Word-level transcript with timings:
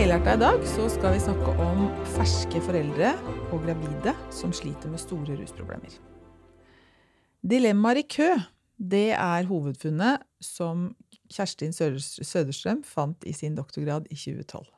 Helhjerta 0.00 0.32
i 0.32 0.40
dag 0.40 0.62
så 0.64 0.86
skal 0.88 1.12
vi 1.12 1.18
snakke 1.20 1.50
om 1.60 1.80
ferske 2.14 2.60
foreldre 2.64 3.10
og 3.52 3.58
gravide 3.66 4.14
som 4.32 4.52
sliter 4.56 4.88
med 4.88 5.00
store 5.02 5.34
rusproblemer. 5.36 5.92
Dilemmaer 7.44 7.98
i 8.00 8.04
kø, 8.08 8.28
det 8.80 9.10
er 9.12 9.44
hovedfunnet 9.50 10.22
som 10.40 10.86
Kjerstin 11.28 11.74
Søderstrøm 11.76 12.80
fant 12.88 13.26
i 13.28 13.34
sin 13.36 13.58
doktorgrad 13.58 14.08
i 14.08 14.16
2012. 14.16 14.70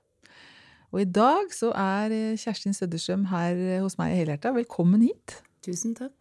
Og 0.90 1.04
i 1.04 1.06
dag 1.06 1.54
så 1.54 1.70
er 1.70 2.16
Kjerstin 2.42 2.74
Søderstrøm 2.74 3.28
her 3.30 3.60
hos 3.84 3.94
meg 4.00 4.16
i 4.16 4.24
Helhjerta. 4.24 4.50
Velkommen 4.56 5.04
hit. 5.06 5.36
Tusen 5.62 5.94
takk. 6.00 6.18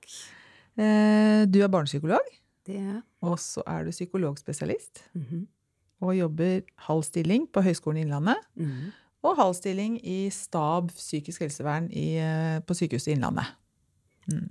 Eh, 0.77 1.47
du 1.49 1.57
er 1.65 1.73
barnepsykolog, 1.73 2.29
Det 2.69 2.77
er 2.77 2.85
jeg. 2.85 3.01
og 3.25 3.39
så 3.41 3.65
er 3.65 3.83
du 3.83 3.89
psykologspesialist. 3.97 5.07
Mhm. 5.17 5.47
Og 6.01 6.15
jobber 6.17 6.61
halv 6.87 7.05
stilling 7.05 7.47
på 7.53 7.63
Høgskolen 7.65 8.03
Innlandet. 8.03 8.41
Mm. 8.57 8.91
Og 9.21 9.37
halv 9.37 9.55
stilling 9.57 9.99
i 10.01 10.25
stab 10.33 10.89
psykisk 10.95 11.43
helsevern 11.45 11.91
i, 11.93 12.15
eh, 12.17 12.59
på 12.65 12.73
Sykehuset 12.77 13.13
Innlandet. 13.13 13.53
Mm. 14.31 14.47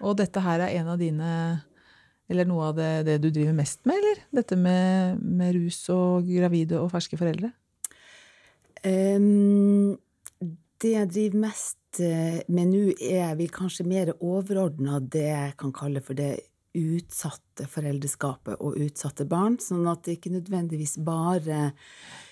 Og 0.00 0.16
dette 0.16 0.40
her 0.44 0.60
er 0.60 0.80
en 0.80 0.88
av 0.92 0.98
dine 1.00 1.32
Eller 2.30 2.46
noe 2.46 2.68
av 2.68 2.76
det, 2.76 3.06
det 3.08 3.16
du 3.24 3.30
driver 3.34 3.56
mest 3.58 3.80
med, 3.90 3.96
eller? 3.98 4.18
Dette 4.38 4.54
med, 4.54 5.18
med 5.18 5.56
rus 5.56 5.80
og 5.90 6.28
gravide 6.28 6.78
og 6.78 6.92
ferske 6.92 7.18
foreldre? 7.18 7.50
Um, 8.86 9.96
det 10.78 10.92
jeg 10.94 11.10
driver 11.10 11.40
mest 11.42 11.98
eh, 11.98 12.38
med 12.46 12.70
nå, 12.70 12.84
er 13.02 13.34
vel 13.34 13.50
kanskje 13.50 13.88
mer 13.88 14.12
overordna 14.22 15.00
det 15.02 15.26
jeg 15.26 15.56
kan 15.58 15.74
kalle 15.74 16.04
for 16.06 16.14
det 16.14 16.36
utsatte 16.76 17.66
foreldreskapet 17.70 18.60
og 18.62 18.78
utsatte 18.78 19.26
barn. 19.28 19.58
Sånn 19.62 19.88
at 19.90 20.04
det 20.06 20.18
ikke 20.18 20.34
nødvendigvis 20.36 20.98
bare 21.04 21.70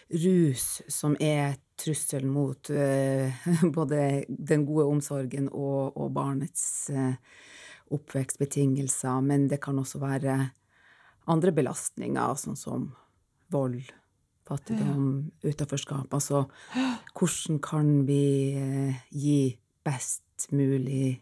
rus 0.08 0.80
som 0.88 1.16
er 1.20 1.58
trusselen 1.78 2.30
mot 2.32 2.70
eh, 2.70 3.34
både 3.78 4.24
den 4.28 4.64
gode 4.66 4.88
omsorgen 4.88 5.50
og, 5.52 5.96
og 5.98 6.12
barnets 6.16 6.64
eh, 6.90 7.14
oppvekstbetingelser, 7.94 9.20
men 9.24 9.46
det 9.48 9.60
kan 9.64 9.78
også 9.80 10.00
være 10.02 10.38
andre 11.28 11.52
belastninger, 11.54 12.34
sånn 12.40 12.58
som 12.58 12.90
vold, 13.52 13.80
fattigdom, 14.48 15.30
utenforskap. 15.44 16.12
Altså 16.16 16.46
hvordan 17.16 17.60
kan 17.64 17.94
vi 18.08 18.24
eh, 18.56 19.00
gi 19.12 19.40
best 19.84 20.48
mulig 20.52 21.18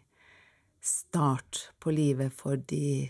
start 0.87 1.67
på 1.83 1.93
livet 1.93 2.33
for 2.35 2.59
de 2.69 3.09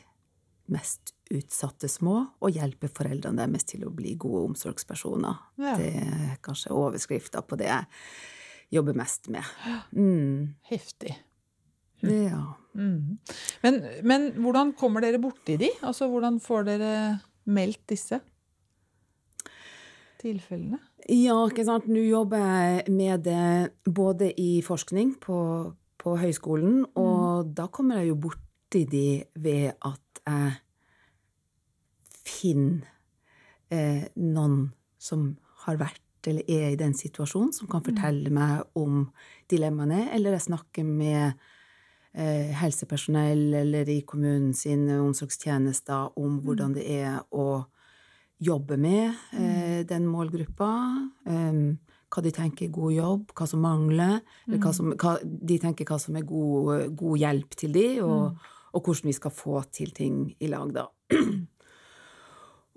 mest 0.73 1.13
utsatte 1.31 1.89
små, 1.91 2.21
og 2.43 2.55
hjelpe 2.55 2.89
foreldrene 2.91 3.45
deres 3.45 3.67
til 3.67 3.85
å 3.87 3.93
bli 3.93 4.15
gode 4.19 4.45
omsorgspersoner. 4.51 5.43
Ja. 5.59 5.75
Det 5.79 5.91
er 6.01 6.37
kanskje 6.43 6.75
overskrifta 6.75 7.43
på 7.43 7.59
det 7.59 7.69
jeg 7.69 7.87
jobber 8.79 8.97
mest 8.99 9.29
med. 9.31 9.47
Mm. 9.95 10.55
Heftig. 10.67 11.15
Ja. 12.03 12.43
Mm. 12.77 13.17
Men, 13.63 13.79
men 14.05 14.31
hvordan 14.43 14.73
kommer 14.77 15.03
dere 15.03 15.21
borti 15.21 15.57
de? 15.59 15.71
Altså, 15.81 16.09
hvordan 16.11 16.39
får 16.43 16.67
dere 16.67 16.91
meldt 17.47 17.83
disse 17.89 18.19
tilfellene? 20.21 20.79
Ja, 21.07 21.37
ikke 21.47 21.65
sant. 21.67 21.87
Nå 21.89 22.03
jobber 22.03 22.41
jeg 22.43 22.93
med 22.93 23.25
det 23.27 23.91
både 23.95 24.31
i 24.41 24.59
forskning 24.65 25.15
på, 25.23 25.39
på 26.01 26.15
høyskolen, 26.19 26.83
og 26.99 27.26
da 27.43 27.67
kommer 27.73 28.01
jeg 28.01 28.11
jo 28.11 28.19
borti 28.27 28.83
de 28.89 29.07
ved 29.39 29.73
at 29.85 30.21
jeg 30.27 30.57
finner 32.27 32.83
eh, 33.71 34.07
noen 34.19 34.67
som 34.99 35.29
har 35.65 35.79
vært 35.79 36.03
eller 36.27 36.43
er 36.51 36.73
i 36.73 36.79
den 36.79 36.91
situasjonen, 36.97 37.53
som 37.55 37.69
kan 37.71 37.83
fortelle 37.85 38.31
meg 38.33 38.65
om 38.75 39.05
dilemmaene, 39.47 40.09
eller 40.11 40.35
jeg 40.35 40.47
snakker 40.49 40.83
med 40.83 41.37
eh, 42.11 42.51
helsepersonell 42.59 43.53
eller 43.61 43.87
i 43.87 44.01
kommunen 44.07 44.51
sine 44.57 44.99
omsorgstjenester 45.05 46.17
om 46.19 46.41
hvordan 46.43 46.75
det 46.75 46.83
er 46.97 47.21
å 47.31 47.63
jobbe 48.43 48.77
med 48.77 49.15
eh, 49.39 49.85
den 49.87 50.09
målgruppa. 50.11 50.71
eh, 51.31 51.61
hva 52.07 52.23
de 52.23 52.31
tenker 52.31 52.67
er 52.67 52.75
god 52.75 52.93
jobb, 52.95 53.33
hva 53.35 53.47
som 53.49 53.63
mangler, 53.63 54.21
eller 54.47 54.61
hva 54.63 54.71
som, 54.75 54.93
hva, 54.95 55.17
de 55.23 55.57
tenker 55.61 55.87
hva 55.89 55.99
som 56.01 56.15
er 56.15 56.25
god, 56.27 56.87
god 56.97 57.19
hjelp 57.23 57.57
til 57.59 57.75
de, 57.75 57.87
og, 58.05 58.47
og 58.71 58.81
hvordan 58.81 59.11
vi 59.11 59.17
skal 59.17 59.35
få 59.35 59.61
til 59.75 59.93
ting 59.95 60.23
i 60.39 60.51
lag, 60.51 60.73
da. 60.75 60.87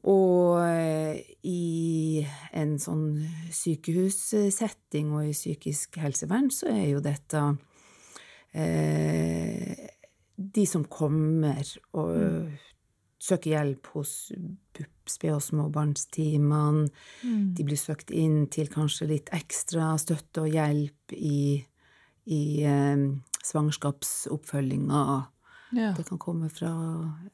Og 0.09 0.63
eh, 0.65 1.19
i 1.45 2.23
en 2.57 2.79
sånn 2.81 3.19
sykehussetting 3.53 5.11
og 5.13 5.27
i 5.29 5.35
psykisk 5.37 5.99
helsevern 6.01 6.49
så 6.55 6.71
er 6.73 6.87
jo 6.95 7.03
dette 7.05 7.43
eh, 8.57 9.91
De 10.41 10.65
som 10.65 10.87
kommer 10.89 11.61
og 11.93 12.15
søker 13.21 13.53
hjelp 13.53 13.91
hos 13.95 14.13
BUP, 14.77 15.11
sped- 15.11 15.35
og 15.37 15.43
småbarnstimene, 15.45 16.89
de 17.57 17.67
blir 17.67 17.81
søkt 17.81 18.13
inn 18.15 18.47
til 18.53 18.71
kanskje 18.73 19.11
litt 19.11 19.33
ekstra 19.37 19.93
støtte 20.01 20.47
og 20.47 20.55
hjelp 20.55 21.15
i, 21.17 21.61
i 22.31 22.45
eh, 22.65 23.05
svangerskapsoppfølginga. 23.45 25.03
Ja. 25.77 25.93
Det 25.97 26.07
kan 26.09 26.19
komme 26.19 26.49
fra 26.51 26.71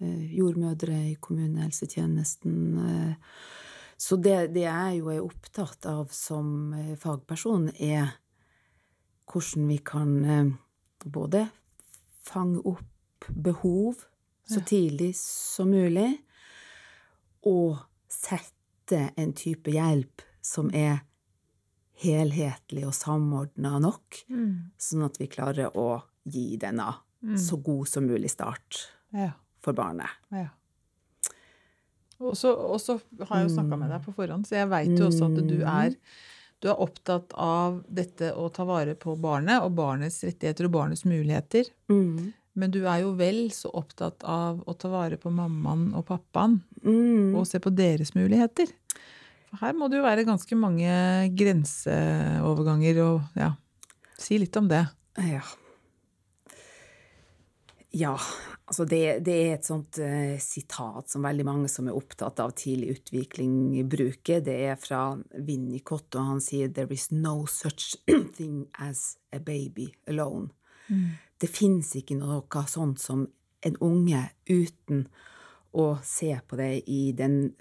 eh, 0.00 0.34
jordmødre 0.36 0.98
i 1.12 1.14
kommunehelsetjenesten. 1.20 2.58
Eh, 2.88 3.14
så 3.96 4.18
det, 4.20 4.52
det 4.52 4.66
jeg 4.66 4.98
jo 5.00 5.12
er 5.12 5.24
opptatt 5.24 5.86
av 5.88 6.10
som 6.12 6.74
eh, 6.76 6.96
fagperson, 7.00 7.70
er 7.80 8.12
hvordan 9.30 9.70
vi 9.70 9.78
kan 9.84 10.12
eh, 10.24 10.52
både 11.06 11.46
fange 12.26 12.60
opp 12.66 13.30
behov 13.30 14.04
så 14.46 14.60
tidlig 14.64 15.14
som 15.18 15.70
mulig, 15.70 16.18
og 17.46 17.78
sette 18.08 19.10
en 19.18 19.32
type 19.36 19.70
hjelp 19.70 20.22
som 20.46 20.70
er 20.74 21.00
helhetlig 22.02 22.84
og 22.86 22.94
samordna 22.94 23.78
nok, 23.80 24.22
Mm. 24.28 24.70
sånn 24.78 25.04
at 25.04 25.16
vi 25.18 25.26
klarer 25.26 25.70
å 25.74 26.02
gi 26.28 26.56
denne 26.56 26.94
så 27.36 27.56
god 27.62 27.88
som 27.88 28.06
mulig 28.06 28.30
start 28.30 28.88
Ja. 29.12 29.32
for 29.60 29.72
barnet. 29.72 30.08
ja. 30.30 30.48
Og 32.18 32.32
så, 32.34 32.48
og 32.56 32.78
så 32.80 33.00
har 33.28 33.40
jeg 33.42 33.48
jo 33.50 33.54
snakka 33.56 33.76
med 33.78 33.90
deg 33.90 34.02
på 34.06 34.14
forhånd, 34.14 34.46
så 34.48 34.56
jeg 34.56 34.68
veit 34.70 34.98
jo 34.98 35.06
også 35.10 35.26
at 35.26 35.48
du 35.48 35.58
er, 35.68 35.96
du 36.62 36.68
er 36.70 36.80
opptatt 36.80 37.32
av 37.36 37.82
dette 37.92 38.30
å 38.34 38.46
ta 38.52 38.64
vare 38.64 38.94
på 38.94 39.18
barnet 39.20 39.60
og 39.62 39.74
barnets 39.76 40.22
rettigheter 40.24 40.64
og 40.64 40.72
barnets 40.72 41.04
muligheter. 41.04 41.68
Mm. 41.90 42.32
Men 42.56 42.72
du 42.72 42.80
er 42.88 43.02
jo 43.04 43.12
vel 43.18 43.50
så 43.52 43.68
opptatt 43.76 44.24
av 44.24 44.62
å 44.64 44.74
ta 44.80 44.88
vare 44.88 45.18
på 45.20 45.28
mammaen 45.32 45.90
og 45.94 46.06
pappaen 46.08 46.62
Mm. 46.86 47.34
og 47.36 47.46
se 47.48 47.58
på 47.60 47.70
deres 47.74 48.14
muligheter. 48.14 48.70
For 49.50 49.60
her 49.60 49.74
må 49.76 49.88
det 49.90 49.98
jo 49.98 50.06
være 50.06 50.24
ganske 50.26 50.56
mange 50.58 50.88
grenseoverganger 51.36 53.00
og 53.04 53.38
ja, 53.38 53.52
si 54.18 54.38
litt 54.38 54.56
om 54.56 54.68
det. 54.70 54.86
Ja. 55.20 55.42
Ja, 57.96 58.16
altså 58.68 58.84
det, 58.84 59.22
det 59.24 59.34
er 59.34 59.54
et 59.54 59.64
sånt 59.68 59.96
uh, 60.02 60.36
sitat 60.42 61.08
som 61.08 61.24
veldig 61.24 61.46
mange 61.48 61.68
som 61.72 61.86
er 61.88 61.96
opptatt 61.96 62.42
av 62.44 62.52
tidlig 62.58 62.98
utvikling, 62.98 63.54
bruker. 63.88 64.42
Det 64.44 64.56
er 64.68 64.76
fra 64.76 65.14
Winnicott, 65.32 66.10
og 66.18 66.32
han 66.34 66.42
sier 66.44 66.68
'there 66.68 66.92
is 66.92 67.10
no 67.10 67.46
such 67.46 67.96
thing 68.36 68.66
as 68.78 69.16
a 69.32 69.38
baby 69.38 69.94
alone'. 70.06 70.50
Det 71.40 71.50
fins 71.52 71.92
ikke 71.98 72.16
noe 72.18 72.64
sånt 72.70 73.00
som 73.02 73.26
en 73.66 73.78
unge 73.84 74.22
uten 74.48 75.06
å 75.76 75.96
se 76.04 76.32
på 76.48 76.56
det 76.56 76.86
i 76.88 77.12
den 77.16 77.54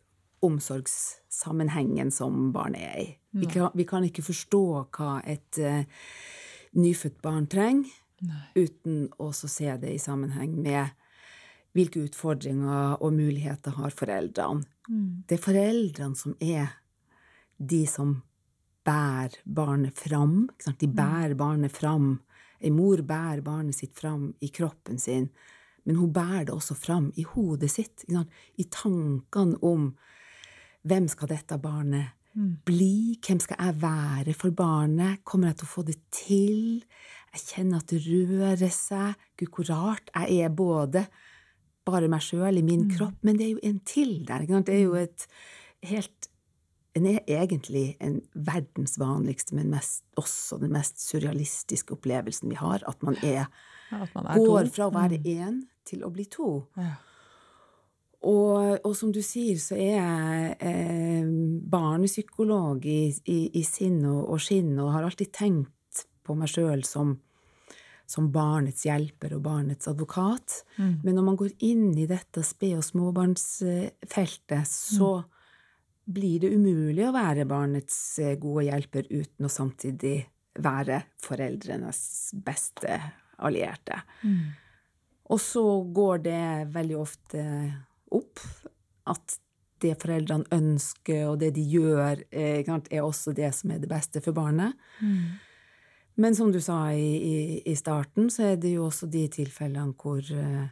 omsorgssammenhengen 0.45 2.11
som 2.13 2.51
barnet 2.55 2.85
er 2.85 2.99
i. 3.01 3.07
Vi 3.35 3.49
kan, 3.51 3.71
vi 3.75 3.83
kan 3.87 4.05
ikke 4.07 4.23
forstå 4.23 4.63
hva 4.95 5.17
et 5.27 5.59
uh, 5.59 5.83
nyfødt 6.79 7.17
barn 7.23 7.49
trenger, 7.51 7.89
uten 8.55 9.09
å 9.19 9.31
se 9.35 9.73
det 9.81 9.91
i 9.91 9.99
sammenheng 9.99 10.53
med 10.63 10.93
hvilke 11.75 12.05
utfordringer 12.07 13.01
og 13.03 13.17
muligheter 13.17 13.75
har 13.75 13.91
foreldrene. 13.91 14.63
Det 15.27 15.35
er 15.35 15.43
foreldrene 15.43 16.15
som 16.15 16.37
er 16.39 16.77
de 17.57 17.83
som 17.89 18.21
bærer 18.85 19.35
barnet 19.43 19.97
fram. 19.97 20.45
De 20.79 20.87
bærer 20.87 21.35
barnet 21.35 21.73
fram. 21.73 22.19
Ei 22.61 22.71
mor 22.73 23.03
bærer 23.05 23.43
barnet 23.45 23.77
sitt 23.77 23.95
fram 23.97 24.29
i 24.41 24.49
kroppen 24.53 24.99
sin, 25.01 25.29
men 25.85 25.99
hun 25.99 26.13
bærer 26.13 26.47
det 26.47 26.55
også 26.55 26.75
fram 26.77 27.11
i 27.19 27.25
hodet 27.27 27.69
sitt. 27.71 28.05
I 28.09 28.65
tankene 28.71 29.59
om 29.61 29.91
hvem 30.85 31.09
skal 31.09 31.29
dette 31.31 31.57
barnet 31.61 32.13
bli? 32.35 33.17
Hvem 33.23 33.39
skal 33.41 33.61
jeg 33.61 33.81
være 33.81 34.33
for 34.37 34.53
barnet? 34.55 35.23
Kommer 35.23 35.51
jeg 35.51 35.61
til 35.61 35.67
å 35.67 35.73
få 35.75 35.83
det 35.87 35.97
til? 36.13 36.83
Jeg 37.35 37.43
kjenner 37.49 37.81
at 37.81 37.91
det 37.91 38.01
rører 38.05 38.73
seg. 38.73 39.15
Gud, 39.39 39.49
hvor 39.55 39.69
rart. 39.71 40.11
Jeg 40.13 40.45
er 40.45 40.53
både 40.53 41.05
bare 41.85 42.09
meg 42.11 42.23
sjøl 42.25 42.59
i 42.59 42.65
min 42.65 42.87
kropp, 42.89 43.17
men 43.25 43.37
det 43.37 43.45
er 43.47 43.53
jo 43.55 43.63
en 43.69 43.81
til 43.85 44.17
der. 44.27 44.45
Det 44.45 44.73
er 44.73 44.83
jo 44.83 44.95
et 44.99 45.27
helt 45.85 46.29
en 46.95 47.05
er 47.11 47.19
egentlig 47.27 47.97
en 47.99 48.21
verdens 48.33 48.95
vanligste, 49.01 49.55
men 49.57 49.69
mest, 49.73 50.03
også 50.15 50.57
den 50.61 50.71
mest 50.71 51.01
surrealistiske 51.03 51.91
opplevelsen 51.97 52.49
vi 52.53 52.55
har. 52.59 52.83
At 52.87 53.03
man, 53.03 53.17
er, 53.23 53.49
Ja, 53.91 54.01
at 54.05 54.13
man 54.15 54.29
går 54.39 54.69
to. 54.69 54.71
fra 54.77 54.87
å 54.87 54.93
være 54.95 55.19
én 55.19 55.63
til 55.85 56.05
å 56.07 56.09
bli 56.13 56.25
to. 56.31 56.63
Ja. 56.79 56.93
Og, 58.25 58.79
og 58.87 58.95
som 58.97 59.11
du 59.13 59.19
sier, 59.21 59.59
så 59.61 59.75
er 59.77 59.99
jeg 59.99 60.55
eh, 60.65 61.27
barnepsykolog 61.69 62.85
i, 62.89 63.11
i, 63.29 63.39
i 63.59 63.61
sinn 63.67 63.99
og, 64.09 64.23
og 64.33 64.39
skinn, 64.41 64.71
og 64.81 64.93
har 64.95 65.05
alltid 65.05 65.29
tenkt 65.35 66.05
på 66.25 66.33
meg 66.33 66.49
sjøl 66.49 66.81
som, 66.87 67.11
som 68.09 68.31
barnets 68.33 68.87
hjelper 68.87 69.35
og 69.37 69.43
barnets 69.45 69.91
advokat. 69.91 70.63
Men 70.79 71.11
når 71.19 71.27
man 71.27 71.37
går 71.37 71.53
inn 71.67 71.91
i 72.01 72.07
dette 72.09 72.41
sped- 72.41 72.79
og 72.79 72.87
småbarnsfeltet, 72.87 74.65
så 74.65 75.11
blir 76.05 76.39
det 76.43 76.53
umulig 76.53 77.05
å 77.07 77.13
være 77.15 77.47
barnets 77.49 77.97
eh, 78.21 78.35
gode 78.41 78.67
hjelper 78.67 79.07
uten 79.09 79.47
å 79.47 79.51
samtidig 79.51 80.17
være 80.61 81.01
foreldrenes 81.21 82.01
beste 82.45 82.99
allierte. 83.43 83.97
Og 85.33 85.41
så 85.41 85.65
går 85.97 86.21
det 86.27 86.45
veldig 86.75 86.99
ofte 87.01 87.41
opp 88.15 88.39
at 89.09 89.39
det 89.83 89.95
foreldrene 89.99 90.47
ønsker, 90.55 91.25
og 91.27 91.39
det 91.41 91.51
de 91.57 91.65
gjør, 91.67 92.21
eh, 92.31 92.61
er 92.63 93.01
også 93.01 93.33
det 93.35 93.51
som 93.55 93.71
er 93.71 93.81
det 93.83 93.89
beste 93.91 94.21
for 94.23 94.37
barnet. 94.37 94.77
Men 96.15 96.35
som 96.35 96.51
du 96.51 96.61
sa 96.63 96.93
i, 96.93 97.09
i, 97.17 97.61
i 97.65 97.75
starten, 97.75 98.29
så 98.31 98.53
er 98.53 98.55
det 98.55 98.71
jo 98.77 98.85
også 98.87 99.09
de 99.11 99.25
tilfellene 99.27 99.97
hvor 99.99 100.23
eh, 100.23 100.69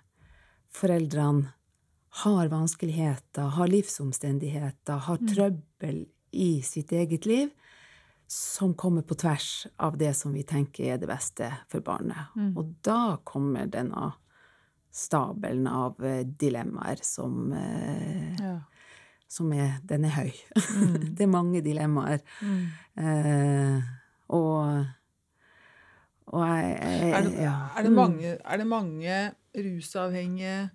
foreldrene 0.71 1.51
har 2.13 2.48
vanskeligheter, 2.51 3.48
har 3.56 3.68
livsomstendigheter, 3.71 5.00
har 5.07 5.18
trøbbel 5.30 6.04
i 6.31 6.62
sitt 6.65 6.92
eget 6.94 7.25
liv, 7.25 7.50
som 8.27 8.74
kommer 8.77 9.01
på 9.06 9.15
tvers 9.18 9.68
av 9.77 9.98
det 9.98 10.13
som 10.18 10.33
vi 10.33 10.44
tenker 10.48 10.94
er 10.94 11.00
det 11.01 11.10
beste 11.10 11.50
for 11.69 11.81
barnet. 11.86 12.33
Og 12.57 12.75
da 12.86 13.18
kommer 13.25 13.65
denne 13.69 14.12
stabelen 14.94 15.65
av 15.68 15.98
eh, 16.06 16.21
dilemmaer 16.25 17.01
som, 17.01 17.51
eh, 17.54 18.36
Ja. 18.39 18.59
som 19.27 19.51
er 19.54 19.80
Den 19.83 20.06
er 20.06 20.13
høy. 20.13 20.31
det 21.18 21.21
er 21.25 21.27
mange 21.33 21.62
dilemmaer. 21.66 22.21
Eh, 22.98 23.81
og 24.30 24.86
og 26.33 26.48
jeg, 26.48 26.77
jeg 26.81 27.12
Er, 27.12 27.21
det, 27.21 27.33
ja. 27.42 27.56
er, 27.77 27.83
det 27.83 27.92
mange, 27.92 28.38
er 28.45 28.57
det 28.57 28.68
mange 28.68 29.18
rusavhengige 29.57 30.69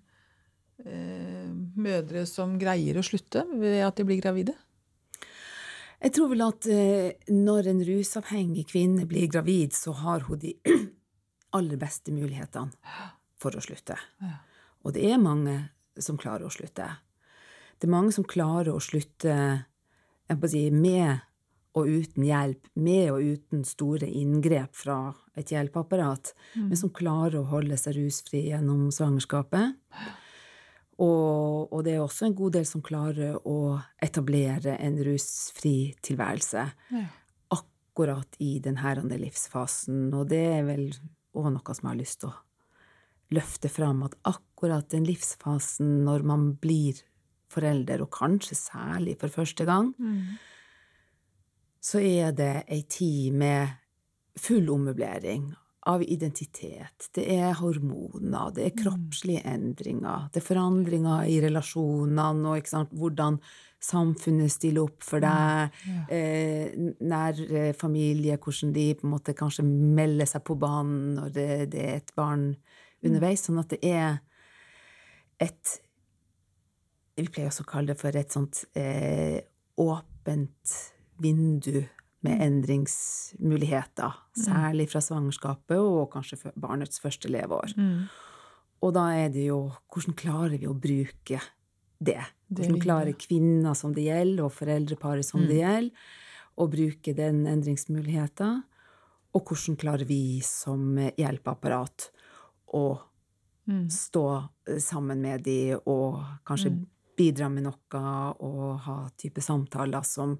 mødre 0.79 2.23
som 2.29 2.55
greier 2.61 2.99
å 2.99 3.03
slutte 3.07 3.43
ved 3.59 3.81
at 3.87 3.99
de 3.99 4.07
blir 4.07 4.21
gravide? 4.23 4.55
Jeg 5.99 6.15
tror 6.15 6.31
vel 6.31 6.45
at 6.47 6.67
eh, 6.71 7.17
når 7.35 7.73
en 7.73 7.81
rusavhengig 7.83 8.69
kvinne 8.71 9.07
blir 9.11 9.27
gravid, 9.31 9.75
så 9.75 9.97
har 9.99 10.29
hun 10.29 10.39
de 10.39 10.55
aller 11.59 11.81
beste 11.81 12.15
mulighetene 12.15 12.71
for 13.43 13.59
å 13.59 13.63
slutte. 13.63 13.97
Ja. 14.23 14.37
Og 14.87 14.95
det 14.95 15.09
er 15.11 15.19
mange 15.19 15.57
som 15.99 16.19
klarer 16.21 16.47
å 16.47 16.55
slutte. 16.55 16.87
Det 17.79 17.89
er 17.89 17.95
mange 17.95 18.15
som 18.15 18.27
klarer 18.27 18.71
å 18.75 18.83
slutte 18.83 19.35
si, 20.47 20.63
med 20.71 21.25
og 21.79 21.91
uten 21.91 22.25
hjelp, 22.27 22.71
med 22.79 23.11
og 23.13 23.27
uten 23.35 23.67
store 23.67 24.07
inngrep 24.07 24.75
fra 24.79 25.13
et 25.39 25.51
hjelpeapparat, 25.53 26.33
men 26.57 26.79
som 26.79 26.91
klarer 26.95 27.41
å 27.41 27.51
holde 27.53 27.79
seg 27.79 27.99
rusfri 27.99 28.49
gjennom 28.49 28.89
svangerskapet. 28.95 29.77
Og, 30.99 31.73
og 31.73 31.85
det 31.87 31.95
er 31.95 32.03
også 32.03 32.27
en 32.27 32.35
god 32.35 32.57
del 32.57 32.67
som 32.67 32.83
klarer 32.83 33.37
å 33.47 33.79
etablere 34.03 34.75
en 34.83 34.99
rusfri 35.07 35.95
tilværelse 36.03 36.65
Ja. 36.91 37.05
akkurat 37.55 38.37
i 38.39 38.59
denne 38.59 39.19
livsfasen. 39.19 40.13
Og 40.15 40.29
det 40.29 40.43
er 40.59 40.65
vel 40.67 40.91
òg 41.35 41.53
noe 41.55 41.75
som 41.75 41.87
jeg 41.87 41.93
har 41.93 42.01
lyst 42.01 42.21
til 42.21 42.31
å 42.31 42.37
løfte 43.31 43.69
fram, 43.69 44.03
at 44.03 44.15
akkurat 44.25 44.89
den 44.91 45.05
livsfasen 45.05 46.05
når 46.05 46.23
man 46.25 46.53
blir 46.55 47.03
forelder, 47.49 48.03
og 48.03 48.11
kanskje 48.11 48.57
særlig 48.57 49.19
for 49.21 49.29
første 49.29 49.65
gang, 49.65 49.95
så 51.81 52.01
er 52.01 52.33
det 52.33 52.65
ei 52.69 52.83
tid 52.83 53.33
med 53.33 53.69
full 54.39 54.69
ommøblering 54.71 55.55
av 55.89 56.03
identitet. 56.05 57.09
Det 57.17 57.25
er 57.33 57.57
hormoner, 57.59 58.53
det 58.57 58.67
er 58.67 58.77
kroppslige 58.77 59.45
endringer, 59.49 60.29
det 60.33 60.43
er 60.43 60.47
forandringer 60.47 61.25
i 61.31 61.39
relasjonene, 61.45 62.53
og 62.53 62.69
sant, 62.69 62.93
hvordan 62.93 63.39
samfunnet 63.81 64.53
stiller 64.53 64.89
opp 64.89 65.07
for 65.07 65.23
deg, 65.23 65.75
eh, 66.13 66.75
nær 67.09 67.41
eh, 67.47 67.73
familie, 67.79 68.37
hvordan 68.37 68.75
de 68.75 68.89
på 68.99 69.07
en 69.07 69.15
måte 69.15 69.37
kanskje 69.39 69.65
melder 69.65 70.29
seg 70.29 70.45
på 70.45 70.59
banen 70.59 71.15
når 71.21 71.35
det, 71.35 71.51
det 71.75 71.85
er 71.85 72.01
et 72.03 72.15
barn 72.19 72.51
underveis. 73.07 73.47
Sånn 73.47 73.63
at 73.63 73.77
det 73.77 73.83
er 73.87 74.19
et 75.39 75.79
Vi 77.19 77.25
pleier 77.27 77.49
også 77.51 77.65
å 77.65 77.67
kalle 77.67 77.91
det 77.91 77.99
for 77.99 78.15
et 78.15 78.31
sånt 78.31 78.61
eh, 78.79 79.41
åpent 79.83 80.75
vindu 81.19 81.81
med 82.27 82.43
endringsmuligheter. 82.43 84.17
Særlig 84.39 84.89
fra 84.91 85.03
svangerskapet 85.05 85.79
og 85.79 86.09
kanskje 86.15 86.53
barnets 86.59 87.01
første 87.03 87.31
leveår. 87.31 87.75
Og 88.83 88.95
da 88.95 89.09
er 89.19 89.31
det 89.35 89.49
jo 89.49 89.73
Hvordan 89.91 90.17
klarer 90.19 90.59
vi 90.59 90.69
å 90.71 90.75
bruke 90.75 91.41
det? 91.99 92.21
Hvordan 92.49 92.81
klarer 92.83 93.19
kvinner 93.19 93.75
som 93.75 93.95
det 93.95 94.07
gjelder, 94.07 94.45
og 94.47 94.55
foreldreparet 94.55 95.27
som 95.27 95.47
det 95.47 95.61
gjelder, 95.61 96.09
å 96.59 96.67
bruke 96.71 97.15
den 97.15 97.45
endringsmuligheten? 97.47 98.63
Og 99.35 99.45
hvordan 99.51 99.77
klarer 99.79 100.07
vi 100.09 100.41
som 100.47 100.97
hjelpeapparat 100.99 102.11
å 102.75 102.85
stå 103.93 104.27
eh, 104.69 104.79
sammen 104.81 105.21
med 105.21 105.45
de 105.45 105.77
og 105.77 106.23
kanskje 106.49 106.73
bidra 107.19 107.49
med 107.51 107.67
noe 107.67 108.03
og 108.47 108.79
ha 108.87 108.99
type 109.19 109.43
samtaler 109.43 110.07
som 110.07 110.37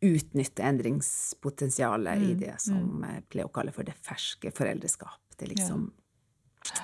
utnytter 0.00 0.64
endringspotensialet 0.64 2.24
i 2.24 2.34
det 2.40 2.56
som 2.62 3.04
jeg 3.04 3.24
pleier 3.28 3.48
å 3.48 3.52
kalle 3.52 3.74
for 3.74 3.86
det 3.86 3.96
ferske 4.00 4.52
foreldreskap. 4.56 5.20
Det 5.36 5.46
er 5.46 5.52
liksom 5.54 5.86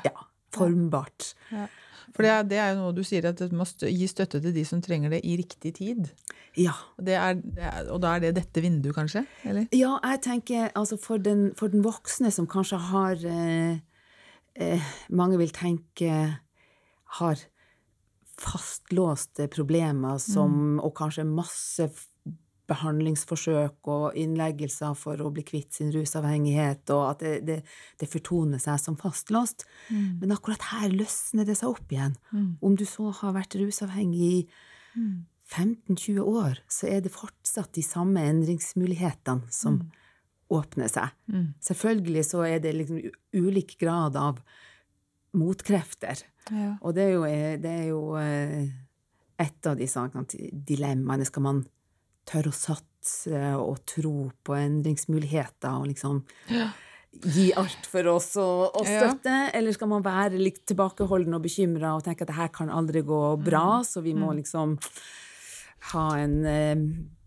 ja, 0.05 0.15
formbart. 0.55 1.33
Ja. 1.53 1.67
For 2.15 2.25
det 2.25 2.31
er, 2.33 2.45
det 2.49 2.59
er 2.61 2.71
jo 2.73 2.79
noe 2.81 2.95
du 2.97 3.03
sier, 3.05 3.27
at 3.29 3.41
du 3.41 3.57
må 3.57 3.67
gi 3.67 4.07
støtte 4.09 4.41
til 4.41 4.55
de 4.55 4.63
som 4.69 4.81
trenger 4.85 5.13
det 5.13 5.21
i 5.27 5.35
riktig 5.41 5.75
tid. 5.81 6.07
Ja. 6.57 6.77
Det 6.97 7.17
er, 7.19 7.41
det 7.41 7.67
er, 7.67 7.91
og 7.93 8.01
da 8.05 8.15
er 8.17 8.25
det 8.25 8.37
dette 8.39 8.63
vinduet, 8.65 8.95
kanskje? 8.97 9.27
Eller? 9.49 9.67
Ja, 9.77 9.97
jeg 10.13 10.23
tenker 10.25 10.71
altså 10.79 10.97
for 11.01 11.21
den, 11.23 11.51
for 11.59 11.73
den 11.73 11.85
voksne 11.85 12.33
som 12.33 12.49
kanskje 12.49 12.81
har 12.91 13.27
eh, 13.29 13.83
eh, 14.55 14.95
Mange 15.11 15.41
vil 15.41 15.53
tenke 15.57 16.13
har 17.17 17.45
fastlåste 18.37 19.47
problemer 19.53 20.19
som, 20.21 20.77
og 20.85 20.93
kanskje 20.99 21.25
masse 21.29 21.89
behandlingsforsøk 22.71 23.91
og 23.93 24.17
innleggelser 24.19 24.97
for 24.99 25.21
å 25.23 25.31
bli 25.35 25.45
kvitt 25.47 25.77
sin 25.77 25.93
rusavhengighet, 25.95 26.83
og 26.95 27.03
at 27.13 27.23
det, 27.23 27.35
det, 27.47 27.59
det 28.01 28.09
fortoner 28.11 28.63
seg 28.63 28.81
som 28.83 28.99
fastlåst. 29.01 29.67
Men 29.91 30.35
akkurat 30.35 30.71
her 30.73 30.91
løsner 30.95 31.47
det 31.49 31.59
seg 31.61 31.77
opp 31.77 31.95
igjen. 31.95 32.17
Om 32.61 32.77
du 32.79 32.87
så 32.89 33.13
har 33.21 33.37
vært 33.37 33.59
rusavhengig 33.61 34.27
i 34.27 34.45
15-20 35.47 36.21
år, 36.27 36.63
så 36.67 36.91
er 36.91 37.05
det 37.05 37.15
fortsatt 37.15 37.75
de 37.77 37.85
samme 37.87 38.25
endringsmulighetene 38.33 39.53
som 39.55 39.85
åpner 40.53 40.91
seg. 40.91 41.15
Selvfølgelig 41.65 42.25
så 42.29 42.45
er 42.47 42.63
det 42.63 42.75
liksom 42.77 43.03
ulik 43.35 43.77
grad 43.81 44.19
av 44.19 44.43
motkrefter. 45.37 46.23
Ja. 46.51 46.77
Og 46.81 46.95
det 46.97 47.07
er 47.09 47.15
jo, 47.15 47.25
eh, 47.27 47.55
det 47.61 47.73
er 47.73 47.87
jo 47.91 48.03
eh, 48.21 48.69
et 49.43 49.69
av 49.69 49.79
disse 49.79 50.05
dilemmaene. 50.71 51.27
Skal 51.27 51.45
man 51.45 51.65
tørre 52.27 52.51
å 52.53 52.57
satse 52.57 53.41
og 53.57 53.81
tro 53.87 54.31
på 54.45 54.57
endringsmuligheter 54.59 55.71
og 55.81 55.87
liksom 55.93 56.25
gi 57.25 57.47
alt 57.57 57.87
for 57.89 58.05
oss 58.13 58.33
og, 58.37 58.77
og 58.77 58.85
Ja. 58.85 59.07
støtte? 59.07 59.37
Eller 59.57 59.73
skal 59.73 59.89
man 59.89 60.03
være 60.05 60.37
litt 60.37 60.67
tilbakeholden 60.69 61.33
og 61.39 61.43
bekymra 61.47 61.95
og 61.97 62.03
tenke 62.05 62.27
at 62.27 62.33
det 62.33 62.37
her 62.37 62.49
kan 62.53 62.69
aldri 62.69 63.01
gå 63.07 63.21
bra, 63.41 63.81
så 63.87 64.03
vi 64.05 64.13
må 64.13 64.35
liksom 64.37 64.75
ha 65.93 66.07
en 66.19 66.37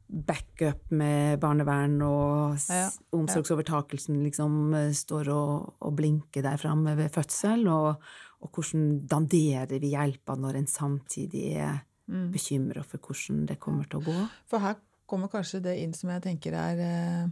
backup 0.09 0.89
med 0.91 1.39
barnevern, 1.39 2.01
og 2.01 2.57
Ja, 2.69 2.75
ja. 2.75 2.89
omsorgsovertakelsen 3.13 4.23
liksom 4.25 4.73
eh, 4.73 4.91
står 4.97 5.29
og, 5.29 5.75
og 5.85 5.95
blinker 5.95 6.41
der 6.41 6.57
framme 6.57 6.95
ved 6.97 7.11
fødsel, 7.13 7.67
og, 7.69 8.01
og 8.41 8.51
hvordan 8.51 9.05
danderer 9.07 9.79
vi 9.79 9.91
hjelpa 9.93 10.35
når 10.35 10.55
en 10.63 10.67
samtidig 10.67 11.53
er 11.57 11.85
Mm. 12.09 12.31
bekymra 12.33 12.81
for 12.83 12.97
hvordan 12.97 13.43
det 13.45 13.59
kommer 13.61 13.85
til 13.85 13.99
å 13.99 14.03
gå? 14.07 14.13
For 14.49 14.57
her 14.57 14.79
kommer 15.09 15.31
kanskje 15.31 15.61
det 15.65 15.75
inn 15.81 15.93
som 15.97 16.11
jeg 16.13 16.23
tenker 16.23 16.55
er 16.57 16.81
eh, 16.83 17.23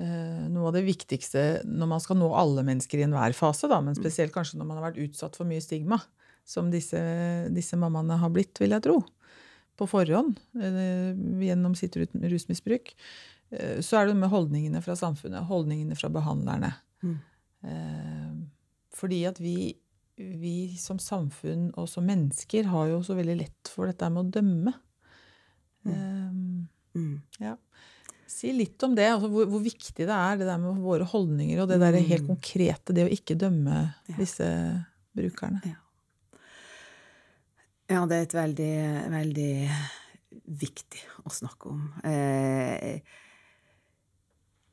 eh, 0.00 0.44
noe 0.52 0.70
av 0.70 0.76
det 0.76 0.86
viktigste 0.86 1.44
når 1.68 1.90
man 1.92 2.02
skal 2.02 2.18
nå 2.20 2.30
alle 2.36 2.64
mennesker 2.66 3.00
i 3.00 3.06
enhver 3.06 3.36
fase, 3.36 3.68
da, 3.70 3.82
men 3.84 3.98
spesielt 3.98 4.34
kanskje 4.34 4.60
når 4.60 4.70
man 4.70 4.80
har 4.80 4.88
vært 4.88 5.02
utsatt 5.04 5.38
for 5.38 5.48
mye 5.48 5.64
stigma, 5.64 6.00
som 6.46 6.70
disse, 6.70 6.98
disse 7.54 7.78
mammaene 7.78 8.20
har 8.22 8.32
blitt, 8.32 8.54
vil 8.62 8.76
jeg 8.76 8.86
tro, 8.86 9.00
på 9.76 9.88
forhånd 9.90 10.38
eh, 10.62 11.14
gjennom 11.46 11.76
sitt 11.78 11.98
rusmisbruk. 11.98 12.94
Så 13.46 13.94
er 13.94 14.08
det 14.08 14.16
med 14.18 14.26
holdningene 14.32 14.80
fra 14.82 14.96
samfunnet, 14.98 15.44
holdningene 15.46 15.94
fra 15.94 16.08
behandlerne. 16.10 16.72
Mm. 17.06 17.20
Fordi 18.98 19.20
at 19.28 19.38
vi, 19.38 19.76
vi 20.18 20.56
som 20.80 20.98
samfunn 20.98 21.68
og 21.78 21.86
som 21.92 22.08
mennesker 22.08 22.66
har 22.72 22.88
jo 22.90 23.04
så 23.06 23.14
veldig 23.14 23.36
lett 23.44 23.70
for 23.70 23.86
dette 23.86 24.08
med 24.10 24.24
å 24.24 24.34
dømme. 24.34 24.74
Eh, 25.86 26.32
Mm. 26.96 27.20
ja. 27.44 27.54
Si 28.26 28.50
litt 28.52 28.82
om 28.82 28.96
det, 28.98 29.04
altså 29.12 29.28
hvor, 29.30 29.46
hvor 29.46 29.62
viktig 29.62 29.94
det 30.02 30.10
er, 30.10 30.38
det 30.40 30.48
der 30.48 30.58
med 30.58 30.80
våre 30.82 31.06
holdninger 31.06 31.60
og 31.62 31.68
det 31.70 31.78
der 31.78 31.94
helt 32.00 32.24
Mm. 32.26 32.30
konkrete, 32.34 32.92
det 32.96 33.04
å 33.06 33.12
ikke 33.14 33.36
dømme 33.38 33.94
Ja. 34.08 34.16
disse 34.18 34.48
brukerne. 35.16 35.76
Ja, 37.88 38.02
det 38.10 38.16
er 38.16 38.22
et 38.26 38.34
veldig, 38.34 38.74
veldig 39.12 39.52
viktig 40.58 41.04
å 41.24 41.30
snakke 41.30 41.70
om. 41.70 41.84
Eh, 42.04 42.98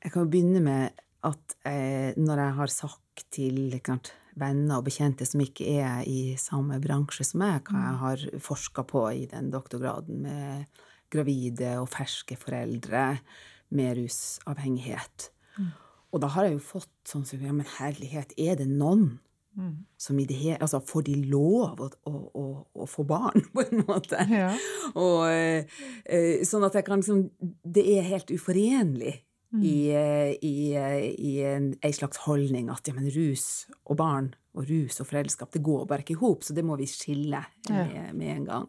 jeg 0.04 0.12
kan 0.12 0.26
jo 0.26 0.32
begynne 0.34 0.62
med 0.66 1.04
at 1.24 1.56
eh, 1.64 2.18
når 2.18 2.42
jeg 2.42 2.56
har 2.58 2.74
sagt 2.74 3.28
til 3.32 3.80
klart, 3.86 4.12
venner 4.36 4.80
og 4.82 4.88
bekjente 4.88 5.28
som 5.30 5.44
ikke 5.46 5.68
er 5.78 6.02
i 6.10 6.34
samme 6.42 6.80
bransje 6.82 7.24
som 7.30 7.44
meg, 7.44 7.70
hva 7.70 7.84
jeg 7.86 8.00
har 8.02 8.26
forska 8.42 8.84
på 8.90 9.06
i 9.14 9.28
den 9.30 9.52
doktorgraden 9.54 10.24
med 10.26 10.66
gravide 11.14 11.76
og 11.82 11.92
ferske 11.94 12.38
foreldre 12.40 13.20
med 13.74 13.98
rusavhengighet. 14.02 15.30
Og 16.14 16.22
da 16.22 16.30
har 16.36 16.46
jeg 16.48 16.58
jo 16.60 16.66
fått 16.66 16.92
sånn 17.10 17.26
som 17.26 17.42
Ja, 17.42 17.54
men 17.54 17.66
herlighet, 17.80 18.36
er 18.38 18.60
det 18.60 18.70
noen 18.70 19.18
som 20.02 20.18
i 20.20 20.26
det 20.26 20.38
hele 20.40 20.58
Altså, 20.66 20.80
får 20.82 21.06
de 21.10 21.16
lov 21.30 21.82
å, 21.82 21.90
å, 22.10 22.14
å, 22.34 22.46
å 22.74 22.88
få 22.90 23.06
barn, 23.06 23.46
på 23.54 23.66
en 23.66 23.84
måte? 23.86 24.22
Ja. 24.30 24.50
Og, 24.94 25.28
eh, 25.30 25.70
eh, 26.06 26.42
sånn 26.48 26.66
at 26.66 26.78
jeg 26.78 26.88
kan 26.88 27.04
liksom 27.04 27.28
Det 27.62 27.86
er 27.98 28.10
helt 28.10 28.34
uforenlig 28.34 29.20
i, 29.54 29.92
eh, 29.94 30.32
i, 30.42 30.74
eh, 30.74 31.12
i 31.14 31.34
en, 31.46 31.68
en, 31.78 31.94
slags 31.94 32.24
holdning 32.26 32.72
at 32.74 32.88
ja, 32.90 32.96
men 32.98 33.06
rus 33.14 33.68
og 33.86 34.00
barn 34.00 34.32
og 34.58 34.66
rus 34.66 34.98
og 35.02 35.06
foreldreskap, 35.12 35.52
det 35.54 35.62
går 35.66 35.86
bare 35.90 36.02
ikke 36.02 36.16
i 36.16 36.22
hop, 36.24 36.42
så 36.46 36.56
det 36.58 36.64
må 36.66 36.78
vi 36.80 36.88
skille 36.90 37.44
Ja. 37.70 37.84
med, 37.86 38.16
med 38.18 38.32
en 38.34 38.48
gang. 38.50 38.68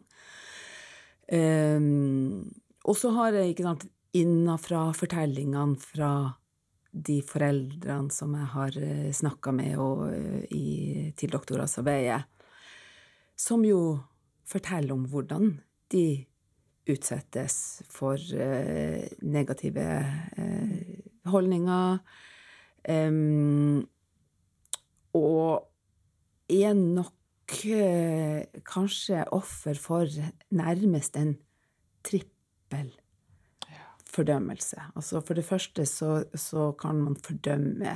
Um, 1.25 2.51
og 2.85 2.97
så 2.99 3.11
har 3.15 3.33
jeg, 3.33 3.53
ikke 3.53 3.65
sant, 3.65 3.85
innafra 4.15 4.87
fortellingene 4.95 5.79
fra 5.81 6.11
de 6.95 7.17
foreldrene 7.25 8.13
som 8.13 8.35
jeg 8.37 8.51
har 8.53 8.77
uh, 8.77 9.09
snakka 9.15 9.51
med 9.55 9.79
og, 9.81 10.05
eh, 10.13 10.45
i, 10.55 10.67
til 11.17 11.33
doktorgradsarbeidet, 11.33 12.21
som 13.35 13.65
jo 13.67 13.97
forteller 14.47 14.93
om 14.95 15.03
hvordan 15.09 15.57
de 15.91 16.05
utsettes 16.89 17.81
for 17.89 18.21
eh, 18.37 19.05
negative 19.25 19.85
eh, 20.37 21.01
holdninger. 21.29 21.99
Em, 22.85 23.81
og 25.17 25.65
er 26.51 26.75
nok 26.77 27.13
eh, 27.13 27.24
kanskje 27.45 29.25
offer 29.35 29.77
for 29.77 30.09
nærmest 30.55 31.17
en 31.19 31.35
trippel 32.05 32.89
fordømmelse. 34.15 34.91
Altså 34.95 35.21
for 35.25 35.37
det 35.37 35.45
første 35.45 35.85
så, 35.89 36.23
så 36.33 36.71
kan 36.79 37.01
man 37.03 37.17
fordømme 37.19 37.93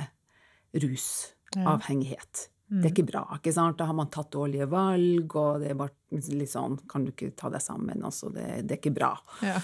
rusavhengighet. 0.74 2.48
Det 2.70 2.86
er 2.86 2.92
ikke 2.92 3.08
bra. 3.08 3.24
ikke 3.34 3.52
sant? 3.54 3.80
Da 3.80 3.88
har 3.88 3.96
man 3.98 4.10
tatt 4.14 4.30
dårlige 4.30 4.68
valg, 4.70 5.34
og 5.34 5.62
det 5.62 5.72
er 5.72 5.78
bare 5.78 6.20
litt 6.38 6.52
sånn 6.52 6.76
Kan 6.90 7.02
du 7.02 7.10
ikke 7.10 7.32
ta 7.34 7.50
deg 7.50 7.62
sammen? 7.64 8.04
Altså, 8.06 8.30
det, 8.30 8.44
det 8.62 8.76
er 8.76 8.78
ikke 8.78 8.94
bra. 8.94 9.10
Ja. 9.42 9.56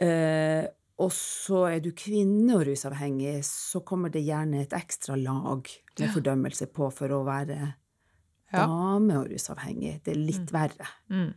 Eh, 0.00 0.64
og 1.02 1.12
så 1.12 1.66
er 1.68 1.82
du 1.84 1.90
kvinne 1.96 2.56
og 2.56 2.64
rusavhengig, 2.68 3.36
så 3.44 3.82
kommer 3.84 4.12
det 4.12 4.24
gjerne 4.24 4.62
et 4.62 4.74
ekstra 4.76 5.16
lag 5.20 5.68
med 5.98 6.12
fordømmelse 6.14 6.68
på 6.72 6.88
for 6.94 7.12
å 7.12 7.22
være 7.26 7.58
Ja. 8.52 8.66
dame 8.66 9.18
og 9.20 9.30
rusavhengig. 9.32 9.98
Det 10.04 10.12
er 10.14 10.20
litt 10.20 10.52
verre. 10.52 10.88
Mm. 11.08 11.30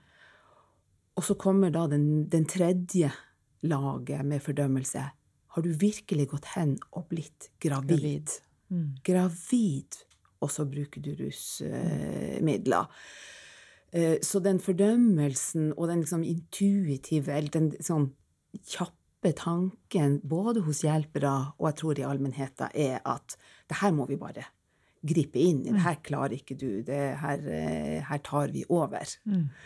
Og 1.15 1.23
så 1.23 1.37
kommer 1.39 1.71
da 1.71 1.85
den, 1.87 2.27
den 2.29 2.45
tredje 2.49 3.11
laget 3.65 4.25
med 4.27 4.43
fordømmelse. 4.43 5.05
Har 5.55 5.63
du 5.63 5.71
virkelig 5.71 6.27
gått 6.33 6.49
hen 6.55 6.75
og 6.91 7.07
blitt 7.13 7.49
gravid? 7.63 7.95
Gravid. 7.95 8.35
Mm. 8.73 8.89
Gravid, 9.05 10.01
og 10.43 10.51
så 10.51 10.65
bruker 10.67 11.01
du 11.01 11.13
rusmidler. 11.15 12.91
Eh, 13.95 14.17
så 14.21 14.41
den 14.43 14.59
fordømmelsen 14.59 15.71
og 15.77 15.87
den 15.87 16.03
liksom 16.03 16.25
intuitive, 16.27 17.31
eller 17.31 17.53
den 17.53 17.71
sånn 17.79 18.09
kjappe 18.65 19.31
tanken 19.39 20.19
både 20.27 20.65
hos 20.65 20.83
hjelpere 20.85 21.31
og 21.55 21.69
jeg 21.69 21.79
tror 21.79 22.01
i 22.01 22.07
allmennheten, 22.09 22.75
er 22.75 22.99
at 23.07 23.37
det 23.69 23.79
her 23.79 23.95
må 23.95 24.09
vi 24.09 24.19
bare 24.19 24.43
gripe 25.05 25.41
inn 25.41 25.63
i. 25.65 25.73
Det 25.73 25.83
her 25.85 25.99
klarer 26.05 26.37
ikke 26.37 26.57
du. 26.59 26.81
Det 26.85 27.01
her, 27.21 27.45
eh, 27.51 27.99
her 28.05 28.21
tar 28.25 28.53
vi 28.55 28.65
over. 28.69 29.17
Mm. 29.25 29.49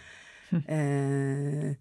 Eh, 0.50 1.76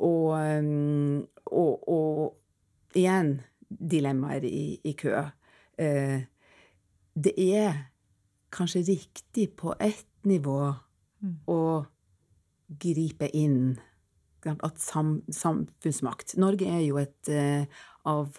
og, 0.00 0.30
um, 0.32 1.26
og, 1.44 1.88
og 1.92 2.96
igjen 2.96 3.34
dilemmaer 3.68 4.46
i, 4.48 4.80
i 4.80 4.94
kø. 4.96 5.12
Eh, 5.76 6.22
det 7.12 7.34
er 7.36 7.82
kanskje 8.54 8.86
riktig 8.88 9.50
på 9.60 9.74
ett 9.76 10.08
nivå 10.24 10.60
å 11.52 11.60
gripe 12.80 13.28
inn. 13.36 13.76
At 14.48 14.78
sam, 14.80 15.18
samfunnsmakt 15.34 16.36
Norge 16.40 16.68
er 16.70 16.84
jo 16.86 17.00
et 17.02 17.28
eh, 17.28 17.66
av 18.08 18.38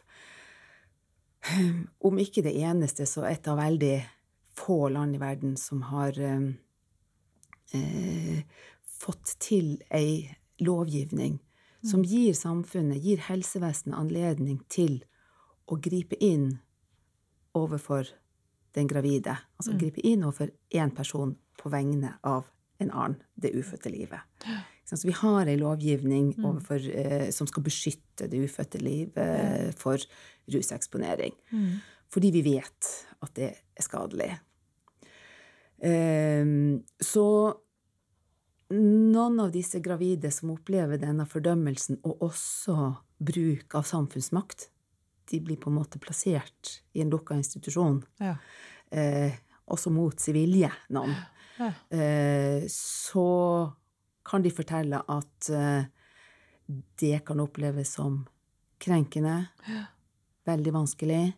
Om 2.07 2.17
ikke 2.19 2.41
det 2.43 2.55
eneste, 2.57 3.05
så 3.07 3.27
et 3.27 3.45
av 3.47 3.59
veldig 3.59 3.97
få 4.59 4.89
land 4.93 5.15
i 5.15 5.21
verden 5.21 5.55
som 5.57 5.81
har 5.89 6.19
eh, 6.19 6.49
eh, 7.77 8.41
fått 8.99 9.37
til 9.39 9.77
ei 9.95 10.27
lovgivning 10.59 11.39
som 11.85 12.03
gir 12.03 12.33
samfunnet, 12.35 12.99
gir 12.99 13.21
helsevesenet 13.29 13.95
anledning 13.95 14.59
til 14.71 14.99
å 15.69 15.77
gripe 15.79 16.17
inn 16.19 16.57
overfor 17.55 18.09
den 18.75 18.89
gravide. 18.89 19.37
Altså 19.57 19.77
gripe 19.79 20.03
inn 20.05 20.25
overfor 20.25 20.51
én 20.75 20.91
person 20.95 21.35
på 21.59 21.71
vegne 21.71 22.17
av 22.27 22.49
en 22.79 22.91
annen, 22.91 23.15
det 23.35 23.53
ufødte 23.55 23.91
livet. 23.91 24.19
Så 24.89 25.05
vi 25.05 25.13
har 25.13 25.47
ei 25.47 25.55
lovgivning 25.59 26.33
overfor, 26.39 26.79
eh, 26.79 27.29
som 27.31 27.47
skal 27.47 27.63
beskytte 27.63 28.27
det 28.27 28.39
ufødte 28.43 28.79
livet 28.81 29.75
for 29.77 30.01
ruseksponering. 30.49 31.35
Fordi 32.09 32.31
vi 32.33 32.41
vet 32.41 32.91
at 33.21 33.35
det 33.35 33.51
er 33.53 33.85
skadelig. 33.85 34.31
Ehm, 35.81 36.83
så 36.99 37.25
noen 38.69 39.39
av 39.39 39.51
disse 39.51 39.79
gravide 39.81 40.31
som 40.31 40.51
opplever 40.53 40.99
denne 41.01 41.25
fordømmelsen, 41.25 41.99
og 42.05 42.21
også 42.29 42.75
bruk 43.19 43.75
av 43.75 43.83
samfunnsmakt, 43.89 44.67
de 45.29 45.39
blir 45.45 45.57
på 45.61 45.69
en 45.69 45.77
måte 45.79 45.99
plassert 46.01 46.79
i 46.93 47.01
en 47.03 47.09
lukka 47.13 47.35
institusjon, 47.37 48.03
Ja. 48.19 48.35
eh, 48.91 49.33
også 49.67 49.91
mot 49.91 50.19
sin 50.19 50.33
vilje, 50.33 50.71
noen. 50.89 51.15
Ja. 51.59 51.73
Eh, 51.91 52.63
så 52.67 53.73
kan 54.25 54.41
de 54.41 54.49
fortelle 54.49 55.01
at 55.07 55.49
eh, 55.49 55.85
det 56.97 57.25
kan 57.25 57.39
oppleves 57.39 57.93
som 57.93 58.27
krenkende, 58.79 59.49
veldig 60.45 60.71
vanskelig. 60.73 61.33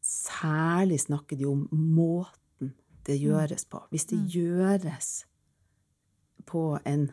Særlig 0.00 1.00
snakker 1.00 1.36
de 1.36 1.44
om 1.46 1.66
måten 1.72 2.39
det 3.04 3.18
gjøres 3.20 3.64
på. 3.70 3.80
Hvis 3.90 4.06
det 4.10 4.18
gjøres 4.34 5.24
på 6.46 6.78
en 6.86 7.10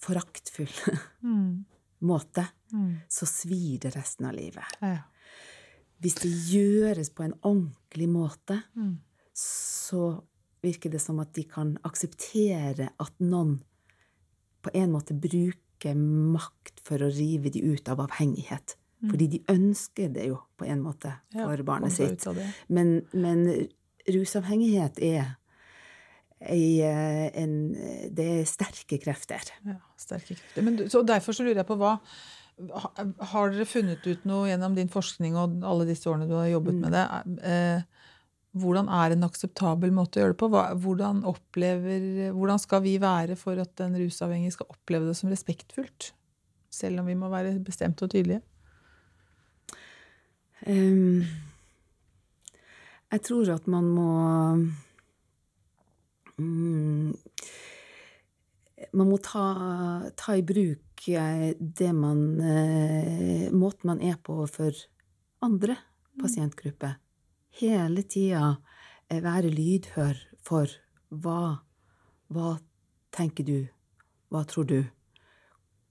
foraktfull 0.00 0.70
Mm. 1.22 1.64
måte, 2.00 2.46
Mm. 2.72 2.96
så 3.08 3.26
svir 3.26 3.78
det 3.80 3.94
resten 3.96 4.26
av 4.26 4.34
livet. 4.34 4.64
Ja. 4.80 4.98
Hvis 6.00 6.14
det 6.22 6.30
gjøres 6.30 7.10
på 7.14 7.24
en 7.24 7.34
ordentlig 7.42 8.08
måte, 8.08 8.62
Mm. 8.76 8.98
så 9.34 10.22
virker 10.62 10.90
det 10.90 11.00
som 11.00 11.18
at 11.20 11.32
de 11.34 11.44
kan 11.44 11.76
akseptere 11.84 12.90
at 13.00 13.12
noen 13.20 13.62
på 14.62 14.70
en 14.74 14.92
måte 14.92 15.14
bruker 15.18 15.94
makt 15.96 16.80
for 16.84 16.98
å 16.98 17.10
rive 17.10 17.50
de 17.50 17.60
ut 17.72 17.88
av 17.88 17.98
avhengighet. 18.00 18.76
Fordi 19.08 19.26
de 19.30 19.38
ønsker 19.48 20.12
det 20.12 20.26
jo 20.28 20.38
på 20.58 20.66
en 20.66 20.82
måte 20.82 21.14
Ja, 21.34 21.46
for 21.46 21.62
barnet 21.62 21.92
sitt. 21.92 22.26
Men, 22.68 23.06
men 23.14 23.68
rusavhengighet 24.08 25.00
er 25.04 25.36
ei, 26.40 26.80
eh, 26.80 27.28
en, 27.42 27.54
Det 28.16 28.26
er 28.40 28.48
sterke 28.48 28.98
krefter. 29.02 29.44
Ja, 29.66 29.78
sterke 30.00 30.34
krefter. 30.34 30.64
Men, 30.64 30.78
så 30.90 31.02
derfor 31.06 31.36
så 31.36 31.44
lurer 31.44 31.62
jeg 31.62 31.68
på 31.68 31.78
hva 31.80 31.98
Har 33.32 33.52
dere 33.52 33.64
funnet 33.68 34.04
ut 34.04 34.24
noe 34.28 34.50
gjennom 34.50 34.74
din 34.76 34.90
forskning 34.92 35.36
og 35.40 35.62
alle 35.64 35.88
disse 35.88 36.08
årene 36.10 36.28
du 36.28 36.36
har 36.36 36.50
jobbet 36.50 36.76
med 36.80 36.92
det? 36.96 37.06
Eh, 37.48 38.06
hvordan 38.60 38.88
er 38.90 39.14
en 39.14 39.24
akseptabel 39.28 39.92
måte 39.94 40.18
å 40.18 40.24
gjøre 40.24 40.34
det 40.34 40.40
på? 40.42 40.48
Hva, 40.52 40.64
hvordan, 40.74 41.22
opplever, 41.28 42.32
hvordan 42.34 42.58
skal 42.60 42.82
vi 42.84 42.96
være 43.00 43.36
for 43.38 43.60
at 43.62 43.76
den 43.78 43.94
rusavhengige 44.00 44.56
skal 44.56 44.72
oppleve 44.74 45.06
det 45.08 45.16
som 45.16 45.30
respektfullt? 45.30 46.10
Selv 46.70 47.02
om 47.02 47.08
vi 47.10 47.16
må 47.18 47.30
være 47.30 47.56
bestemte 47.62 48.06
og 48.06 48.12
tydelige? 48.12 48.42
Ehm, 50.68 51.22
jeg 53.10 53.24
tror 53.26 53.50
at 53.56 53.66
man 53.70 53.88
må 53.90 54.10
mm, 56.38 57.10
Man 58.96 59.10
må 59.10 59.18
ta, 59.22 59.44
ta 60.16 60.34
i 60.38 60.44
bruk 60.46 61.08
eh, 61.10 61.50
det 61.58 61.90
man 61.94 62.22
eh, 62.40 63.50
Måten 63.52 63.90
man 63.92 64.00
er 64.02 64.16
på 64.16 64.38
for 64.50 64.74
andre 65.44 65.76
pasientgrupper. 66.20 66.96
Hele 67.60 68.02
tida 68.02 68.56
eh, 69.08 69.20
være 69.24 69.52
lydhør 69.52 70.18
for 70.44 70.72
hva, 71.10 71.60
hva 72.32 72.50
tenker 73.14 73.46
du, 73.46 73.58
hva 74.32 74.42
tror 74.48 74.66
du? 74.68 74.80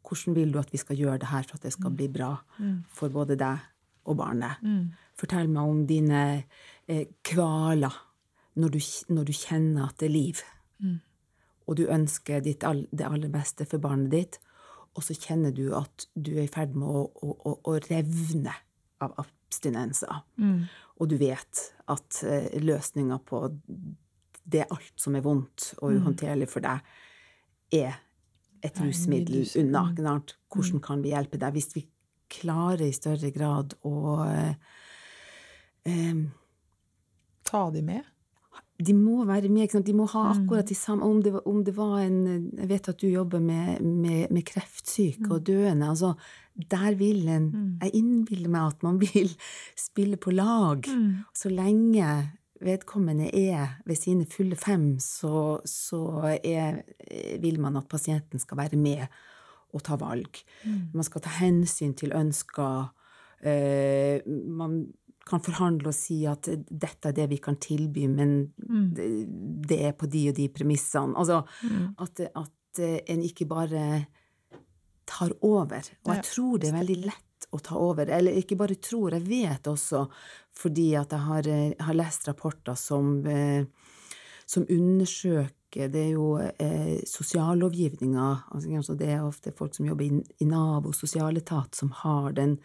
Hvordan 0.05 0.35
vil 0.37 0.53
du 0.53 0.59
at 0.61 0.71
vi 0.73 0.81
skal 0.81 0.97
gjøre 0.97 1.21
det 1.21 1.29
her 1.29 1.45
for 1.45 1.59
at 1.59 1.65
det 1.67 1.73
skal 1.75 1.93
bli 1.93 2.07
bra 2.09 2.31
for 2.95 3.13
både 3.13 3.37
deg 3.37 3.65
og 4.09 4.17
barnet? 4.17 4.61
Fortell 5.19 5.49
meg 5.51 5.73
om 5.73 5.81
dine 5.89 6.21
kvaler 7.23 7.95
når 8.59 8.73
du, 8.73 8.79
når 9.13 9.27
du 9.29 9.33
kjenner 9.35 9.87
at 9.87 9.99
det 10.01 10.07
er 10.09 10.13
liv, 10.15 10.39
og 11.69 11.77
du 11.77 11.83
ønsker 11.85 12.41
ditt 12.41 12.63
det 12.91 13.05
aller 13.05 13.29
beste 13.29 13.65
for 13.69 13.77
barnet 13.83 14.11
ditt, 14.11 14.39
og 14.97 15.03
så 15.05 15.13
kjenner 15.13 15.53
du 15.53 15.69
at 15.77 16.07
du 16.15 16.31
er 16.33 16.47
i 16.47 16.51
ferd 16.51 16.73
med 16.75 16.87
å, 16.89 17.03
å, 17.13 17.35
å, 17.45 17.53
å 17.69 17.75
revne 17.85 18.55
av 19.05 19.13
abstinenser. 19.21 20.23
Og 20.99 21.11
du 21.11 21.15
vet 21.21 21.61
at 21.93 22.23
eh, 22.27 22.49
løsninga 22.59 23.19
på 23.23 23.43
det 24.49 24.65
alt 24.65 24.95
som 24.99 25.15
er 25.15 25.23
vondt 25.23 25.75
og 25.79 25.93
uhåndterlig 25.93 26.49
for 26.49 26.65
deg, 26.65 26.81
er 27.71 28.01
et 28.65 28.81
rusmiddel 28.81 29.45
unna. 29.61 29.85
Hvordan 30.49 30.81
kan 30.83 31.03
vi 31.05 31.13
hjelpe 31.13 31.37
deg? 31.39 31.53
Hvis 31.53 31.71
vi 31.77 31.85
klarer 32.29 32.87
i 32.87 32.95
større 32.97 33.29
grad 33.31 33.77
å 33.85 33.95
eh, 34.25 34.55
eh, 35.85 36.25
Ta 37.49 37.65
de 37.73 37.81
med? 37.85 38.07
de 38.79 38.93
må 38.95 39.25
være 39.27 39.49
med. 39.51 39.73
De 39.83 39.91
må 39.93 40.05
ha 40.07 40.21
akkurat 40.31 40.69
de 40.69 40.75
samme 40.77 41.03
Om 41.03 41.17
det, 41.23 41.33
var- 41.33 41.43
om 41.51 41.63
det 41.67 41.73
var 41.75 41.97
en 41.99 42.19
Jeg 42.55 42.69
vet 42.69 42.87
at 42.89 43.01
du 43.01 43.07
jobber 43.11 43.39
med, 43.43 43.81
med, 43.83 44.29
med 44.31 44.43
kreftsyke 44.47 45.27
og 45.35 45.41
døende. 45.49 45.89
altså 45.89 46.13
Der 46.55 46.95
vil 46.95 47.27
en 47.27 47.77
Jeg 47.81 47.91
innbiller 47.99 48.47
meg 48.49 48.67
at 48.67 48.83
man 48.83 48.99
vil 49.01 49.33
spille 49.75 50.15
på 50.17 50.31
lag. 50.31 50.85
Så 51.35 51.49
lenge 51.51 52.31
vedkommende 52.61 53.27
er 53.35 53.81
ved 53.85 53.95
sine 53.95 54.25
fulle 54.25 54.55
fem, 54.55 54.97
så, 54.99 55.59
så 55.65 56.39
er, 56.43 56.81
vil 57.41 57.59
man 57.59 57.75
at 57.77 57.87
pasienten 57.89 58.39
skal 58.39 58.57
være 58.57 58.77
med 58.79 59.07
og 59.73 59.83
ta 59.83 59.95
valg. 59.95 60.39
Man 60.93 61.03
skal 61.03 61.21
ta 61.21 61.29
hensyn 61.29 61.93
til 61.93 62.11
ønsker. 62.15 62.89
Uh, 63.39 64.19
man 64.51 64.87
kan 65.29 65.43
forhandle 65.45 65.91
og 65.91 65.95
si 65.95 66.23
at 66.29 66.49
dette 66.49 67.11
er 67.11 67.15
det 67.17 67.27
vi 67.31 67.37
kan 67.43 67.59
tilby, 67.61 68.07
men 68.11 68.37
det, 68.57 69.09
det 69.69 69.81
er 69.89 69.97
på 69.97 70.09
de 70.09 70.25
og 70.31 70.37
de 70.39 70.49
premissene. 70.53 71.15
Altså 71.19 71.43
at, 72.01 72.25
at 72.27 72.81
eh, 72.83 72.99
en 73.13 73.23
ikke 73.25 73.47
bare 73.49 73.83
tar 75.09 75.33
over. 75.45 75.91
Og 76.05 76.13
jeg 76.13 76.25
tror 76.27 76.61
det 76.61 76.69
er 76.69 76.79
veldig 76.79 76.99
lett 77.07 77.47
å 77.55 77.59
ta 77.63 77.77
over. 77.79 78.09
Eller 78.13 78.37
ikke 78.39 78.57
bare 78.59 78.77
tror, 78.81 79.15
jeg 79.17 79.25
vet 79.27 79.69
også, 79.69 80.05
fordi 80.57 80.91
at 80.99 81.15
jeg 81.15 81.25
har, 81.25 81.47
eh, 81.47 81.73
har 81.79 81.97
lest 81.97 82.27
rapporter 82.27 82.77
som, 82.77 83.25
eh, 83.25 83.65
som 84.45 84.65
undersøker 84.69 85.55
Det 85.69 85.95
er 85.95 86.13
jo 86.15 86.35
eh, 86.37 86.97
sosiallovgivninga. 87.05 88.45
Altså, 88.55 88.97
det 88.97 89.07
er 89.07 89.21
ofte 89.21 89.51
folk 89.51 89.75
som 89.75 89.85
jobber 89.85 90.03
i, 90.03 90.23
i 90.41 90.45
Nav 90.45 90.87
og 90.87 90.95
sosialetat, 90.95 91.75
som 91.75 91.91
har 91.91 92.31
den 92.33 92.57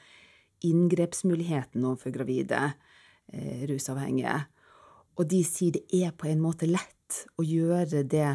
inngrepsmuligheten 0.65 1.85
overfor 1.85 2.15
gravide 2.15 2.61
eh, 3.33 3.65
rusavhengige. 3.71 4.41
Og 5.19 5.29
de 5.31 5.45
sier 5.47 5.77
det 5.77 5.85
er 5.95 6.15
på 6.17 6.29
en 6.31 6.43
måte 6.43 6.69
lett 6.71 7.25
å 7.39 7.47
gjøre 7.47 8.03
det 8.11 8.33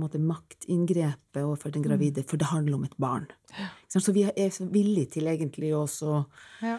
måte 0.00 0.16
maktinngrepet 0.22 1.42
overfor 1.42 1.72
den 1.74 1.84
gravide, 1.84 2.24
for 2.24 2.40
det 2.40 2.48
handler 2.48 2.78
om 2.78 2.84
et 2.86 2.96
barn. 2.96 3.26
Så 3.92 4.14
vi 4.16 4.24
er 4.24 4.52
så 4.54 4.64
villige 4.72 5.18
til 5.18 5.28
egentlig 5.28 5.74
også 5.76 6.22
ja. 6.64 6.78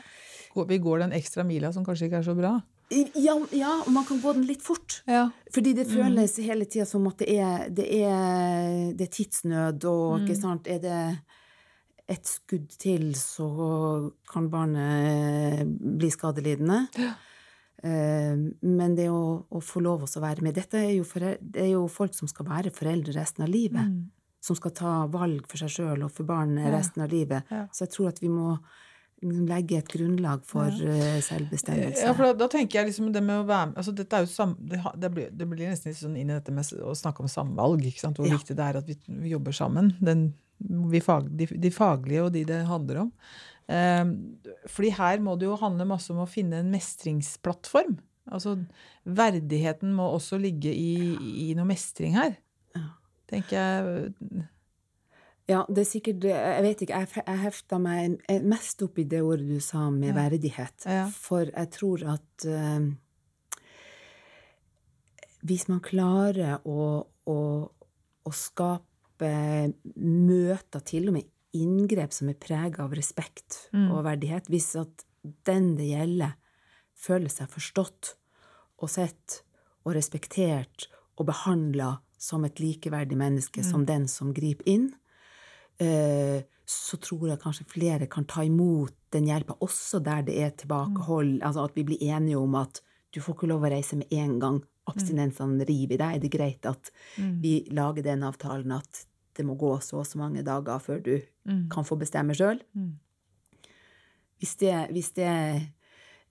Vi 0.53 0.77
går 0.77 0.99
den 1.01 1.13
ekstra 1.17 1.41
mila 1.45 1.71
som 1.73 1.85
kanskje 1.85 2.07
ikke 2.07 2.19
er 2.21 2.25
så 2.25 2.35
bra? 2.37 2.59
ja, 2.93 3.33
ja, 3.51 3.71
og 3.85 3.91
man 3.93 4.05
kan 4.05 4.19
gå 4.21 4.33
den 4.37 4.45
litt 4.45 4.61
fort. 4.61 4.99
Ja. 5.09 5.27
Fordi 5.53 5.73
det 5.73 5.87
føles 5.89 6.35
hele 6.43 6.67
tida 6.69 6.85
som 6.85 7.07
at 7.09 7.23
det 7.23 7.37
er, 7.39 7.63
det 7.73 7.87
er, 8.03 8.91
det 8.93 9.07
er 9.07 9.13
tidsnød, 9.13 9.87
og 9.89 10.21
ikke 10.21 10.37
sant 10.37 10.69
Er 10.69 10.81
det 10.83 10.99
et 12.11 12.27
skudd 12.27 12.67
til, 12.81 13.13
så 13.15 13.47
kan 14.29 14.49
barnet 14.51 15.69
bli 15.79 16.09
skadelidende. 16.11 16.81
Ja. 16.99 17.13
Men 17.83 18.93
det 18.95 19.09
å, 19.11 19.43
å 19.51 19.59
få 19.63 19.81
lov 19.83 20.05
å 20.05 20.21
være 20.23 20.43
med 20.45 20.55
Dette 20.55 20.79
er 20.79 20.93
jo, 20.95 21.03
forel- 21.07 21.39
det 21.41 21.65
er 21.65 21.71
jo 21.73 21.81
folk 21.91 22.13
som 22.15 22.29
skal 22.31 22.47
være 22.47 22.71
foreldre 22.75 23.15
resten 23.17 23.43
av 23.43 23.51
livet. 23.51 23.89
Som 24.43 24.55
skal 24.59 24.71
ta 24.75 24.93
valg 25.11 25.45
for 25.51 25.59
seg 25.59 25.71
sjøl 25.71 26.05
og 26.05 26.11
for 26.15 26.27
barnet 26.27 26.67
Ja. 26.69 26.71
resten 26.77 27.03
av 27.03 27.11
livet. 27.11 27.43
Ja. 27.51 27.65
Så 27.75 27.83
jeg 27.85 27.93
tror 27.95 28.07
at 28.13 28.21
vi 28.23 28.31
må 28.31 28.53
liksom 29.23 29.45
legge 29.47 29.77
et 29.79 29.87
grunnlag 29.91 30.43
for 30.47 30.67
ja. 30.67 31.19
selvbestemmelse. 31.23 32.03
Ja, 32.07 32.13
for 32.15 32.27
da, 32.27 32.33
da 32.43 32.47
tenker 32.51 32.79
jeg 32.81 32.89
liksom 32.91 33.11
det 33.15 33.23
med 33.23 33.39
å 33.39 33.47
være 33.47 33.69
med 33.71 33.77
altså 33.79 33.93
dette 33.95 34.17
er 34.19 34.25
jo 34.25 34.31
sam, 34.31 34.55
det, 34.59 34.79
det, 34.99 35.11
blir, 35.15 35.29
det 35.31 35.47
blir 35.47 35.69
nesten 35.71 35.91
litt 35.93 35.99
sånn 36.01 36.17
inn 36.19 36.31
i 36.31 36.35
dette 36.35 36.51
med 36.55 36.67
å 36.83 36.95
snakke 36.95 37.23
om 37.23 37.31
samvalg. 37.31 37.83
ikke 37.87 38.03
sant? 38.03 38.19
Hvor 38.19 38.27
viktig 38.31 38.55
det 38.59 38.65
er 38.67 38.79
at 38.81 38.87
vi, 38.91 38.97
vi 39.23 39.31
jobber 39.31 39.55
sammen. 39.55 39.93
Den, 40.03 40.33
fag, 41.03 41.29
de, 41.37 41.47
de 41.47 41.71
faglige 41.73 42.23
og 42.23 42.31
de 42.35 42.43
det 42.49 42.61
handler 42.69 43.01
om. 43.05 43.11
Eh, 43.67 44.05
fordi 44.69 44.89
her 44.97 45.19
må 45.23 45.35
det 45.39 45.47
jo 45.47 45.59
handle 45.59 45.85
masse 45.89 46.11
om 46.13 46.19
å 46.23 46.29
finne 46.29 46.59
en 46.61 46.71
mestringsplattform. 46.73 47.97
Altså 48.31 48.57
verdigheten 49.03 49.91
må 49.93 50.05
også 50.15 50.37
ligge 50.39 50.71
i, 50.71 51.15
i 51.49 51.53
noe 51.57 51.67
mestring 51.67 52.15
her. 52.15 52.37
Ja. 52.75 52.85
Tenker 53.27 53.57
jeg. 53.57 54.43
Ja, 55.49 55.65
det 55.67 55.81
er 55.83 55.87
sikkert 55.89 56.23
Jeg 56.23 56.63
vet 56.63 56.81
ikke, 56.85 56.99
jeg, 57.03 57.23
jeg 57.27 57.39
hefta 57.41 57.79
meg 57.83 58.21
mest 58.47 58.79
opp 58.85 58.99
i 59.01 59.03
det 59.11 59.19
ordet 59.25 59.49
du 59.49 59.59
sa 59.59 59.89
med 59.91 60.13
Ja. 60.13 60.15
verdighet. 60.21 60.85
Ja. 60.87 61.07
For 61.11 61.49
jeg 61.51 61.69
tror 61.75 62.05
at 62.13 62.45
uh, 62.47 62.87
hvis 65.43 65.67
man 65.67 65.81
klarer 65.83 66.61
å, 66.63 67.03
å, 67.27 67.37
å 68.23 68.31
skape 68.31 68.87
møter, 69.23 70.83
til 70.85 71.07
og 71.09 71.17
med 71.17 71.29
inngrep 71.53 72.13
som 72.15 72.29
er 72.31 72.39
prega 72.41 72.83
av 72.83 72.93
respekt 72.97 73.69
Mm. 73.73 73.91
og 73.91 74.03
verdighet, 74.05 74.47
hvis 74.49 74.75
at 74.79 75.03
den 75.45 75.75
det 75.77 75.89
gjelder, 75.91 76.35
føler 76.95 77.29
seg 77.29 77.49
forstått 77.49 78.15
og 78.79 78.89
sett 78.89 79.43
og 79.85 79.93
respektert 79.95 80.87
og 81.17 81.27
behandla 81.27 81.99
som 82.17 82.45
et 82.45 82.55
likeverdig 82.59 83.17
menneske, 83.17 83.59
Mm. 83.61 83.69
som 83.71 83.85
den 83.85 84.07
som 84.07 84.33
griper 84.33 84.63
inn, 84.65 84.93
eh, 85.79 86.43
så 86.65 86.97
tror 86.97 87.27
jeg 87.29 87.39
kanskje 87.39 87.65
flere 87.67 88.07
kan 88.09 88.25
ta 88.25 88.41
imot 88.41 88.93
den 89.11 89.25
hjelpa, 89.27 89.57
også 89.59 90.01
der 90.03 90.21
det 90.23 90.37
er 90.39 90.49
tilbakehold. 90.51 91.41
Altså 91.41 91.65
at 91.65 91.75
vi 91.75 91.83
blir 91.83 91.99
enige 92.01 92.37
om 92.39 92.55
at 92.55 92.81
du 93.11 93.19
får 93.19 93.35
ikke 93.35 93.47
lov 93.47 93.61
å 93.61 93.69
reise 93.71 93.95
med 93.97 94.07
en 94.11 94.39
gang. 94.39 94.63
Abstinensene 94.87 95.65
river 95.67 95.93
i 95.93 95.97
deg. 95.97 96.15
Er 96.15 96.19
det 96.19 96.31
greit 96.31 96.65
at 96.65 96.89
vi 97.41 97.67
lager 97.69 98.01
den 98.03 98.21
avtalen 98.23 98.71
at 98.75 99.05
det 99.37 99.45
må 99.45 99.55
gå 99.59 99.71
så 99.81 100.01
og 100.01 100.07
så 100.07 100.19
mange 100.21 100.43
dager 100.45 100.81
før 100.83 100.99
du 101.03 101.15
kan 101.71 101.85
få 101.87 101.97
bestemme 101.99 102.35
sjøl? 102.37 102.61
Mm. 102.73 102.91
Hvis, 104.39 104.55
det, 104.61 104.73
hvis 104.91 105.11
det 105.17 105.31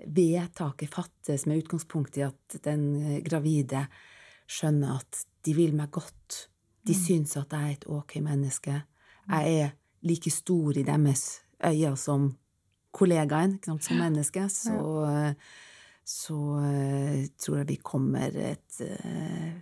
vedtaket 0.07 0.95
fattes 0.95 1.47
med 1.47 1.63
utgangspunkt 1.63 2.19
i 2.19 2.27
at 2.27 2.59
den 2.65 2.87
eh, 3.01 3.21
gravide 3.25 3.87
skjønner 4.51 4.99
at 5.01 5.25
de 5.47 5.55
vil 5.57 5.75
meg 5.77 5.91
godt, 5.95 6.47
de 6.83 6.95
syns 6.99 7.37
at 7.39 7.55
jeg 7.55 7.63
er 7.63 7.77
et 7.77 7.89
ok 7.91 8.17
menneske, 8.25 8.75
jeg 9.29 9.59
er 9.63 9.75
like 10.03 10.31
stor 10.35 10.79
i 10.79 10.83
deres 10.87 11.43
øyne 11.63 11.97
som 11.97 12.33
kollegaen, 12.93 13.59
som 13.65 13.97
menneske, 13.97 14.49
så, 14.51 15.35
så 16.05 16.39
eh, 16.67 17.29
tror 17.39 17.63
jeg 17.63 17.69
vi 17.71 17.79
kommer 17.83 18.41
et 18.53 18.83
eh, 18.87 19.61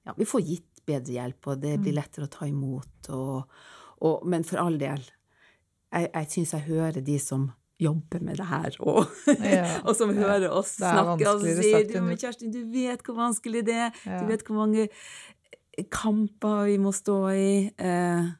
Ja, 0.00 0.14
vi 0.16 0.24
får 0.24 0.40
gitt 0.40 0.69
bedre 0.86 1.16
hjelp, 1.18 1.46
og 1.52 1.62
det 1.62 1.76
blir 1.82 1.96
lettere 1.96 2.26
å 2.28 2.32
ta 2.32 2.48
imot. 2.48 3.10
Og, 3.16 3.44
Og, 4.00 4.22
men 4.24 4.44
for 4.48 4.56
all 4.62 4.78
del, 4.80 5.02
jeg, 5.92 6.06
jeg 6.08 6.28
syns 6.32 6.54
jeg 6.56 6.68
hører 6.70 7.02
de 7.04 7.18
som 7.20 7.50
jobber 7.80 8.20
med 8.24 8.36
det 8.40 8.46
her, 8.48 8.76
og, 8.80 9.04
Ja, 9.44 9.80
og 9.86 9.94
som 9.96 10.12
ja. 10.14 10.22
hører 10.24 10.52
oss 10.52 10.74
snakke 10.78 11.28
og 11.28 11.44
sier 11.44 11.84
du, 11.88 11.98
men 12.04 12.16
Kjerstin 12.16 12.48
Kjersti, 12.48 12.50
du 12.52 12.72
vet 12.72 13.04
hvor 13.04 13.16
vanskelig 13.18 13.64
det 13.68 13.76
er. 13.88 14.00
Ja. 14.04 14.22
Du 14.22 14.28
vet 14.28 14.44
hvor 14.46 14.60
mange 14.62 14.88
kamper 15.92 16.66
vi 16.68 16.78
må 16.82 16.92
stå 16.92 17.18
i. 17.32 17.52
Eh, 17.76 18.32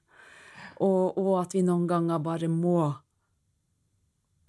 og, 0.81 1.19
og 1.21 1.33
at 1.43 1.57
vi 1.57 1.63
noen 1.65 1.87
ganger 1.89 2.21
bare 2.25 2.49
må 2.53 2.91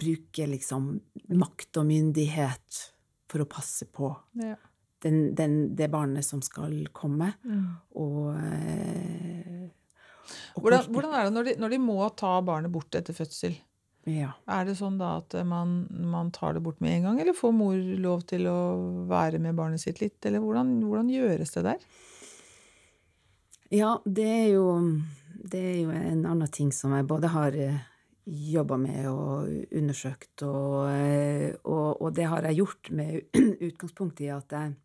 bruke 0.01 0.47
liksom 0.49 0.91
makt 1.37 1.77
og 1.81 1.87
myndighet 1.87 2.83
for 3.31 3.43
å 3.43 3.49
passe 3.49 3.87
på 3.91 4.11
Ja. 4.39 4.55
Den, 5.03 5.33
den, 5.35 5.57
det 5.75 5.89
barnet 5.93 6.25
som 6.25 6.41
skal 6.45 6.75
komme. 6.93 7.31
Mm. 7.43 7.65
Og, 7.97 8.29
eh, 8.37 9.67
og 10.55 10.63
Hvordan, 10.63 10.87
hvordan 10.93 11.15
er 11.17 11.27
det 11.27 11.33
når 11.35 11.49
de, 11.49 11.57
når 11.59 11.73
de 11.73 11.81
må 11.81 11.97
ta 12.19 12.37
barnet 12.45 12.71
bort 12.71 12.95
etter 12.95 13.15
fødsel? 13.15 13.57
Ja. 14.09 14.31
Er 14.49 14.65
det 14.65 14.79
sånn 14.79 14.97
da 14.97 15.19
at 15.19 15.35
man, 15.45 15.83
man 16.09 16.31
tar 16.33 16.55
det 16.55 16.63
bort 16.65 16.79
med 16.81 16.95
en 16.95 17.09
gang, 17.09 17.19
eller 17.21 17.37
får 17.37 17.53
mor 17.53 17.77
lov 18.01 18.23
til 18.29 18.47
å 18.49 18.59
være 19.09 19.41
med 19.43 19.57
barnet 19.57 19.83
sitt 19.83 20.01
litt? 20.01 20.17
Eller 20.25 20.41
hvordan, 20.41 20.79
hvordan 20.87 21.11
gjøres 21.13 21.53
det 21.57 21.65
der? 21.67 21.85
Ja, 23.71 23.95
det 24.03 24.27
er 24.27 24.47
jo 24.57 24.65
Det 25.41 25.59
er 25.61 25.77
jo 25.79 25.93
en 25.95 26.25
annen 26.27 26.49
ting 26.51 26.73
som 26.75 26.91
jeg 26.93 27.07
både 27.09 27.29
har 27.31 27.55
jobba 28.25 28.77
med 28.77 29.07
og 29.09 29.73
undersøkt, 29.73 30.43
og, 30.45 30.91
eh, 30.91 31.55
og, 31.65 32.01
og 32.01 32.13
det 32.13 32.27
har 32.29 32.45
jeg 32.45 32.59
gjort 32.61 32.91
med 32.93 33.39
utgangspunkt 33.67 34.21
i 34.21 34.29
at 34.29 34.53
jeg 34.53 34.75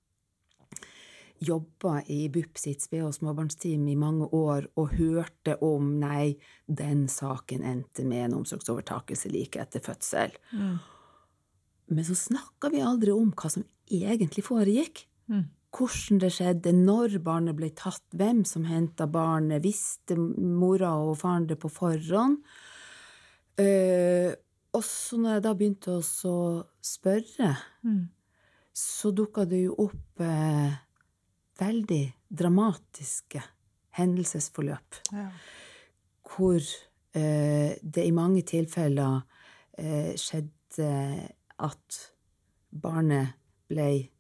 jobba 1.40 2.01
i 2.12 2.29
BUP 2.33 2.59
sitt 2.59 2.83
sped- 2.85 3.05
og 3.05 3.14
småbarnsteam 3.14 3.88
i 3.88 3.96
mange 3.96 4.29
år 4.33 4.66
og 4.77 4.94
hørte 4.96 5.57
om 5.62 5.99
nei, 6.01 6.37
den 6.66 7.07
saken 7.09 7.62
endte 7.62 8.05
med 8.05 8.25
en 8.25 8.38
omsorgsovertakelse 8.40 9.31
like 9.33 9.61
etter 9.61 9.81
fødsel. 9.85 10.33
Men 11.88 12.05
så 12.05 12.16
snakka 12.18 12.70
vi 12.72 12.81
aldri 12.83 13.12
om 13.14 13.33
hva 13.37 13.51
som 13.53 13.64
egentlig 13.87 14.42
foregikk. 14.46 15.05
Mm. 15.31 15.44
Hvordan 15.77 16.20
det 16.22 16.33
skjedde, 16.33 16.72
når 16.72 17.18
barnet 17.22 17.57
ble 17.59 17.68
tatt, 17.77 18.03
hvem 18.16 18.44
som 18.49 18.64
henta 18.64 19.07
barnet, 19.07 19.62
visste 19.62 20.16
mora 20.16 20.94
og 20.96 21.18
faren 21.20 21.46
det 21.51 21.59
på 21.61 21.68
forhånd? 21.70 22.40
Uh, 23.61 24.33
og 24.77 24.83
så 24.85 25.16
når 25.20 25.37
jeg 25.37 25.44
da 25.46 25.53
begynte 25.57 25.94
å 25.96 26.64
spørre, 26.85 27.57
Mm. 27.85 28.09
så 28.75 29.12
dukka 29.14 29.46
det 29.49 29.62
jo 29.64 29.75
opp 29.79 30.20
eh, 30.20 30.72
veldig 31.59 32.03
dramatiske 32.29 33.42
hendelsesforløp 33.97 35.01
Ja. 35.12 35.31
hvor 36.27 36.61
eh, 37.14 37.77
det 37.83 38.05
i 38.05 38.12
mange 38.12 38.42
tilfeller 38.42 39.23
eh, 39.79 40.12
skjedde 40.21 40.90
at 41.59 42.01
barnet 42.71 43.37
ble 43.69 44.11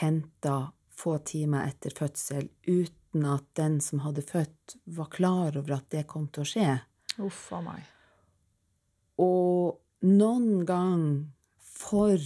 henta 0.00 0.72
få 0.88 1.18
timer 1.26 1.68
etter 1.68 1.92
fødsel 1.96 2.48
uten 2.66 3.26
at 3.28 3.44
den 3.58 3.80
som 3.84 4.00
hadde 4.06 4.22
født, 4.24 4.76
var 4.84 5.10
klar 5.12 5.56
over 5.58 5.74
at 5.76 5.90
det 5.92 6.06
kom 6.08 6.28
til 6.32 6.44
å 6.44 6.48
skje. 6.48 6.68
Uff 7.20 7.50
a 7.52 7.60
meg. 7.60 7.82
Og 9.20 9.78
noen 10.08 10.64
gang 10.66 11.04
for 11.60 12.16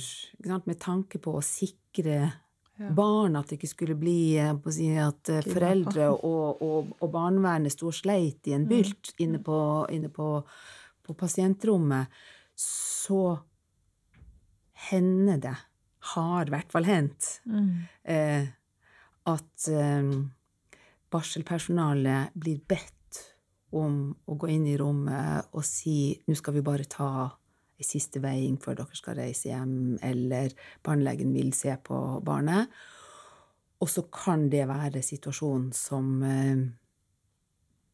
Med 0.66 0.79
tanke 0.79 1.19
på 1.19 1.33
å 1.38 1.42
sikre 1.42 2.33
Ja. 2.79 2.91
barn 2.93 3.37
at 3.39 3.49
det 3.49 3.57
ikke 3.57 3.71
skulle 3.71 3.95
bli 3.97 4.37
eh, 4.37 4.53
si 4.75 4.91
at 5.01 5.31
eh, 5.33 5.41
foreldre 5.49 6.11
og, 6.12 6.61
og, 6.62 6.91
og 7.01 7.11
barnevernet 7.15 7.73
sto 7.73 7.87
og 7.89 7.95
sleit 7.97 8.47
i 8.51 8.53
en 8.53 8.67
bylt 8.69 9.15
inne, 9.25 9.39
på, 9.41 9.57
inne 9.97 10.11
på, 10.12 10.27
på 11.07 11.15
pasientrommet, 11.17 12.12
så 12.61 13.39
hender 14.91 15.41
det, 15.41 15.55
har 16.12 16.47
i 16.47 16.53
hvert 16.53 16.73
fall 16.73 16.85
hendt, 16.85 17.41
Mm. 17.49 17.71
eh, 18.05 18.47
at 19.27 19.69
eh, 19.73 20.12
barselpersonalet 21.11 22.35
blir 22.35 22.61
bedt 22.69 23.23
om 23.73 24.15
å 24.29 24.37
gå 24.39 24.49
inn 24.53 24.67
i 24.71 24.77
rommet 24.79 25.49
og 25.53 25.65
si 25.67 26.12
nå 26.29 26.37
skal 26.39 26.55
vi 26.55 26.62
bare 26.67 26.85
ta 26.85 27.09
ei 27.77 27.85
siste 27.85 28.23
veiing 28.25 28.57
før 28.62 28.81
dere 28.81 28.97
skal 28.97 29.19
reise 29.19 29.51
hjem, 29.51 29.97
eller 30.05 30.55
barnelegen 30.85 31.35
vil 31.37 31.53
se 31.57 31.75
på 31.85 31.99
barnet. 32.25 32.73
Og 33.85 33.91
så 33.93 34.07
kan 34.09 34.49
det 34.53 34.65
være 34.69 35.03
situasjonen 35.05 35.73
som 35.77 36.23
eh, 36.25 36.62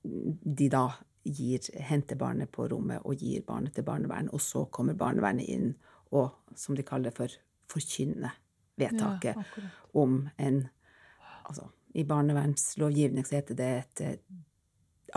de 0.03 0.69
da 0.71 0.87
gir, 1.23 1.67
henter 1.83 2.19
barnet 2.19 2.51
på 2.55 2.67
rommet 2.71 3.03
og 3.07 3.19
gir 3.19 3.43
barnet 3.47 3.75
til 3.75 3.87
barnevern, 3.87 4.31
og 4.33 4.43
så 4.43 4.65
kommer 4.71 4.99
barnevernet 4.99 5.51
inn 5.51 5.73
og, 6.13 6.31
som 6.59 6.77
de 6.77 6.85
kaller 6.87 7.11
det 7.11 7.17
for, 7.17 7.35
forkynner 7.73 8.39
vedtaket 8.79 9.37
Ja, 9.37 9.69
om 9.95 10.29
en 10.39 10.69
Altså, 11.43 11.65
i 11.99 12.05
barnevernslovgivning 12.07 13.27
så 13.27 13.35
heter 13.35 13.57
det 13.59 13.67
et 13.77 14.01
eh, 14.07 14.37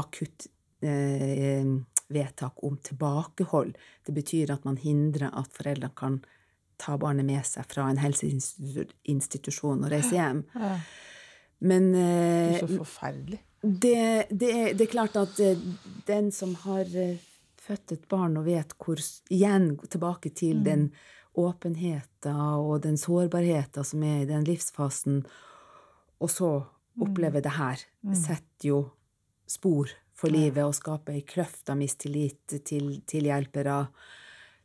akutt 0.02 0.48
eh, 0.82 1.68
vedtak 2.16 2.64
om 2.64 2.78
tilbakehold. 2.84 3.76
Det 4.08 4.16
betyr 4.16 4.56
at 4.56 4.66
man 4.68 4.80
hindrer 4.82 5.34
at 5.36 5.52
foreldrene 5.56 5.96
kan 6.00 6.22
ta 6.82 6.98
barnet 7.00 7.26
med 7.28 7.46
seg 7.48 7.68
fra 7.72 7.88
en 7.90 8.00
helseinstitusjon 8.02 9.86
og 9.86 9.92
reise 9.92 10.16
hjem. 10.16 10.44
Men 11.66 11.92
Det 11.94 12.04
eh, 12.04 12.56
er 12.56 12.60
så 12.60 12.72
forferdelig. 12.82 13.40
det, 13.62 14.28
det, 14.30 14.52
er, 14.52 14.74
det 14.76 14.88
er 14.88 14.92
klart 14.92 15.16
at 15.20 15.40
eh, 15.40 15.62
den 16.08 16.32
som 16.36 16.56
har 16.66 16.90
eh, 17.00 17.22
født 17.66 17.96
et 17.96 18.08
barn 18.12 18.38
og 18.38 18.48
vet 18.50 18.76
hvor 18.78 19.00
Igjen 19.32 19.76
tilbake 19.90 20.30
til 20.36 20.62
den 20.66 20.90
åpenheten 21.36 22.36
og 22.36 22.84
den 22.84 23.00
sårbarheten 23.00 23.88
som 23.88 24.04
er 24.08 24.22
i 24.24 24.30
den 24.30 24.46
livsfasen, 24.48 25.24
og 26.20 26.32
så 26.32 26.52
oppleve 27.02 27.42
det 27.44 27.56
her, 27.58 27.82
setter 28.16 28.70
jo 28.70 28.78
spor 29.50 29.92
for 30.16 30.32
livet 30.32 30.64
og 30.64 30.76
skaper 30.78 31.18
ei 31.18 31.26
kløft 31.28 31.70
av 31.72 31.80
mistillit 31.80 32.60
til, 32.68 33.02
til 33.08 33.28
hjelpere. 33.28 33.82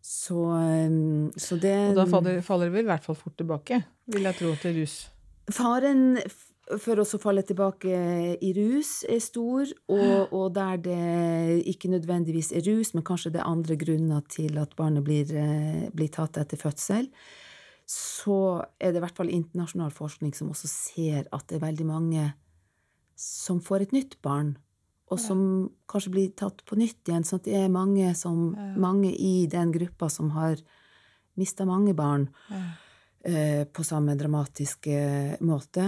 Så, 0.01 0.45
eh, 0.57 0.93
så 1.37 1.59
det 1.61 1.75
Og 1.91 1.99
da 1.99 2.07
faller, 2.09 2.45
faller 2.45 2.71
vi 2.73 2.85
i 2.85 2.89
hvert 2.89 3.05
fall 3.05 3.19
fort 3.19 3.37
tilbake, 3.41 3.83
vil 4.15 4.31
jeg 4.31 4.39
tro, 4.39 4.55
til 4.63 4.81
rus. 4.81 5.01
Faren 5.51 6.23
for 6.79 7.03
oss 7.03 7.17
å 7.17 7.21
falle 7.21 7.43
tilbake 7.47 7.91
i 8.39 8.51
rus 8.55 9.01
er 9.11 9.21
stor, 9.23 9.71
og, 9.91 10.33
og 10.37 10.47
der 10.55 10.81
det 10.85 11.67
ikke 11.71 11.91
nødvendigvis 11.91 12.53
er 12.57 12.65
rus, 12.69 12.93
men 12.95 13.07
kanskje 13.07 13.33
det 13.35 13.43
er 13.43 13.51
andre 13.51 13.77
grunner 13.81 14.23
til 14.31 14.59
at 14.63 14.77
barnet 14.79 15.05
blir, 15.07 15.33
eh, 15.35 15.89
blir 15.95 16.13
tatt 16.15 16.39
etter 16.41 16.61
fødsel, 16.61 17.11
så 17.91 18.63
er 18.79 18.93
det 18.93 19.01
i 19.01 19.05
hvert 19.05 19.19
fall 19.19 19.33
internasjonal 19.35 19.91
forskning 19.95 20.35
som 20.37 20.53
også 20.53 20.71
ser 20.71 21.27
at 21.35 21.49
det 21.51 21.59
er 21.59 21.67
veldig 21.67 21.87
mange 21.89 22.29
som 23.19 23.59
får 23.61 23.89
et 23.89 23.97
nytt 23.97 24.21
barn, 24.25 24.55
og 25.11 25.19
som 25.19 25.41
kanskje 25.91 26.13
blir 26.15 26.35
tatt 26.39 26.63
på 26.67 26.79
nytt 26.79 27.09
igjen. 27.09 27.25
sånn 27.27 27.41
at 27.43 27.49
det 27.49 27.57
er 27.59 27.73
mange, 27.73 28.13
som, 28.15 28.53
mange 28.79 29.11
i 29.11 29.47
den 29.51 29.73
gruppa 29.75 30.09
som 30.13 30.31
har 30.37 30.61
mista 31.41 31.67
mange 31.67 31.95
barn 31.99 32.29
eh, 33.25 33.67
på 33.67 33.85
samme 33.87 34.15
dramatiske 34.19 35.41
måte, 35.47 35.87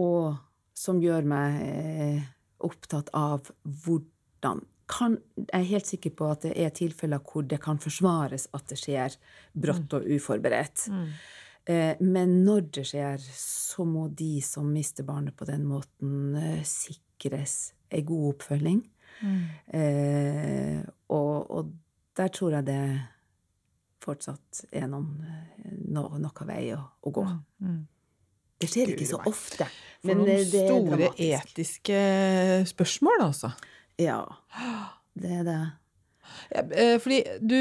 og 0.00 0.36
som 0.74 1.02
gjør 1.02 1.28
meg 1.28 1.60
eh, 1.68 2.22
opptatt 2.64 3.12
av 3.14 3.50
hvordan 3.64 4.64
kan, 4.84 5.14
Jeg 5.34 5.48
er 5.56 5.70
helt 5.70 5.88
sikker 5.88 6.12
på 6.12 6.26
at 6.28 6.42
det 6.44 6.50
er 6.60 6.72
tilfeller 6.76 7.22
hvor 7.24 7.46
det 7.48 7.56
kan 7.62 7.78
forsvares 7.80 8.50
at 8.52 8.68
det 8.68 8.76
skjer 8.76 9.14
brått 9.56 9.94
og 9.96 10.04
uforberedt. 10.04 10.84
Eh, 11.64 11.96
men 12.04 12.34
når 12.44 12.66
det 12.76 12.84
skjer, 12.90 13.22
så 13.38 13.86
må 13.88 14.08
de 14.12 14.42
som 14.44 14.68
mister 14.68 15.06
barnet 15.08 15.36
på 15.36 15.48
den 15.48 15.64
måten, 15.64 16.36
eh, 16.36 16.60
sikres 17.14 17.72
ei 17.94 18.02
god 18.06 18.34
oppfølging. 18.34 18.82
Eh, 19.72 20.80
og, 21.08 21.50
og 21.50 21.72
der 22.16 22.28
tror 22.34 22.56
jeg 22.58 22.66
det 22.66 22.80
fortsatt 24.04 24.64
er 24.72 24.86
noen, 24.90 25.14
no, 25.88 26.08
noe 26.20 26.46
vei 26.48 26.66
å, 26.74 26.80
å 27.00 27.12
gå. 27.14 27.24
Det 28.60 28.68
skjer 28.70 28.92
ikke 28.94 29.06
så 29.08 29.20
ofte. 29.26 29.66
For 30.02 30.10
Men 30.10 30.20
noen 30.20 30.32
eh, 30.34 30.42
det 30.50 30.60
er 30.60 30.68
store 30.68 30.98
dramatisk. 30.98 31.54
etiske 31.54 32.00
spørsmål, 32.74 33.24
altså. 33.30 33.50
Ja, 34.00 34.20
det 35.14 35.32
er 35.40 35.46
det. 35.48 35.58
Ja, 36.50 36.62
eh, 36.82 36.96
fordi 37.00 37.22
du, 37.40 37.58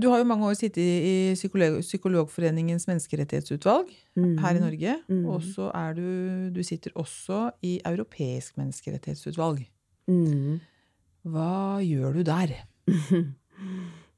du 0.00 0.08
har 0.10 0.20
jo 0.20 0.26
mange 0.28 0.46
år 0.48 0.56
sittet 0.58 0.82
i 0.82 1.14
Psykolog, 1.36 1.80
Psykologforeningens 1.84 2.86
menneskerettighetsutvalg 2.90 3.90
mm. 4.16 4.36
her 4.42 4.58
i 4.58 4.62
Norge. 4.62 4.96
Mm. 5.08 5.24
Og 5.30 5.42
så 5.42 5.70
er 5.74 5.96
du 5.98 6.06
Du 6.54 6.62
sitter 6.62 6.94
også 6.94 7.50
i 7.62 7.80
Europeisk 7.84 8.58
menneskerettighetsutvalg. 8.60 9.64
Mm. 10.08 10.60
Hva 11.24 11.80
gjør 11.84 12.20
du 12.20 12.22
der? 12.26 12.58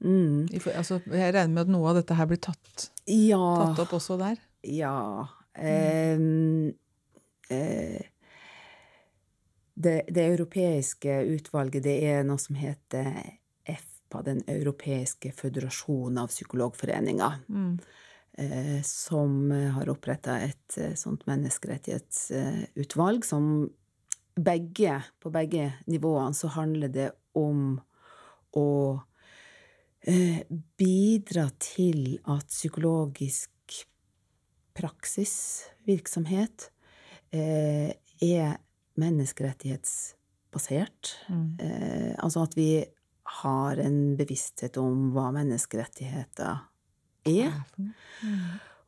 Mm. 0.01 0.49
Altså, 0.53 0.99
jeg 1.09 1.33
regner 1.35 1.55
med 1.55 1.63
at 1.63 1.71
noe 1.73 1.89
av 1.89 1.97
dette 1.97 2.17
her 2.19 2.27
blir 2.29 2.41
tatt, 2.43 2.91
Ja. 3.09 3.41
tatt 3.65 3.79
opp 3.87 3.95
også 3.97 4.19
der? 4.21 4.37
Ja. 4.69 5.25
Em, 5.57 6.75
eh, 7.49 8.03
det, 9.73 10.03
det 10.13 10.27
europeiske 10.27 11.17
utvalget, 11.33 11.85
det 11.85 11.97
er 12.05 12.23
noe 12.29 12.41
som 12.41 12.57
heter 12.61 13.39
EFPA, 14.07 14.23
Den 14.23 14.43
europeiske 14.47 15.33
føderasjonen 15.35 16.19
av 16.23 16.29
psykologforeninger. 16.33 17.33
mm. 17.49 17.79
som 18.85 19.51
har 19.51 19.89
oppretta 19.89 20.39
et 20.45 20.77
eh, 20.77 20.95
sånt 20.95 21.27
menneskerettighetsutvalg 21.27 23.25
som 23.25 23.71
begge, 24.37 25.03
på 25.21 25.31
begge 25.33 25.73
nivåene 25.87 26.35
så 26.37 26.49
handler 26.53 26.89
det 26.93 27.11
om 27.37 27.81
å 28.57 29.01
eh, 30.05 30.41
bidra 30.77 31.51
til 31.63 32.19
at 32.29 32.47
psykologisk 32.53 33.51
praksisvirksomhet 34.77 36.71
eh, 37.33 37.91
er 38.21 38.57
menneskerettighetsbasert. 39.01 41.17
Mm. 41.29 41.57
Eh, 41.61 42.15
altså 42.19 42.43
at 42.45 42.57
vi 42.57 42.85
har 43.43 43.81
en 43.83 44.17
bevissthet 44.19 44.79
om 44.81 45.11
hva 45.15 45.31
menneskerettigheter 45.35 46.67
er. 47.27 47.57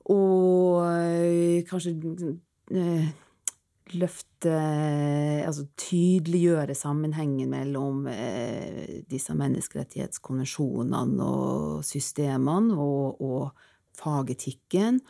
Og 0.09 0.85
eh, 0.87 1.65
kanskje 1.69 1.95
eh, 2.73 3.09
løfte 3.99 4.55
Altså 5.49 5.65
tydeliggjøre 5.81 6.77
sammenhengen 6.77 7.51
mellom 7.51 8.07
eh, 8.13 9.03
disse 9.11 9.35
menneskerettighetskonvensjonene 9.35 11.25
og 11.25 11.85
systemene 11.89 12.77
og, 12.79 13.19
og 13.25 13.99
fagetikken, 13.99 15.01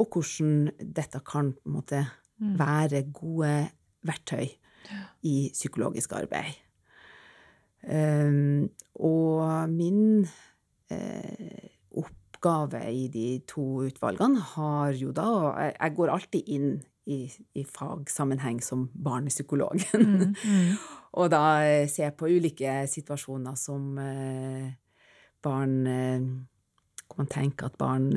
og 0.00 0.12
hvordan 0.12 0.68
dette 0.80 1.22
kan 1.24 1.54
på 1.56 1.70
en 1.70 1.76
måte 1.78 2.02
være 2.40 3.06
gode 3.16 3.52
verktøy 4.04 4.48
i 5.28 5.36
psykologisk 5.54 6.12
arbeid. 6.18 6.56
Um, 7.80 8.68
og 9.00 9.70
min 9.72 10.26
eh, 10.92 11.70
oppgave 11.96 12.82
i 12.92 13.06
de 13.08 13.40
to 13.48 13.86
utvalgene 13.86 14.42
har 14.52 14.92
jo 14.98 15.14
da 15.16 15.30
Jeg, 15.70 15.94
går 15.96 16.12
alltid 16.12 16.50
inn 16.52 16.74
i, 17.08 17.24
i 17.56 17.64
fagsammenheng 17.64 18.60
som 18.62 18.90
barnepsykologen. 18.92 20.04
Mm, 20.04 20.34
mm. 20.36 20.74
og 21.20 21.32
da 21.32 21.44
eh, 21.64 21.88
ser 21.88 22.10
jeg 22.10 22.18
på 22.20 22.28
ulike 22.28 22.84
situasjoner 22.92 23.56
som 23.58 23.96
eh, 23.98 24.70
barn 25.40 25.76
Hvor 27.08 27.24
man 27.24 27.26
tenker 27.32 27.66
at 27.66 27.78
barn, 27.80 28.12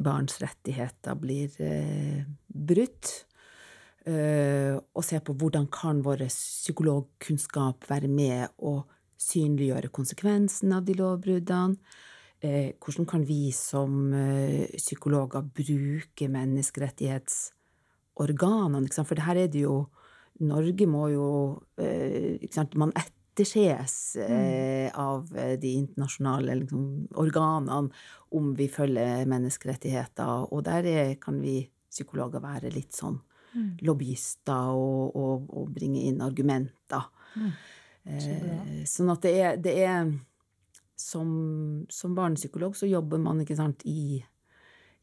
barns 0.00 0.38
rettigheter 0.40 1.18
blir 1.20 1.50
brutt. 2.48 3.26
Eh, 4.08 4.72
og 4.94 5.04
se 5.04 5.18
på 5.20 5.34
hvordan 5.36 5.66
kan 5.72 6.00
vår 6.04 6.22
psykologkunnskap 6.30 7.84
være 7.90 8.08
med 8.08 8.46
å 8.64 8.78
synliggjøre 9.18 9.90
konsekvensen 9.94 10.72
av 10.76 10.84
de 10.86 10.94
lovbruddene. 10.98 11.76
Eh, 12.40 12.72
hvordan 12.78 13.06
kan 13.10 13.24
vi 13.26 13.50
som 13.50 14.14
eh, 14.14 14.70
psykologer 14.78 15.42
bruke 15.42 16.28
menneskerettighetsorganene? 16.30 18.86
For 18.94 19.18
her 19.26 19.36
er 19.42 19.50
det 19.50 19.64
jo 19.64 19.90
Norge 20.38 20.86
må 20.86 21.10
jo 21.10 21.58
eh? 21.82 22.38
Man 22.78 22.94
etterses 22.94 24.14
eh, 24.22 24.86
av 24.94 25.26
de 25.34 25.72
internasjonale 25.80 26.54
liksom, 26.60 27.10
organene 27.18 27.90
om 28.30 28.54
vi 28.54 28.68
følger 28.70 29.26
menneskerettigheter, 29.26 30.46
og 30.54 30.62
der 30.66 30.86
er, 30.86 31.14
kan 31.18 31.42
vi 31.42 31.70
psykologer 31.90 32.40
være 32.44 32.70
litt 32.70 32.94
sånn 32.94 33.18
lobbyister 33.82 34.70
og, 34.78 35.16
og, 35.16 35.50
og 35.58 35.70
bringe 35.74 36.02
inn 36.06 36.20
argumenter. 36.22 37.02
Mm. 37.34 37.52
Eh, 38.04 38.84
sånn 38.88 39.10
at 39.12 39.22
det 39.24 39.32
er, 39.40 39.56
det 39.62 39.74
er 39.84 40.12
som, 40.98 41.86
som 41.90 42.14
barnepsykolog 42.16 42.76
så 42.76 42.86
jobber 42.90 43.18
man 43.22 43.40
ikke 43.42 43.56
sant, 43.58 43.82
i, 43.86 44.24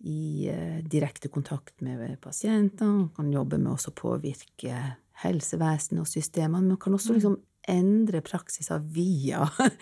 i 0.05 0.47
eh, 0.51 0.83
direkte 0.83 1.29
kontakt 1.31 1.81
med 1.85 2.19
pasienter. 2.23 2.85
Man 2.85 3.09
kan 3.15 3.33
jobbe 3.33 3.57
med 3.61 3.71
å 3.73 3.91
påvirke 3.95 4.97
helsevesenet 5.23 6.01
og 6.03 6.09
systemene. 6.09 6.61
Men 6.61 6.69
man 6.75 6.81
kan 6.81 6.93
også 6.97 7.13
liksom 7.15 7.37
endre 7.71 8.21
praksiser 8.21 8.79
via 8.93 9.39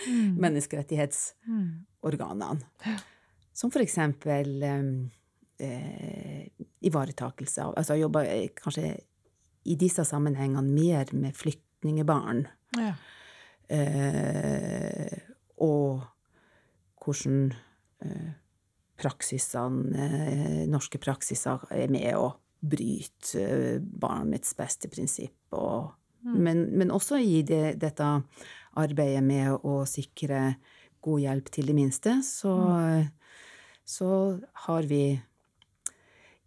Mm. 0.08 0.38
menneskerettighetsorganene. 0.44 2.62
Som 3.54 3.72
for 3.72 3.82
eksempel 3.84 4.64
eh, 4.64 4.84
eh, 5.60 6.48
ivaretakelse 6.82 7.64
av 7.64 7.74
Altså 7.78 7.96
jobber 8.00 8.26
eh, 8.26 8.50
kanskje 8.56 8.98
i 9.66 9.76
disse 9.80 10.04
sammenhengene 10.06 10.68
mer 10.68 11.06
med 11.16 11.36
flyktningebarn. 11.36 12.48
Ja. 12.80 12.94
Eh, 13.74 15.18
og 15.64 16.04
hvordan 17.04 17.52
eh, 18.04 18.32
praksisene, 19.00 20.08
eh, 20.08 20.64
norske 20.70 21.02
praksiser 21.02 21.68
er 21.74 21.92
med 21.92 22.14
å 22.20 22.30
bryte 22.64 23.42
eh, 23.42 23.82
barnets 23.82 24.56
beste 24.58 24.92
prinsipp. 24.92 25.38
Og, 25.58 25.92
men, 26.24 26.68
men 26.78 26.94
også 26.94 27.20
i 27.20 27.42
det, 27.48 27.80
dette 27.82 28.14
arbeidet 28.80 29.24
med 29.26 29.66
å 29.68 29.84
sikre 29.90 30.56
god 31.04 31.20
hjelp 31.20 31.52
til 31.52 31.68
de 31.68 31.76
minste, 31.76 32.16
så, 32.24 32.54
så 33.84 34.10
har 34.66 34.88
vi 34.88 35.04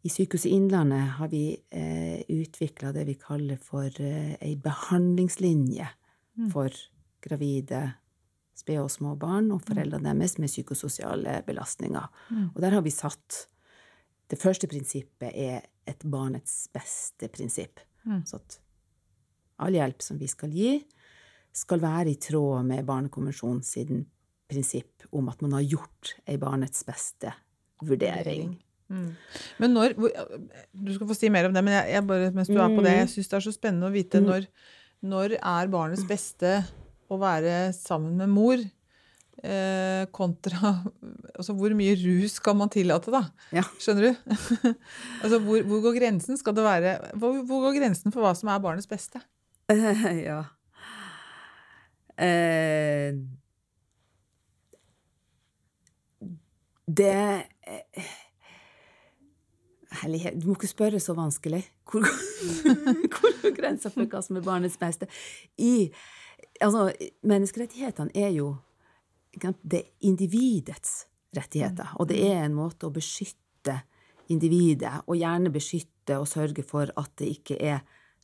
i 0.06 0.10
Sykehuset 0.10 0.52
Innlandet 0.54 1.16
har 1.18 1.28
vi 1.28 1.50
eh, 1.70 2.22
utvikla 2.30 2.92
det 2.94 3.04
vi 3.08 3.16
kaller 3.18 3.58
for 3.58 3.90
eh, 3.90 4.36
ei 4.38 4.54
behandlingslinje 4.62 5.88
for 6.52 6.70
gravide, 7.24 7.82
spede 8.56 8.82
og 8.84 8.90
små 8.90 9.14
barn 9.20 9.50
og 9.52 9.62
foreldrene 9.66 10.14
deres 10.16 10.38
med 10.38 10.48
psykososiale 10.48 11.42
belastninger. 11.46 12.06
Og 12.54 12.60
der 12.62 12.76
har 12.76 12.82
vi 12.82 12.90
satt 12.90 13.46
Det 14.26 14.38
første 14.42 14.66
prinsippet 14.66 15.30
er 15.34 15.60
et 15.86 16.02
barnets 16.02 16.68
beste-prinsipp. 16.74 17.78
Så 18.26 18.40
at 18.40 18.58
all 19.62 19.72
hjelp 19.72 20.02
som 20.02 20.18
vi 20.18 20.26
skal 20.26 20.50
gi, 20.50 20.72
skal 21.54 21.80
være 21.80 22.10
i 22.10 22.18
tråd 22.20 22.66
med 22.66 22.84
Barnekonvensjonen 22.84 23.62
siden 23.62 24.04
prinsipp 24.50 25.06
om 25.12 25.28
at 25.28 25.40
man 25.42 25.52
har 25.52 25.62
gjort 25.62 26.16
ei 26.26 26.36
barnets 26.42 26.82
beste-vurdering. 26.84 28.56
Mm. 28.88 29.14
Men 29.58 29.72
når 29.74 29.94
Du 29.96 30.92
skal 30.94 31.06
få 31.06 31.14
si 31.14 31.30
mer 31.30 31.48
om 31.48 31.54
det, 31.54 31.64
men 31.64 31.74
jeg, 31.74 31.92
jeg 31.96 32.06
bare, 32.06 32.30
mens 32.34 32.48
du 32.48 32.58
er 32.58 32.74
på 32.76 32.84
det, 32.84 32.92
jeg 33.00 33.08
syns 33.14 33.28
det 33.28 33.38
er 33.38 33.46
så 33.46 33.54
spennende 33.54 33.88
å 33.88 33.94
vite 33.94 34.20
Mm. 34.20 34.26
når, 34.26 34.46
når 35.04 35.36
er 35.36 35.70
barnets 35.72 36.06
beste 36.08 36.60
å 37.12 37.18
være 37.20 37.70
sammen 37.76 38.16
med 38.18 38.32
mor, 38.32 38.62
eh, 39.44 40.06
kontra 40.16 40.72
Altså 41.36 41.54
hvor 41.56 41.74
mye 41.76 41.94
rus 42.00 42.38
skal 42.40 42.56
man 42.58 42.72
tillate, 42.72 43.12
da? 43.12 43.22
Ja. 43.54 43.64
Skjønner 43.82 44.08
du? 44.08 44.34
altså 45.22 45.40
hvor, 45.44 45.62
hvor 45.68 45.82
går 45.88 45.98
grensen? 46.00 46.38
Skal 46.40 46.56
det 46.56 46.64
være 46.66 46.98
hvor, 47.14 47.42
hvor 47.46 47.66
går 47.68 47.80
grensen 47.80 48.14
for 48.14 48.24
hva 48.24 48.34
som 48.38 48.50
er 48.52 48.62
barnets 48.64 48.88
beste? 48.90 49.20
ja. 50.28 50.42
Eh, 52.16 53.12
det 56.86 57.16
eh, 57.66 58.12
Herlighet, 59.96 60.36
du 60.40 60.48
må 60.48 60.56
ikke 60.56 60.68
spørre 60.68 61.00
så 61.00 61.14
vanskelig. 61.16 61.62
Hvor, 61.86 62.02
hvor 62.02 63.34
går 63.42 63.56
grensa 63.58 63.92
for 63.94 64.08
hva 64.10 64.22
som 64.24 64.38
er 64.38 64.46
barnets 64.46 64.78
beste? 64.80 65.08
I, 65.58 65.88
altså, 66.60 66.88
menneskerettighetene 67.26 68.14
er 68.14 68.32
jo 68.36 68.54
det 69.36 69.82
er 69.82 70.08
individets 70.08 71.04
rettigheter, 71.36 71.92
og 72.00 72.08
det 72.08 72.22
er 72.24 72.46
en 72.46 72.56
måte 72.56 72.88
å 72.88 72.94
beskytte 72.94 73.82
individet, 74.32 75.02
og 75.06 75.18
gjerne 75.20 75.52
beskytte 75.52 76.16
og 76.18 76.28
sørge 76.30 76.64
for 76.66 76.90
at 76.96 77.12
det 77.20 77.28
ikke 77.36 77.58
er 77.60 77.82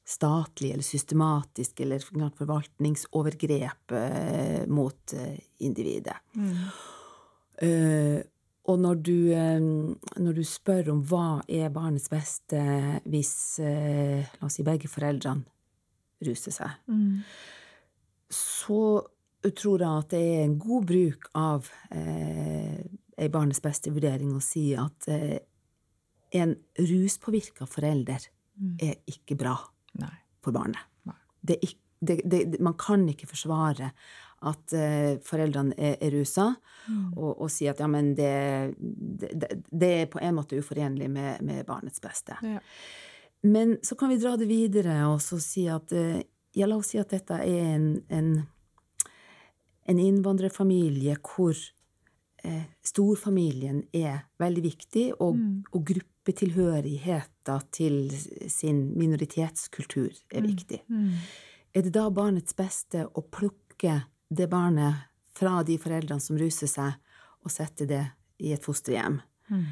statlig 0.09 0.73
eller 0.73 0.87
systematisk 0.87 1.81
eller 1.85 2.03
forvaltningsovergrep 2.39 3.95
eh, 3.99 4.63
mot 4.67 5.15
eh, 5.15 5.39
individet. 5.63 6.17
Eh, 7.63 8.19
og 8.71 8.79
når 8.79 9.01
du, 9.03 9.17
eh, 9.35 9.59
når 10.23 10.37
du 10.37 10.45
spør 10.47 10.93
om 10.95 11.01
hva 11.09 11.43
er 11.51 11.73
barnets 11.75 12.11
beste 12.13 12.61
hvis 13.11 13.35
eh, 13.63 14.23
la 14.23 14.47
oss 14.47 14.59
si 14.61 14.67
begge 14.67 14.91
foreldrene 14.91 15.43
ruser 16.23 16.55
seg, 16.55 16.77
så 18.33 18.83
tror 19.51 19.83
jeg 19.83 20.03
at 20.05 20.13
det 20.15 20.21
er 20.23 20.45
en 20.45 20.59
god 20.63 20.87
bruk 20.87 21.27
av 21.35 21.67
eh, 21.91 22.79
ei 23.19 23.31
barnets 23.33 23.63
beste-vurdering 23.63 24.31
å 24.37 24.43
si 24.43 24.69
at 24.79 25.09
eh, 25.11 25.41
en 26.39 26.55
ruspåvirka 26.79 27.67
forelder 27.69 28.29
er 28.81 29.01
ikke 29.11 29.37
bra 29.37 29.57
Nei. 30.01 30.15
for 30.45 30.55
barnet. 30.55 30.81
Er 31.51 31.59
det, 32.03 32.21
det, 32.25 32.61
man 32.63 32.77
kan 32.79 33.05
ikke 33.11 33.29
forsvare 33.31 33.93
at 34.43 34.73
eh, 34.75 35.19
foreldrene 35.25 35.75
er, 35.79 35.97
er 36.03 36.15
rusa, 36.17 36.49
og, 37.17 37.31
og 37.45 37.51
si 37.53 37.69
at 37.71 37.79
ja, 37.79 37.87
men 37.87 38.09
det, 38.19 38.75
det, 38.79 39.53
det 39.71 39.91
er 40.01 40.09
på 40.11 40.19
en 40.19 40.35
måte 40.35 40.59
uforenlig 40.59 41.07
med, 41.11 41.43
med 41.47 41.63
barnets 41.69 42.03
beste. 42.03 42.35
Ja. 42.43 42.59
Men 43.43 43.77
så 43.83 43.95
kan 43.99 44.11
vi 44.11 44.19
dra 44.23 44.37
det 44.39 44.49
videre 44.51 44.97
og 45.11 45.21
så 45.23 45.39
si 45.43 45.69
at 45.71 45.93
eh, 45.95 46.23
Ja, 46.55 46.67
la 46.69 46.77
oss 46.77 46.91
si 46.93 46.99
at 47.01 47.09
dette 47.15 47.39
er 47.41 47.71
en, 47.79 47.87
en, 48.13 48.27
en 49.89 49.99
innvandrerfamilie 50.03 51.15
hvor 51.25 51.57
eh, 52.45 52.67
storfamilien 52.85 53.79
er 53.97 54.27
veldig 54.43 54.63
viktig, 54.67 55.07
og, 55.17 55.39
Mm. 55.39 55.63
og 55.73 55.87
gruppetilhørigheten 55.89 57.63
til 57.73 57.97
sin 58.53 58.93
minoritetskultur 58.99 60.13
er 60.31 60.45
viktig. 60.45 60.83
Mm. 60.89 61.17
Er 61.75 61.83
det 61.83 61.95
da 61.97 62.05
barnets 62.11 62.55
beste 62.55 63.07
å 63.09 63.25
plukke 63.25 64.03
det 64.33 64.49
barnet 64.53 65.05
fra 65.37 65.63
de 65.67 65.77
foreldrene 65.81 66.21
som 66.21 66.37
ruser 66.41 66.71
seg, 66.71 66.97
og 67.43 67.51
setter 67.51 67.89
det 67.91 68.03
i 68.43 68.53
et 68.55 68.65
fosterhjem? 68.65 69.21
Mm. 69.51 69.65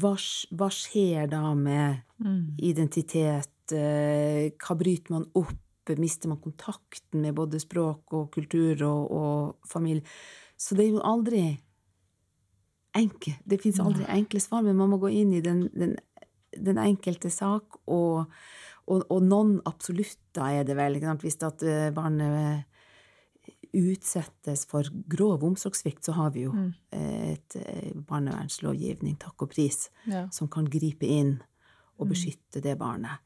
Hva, 0.00 0.14
hva 0.58 0.68
skjer 0.72 1.28
da 1.30 1.54
med 1.54 2.02
Mm. 2.18 2.56
identitet? 2.64 3.50
eh, 3.76 4.50
Hva 4.56 4.74
bryter 4.78 5.10
man 5.12 5.26
opp? 5.34 5.52
Mister 5.98 6.28
man 6.28 6.40
kontakten 6.42 7.20
med 7.22 7.34
både 7.36 7.60
språk 7.60 8.12
og 8.16 8.30
kultur 8.32 8.80
og, 8.82 9.10
og 9.12 9.68
familie? 9.68 10.02
Så 10.58 10.74
det 10.74 10.86
er 10.86 10.92
jo 10.96 11.02
aldri 11.04 11.42
enkelt. 12.96 13.42
Det 13.44 13.60
fins 13.60 13.78
aldri 13.80 14.06
enkle 14.08 14.40
svar, 14.40 14.62
men 14.64 14.76
man 14.76 14.90
må 14.90 14.98
gå 14.98 15.10
inn 15.12 15.32
i 15.36 15.42
den, 15.44 15.66
den, 15.74 15.96
den 16.56 16.78
enkelte 16.80 17.30
sak, 17.30 17.76
og, 17.86 18.32
og, 18.88 19.04
og 19.12 19.22
noen 19.22 19.58
absolutter 19.68 20.60
er 20.60 20.64
det 20.64 20.76
vel. 20.78 20.98
Hvis 21.20 21.38
at 21.44 21.62
eh, 21.62 21.90
barnet 21.94 22.64
utsettes 23.76 24.64
for 24.66 24.82
grov 25.08 25.44
omsorgssvikt, 25.44 26.04
så 26.04 26.12
har 26.16 26.30
vi 26.30 26.44
jo 26.46 26.52
Mm. 26.52 26.74
eh, 26.92 27.32
et 27.32 27.56
eh, 27.56 27.92
barnevernslovgivning, 27.94 29.18
takk 29.18 29.42
og 29.42 29.50
pris, 29.50 29.90
Ja. 30.06 30.28
som 30.30 30.48
kan 30.48 30.64
gripe 30.64 31.02
inn 31.06 31.42
og 31.98 32.06
Mm. 32.06 32.12
beskytte 32.12 32.62
det 32.62 32.78
barnet. 32.78 33.18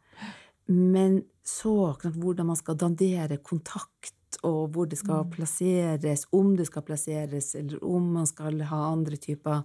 Men 0.68 1.24
så 1.44 1.96
hvordan 1.98 2.46
man 2.46 2.56
skal 2.56 2.76
dandere 2.76 3.38
kontakt, 3.42 4.14
og 4.44 4.70
hvor 4.72 4.88
det 4.88 4.98
skal 4.98 5.24
Mm. 5.24 5.30
plasseres, 5.30 6.26
om 6.32 6.56
det 6.56 6.66
skal 6.66 6.82
plasseres, 6.82 7.54
eller 7.54 7.78
om 7.84 8.12
man 8.12 8.26
skal 8.26 8.60
ha 8.60 8.92
andre 8.92 9.16
typer 9.16 9.64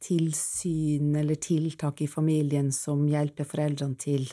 tilsyn 0.00 1.14
eller 1.16 1.34
tiltak 1.34 2.00
i 2.02 2.06
familien 2.06 2.72
som 2.72 3.06
hjelper 3.06 3.44
foreldrene 3.44 3.96
til 3.98 4.26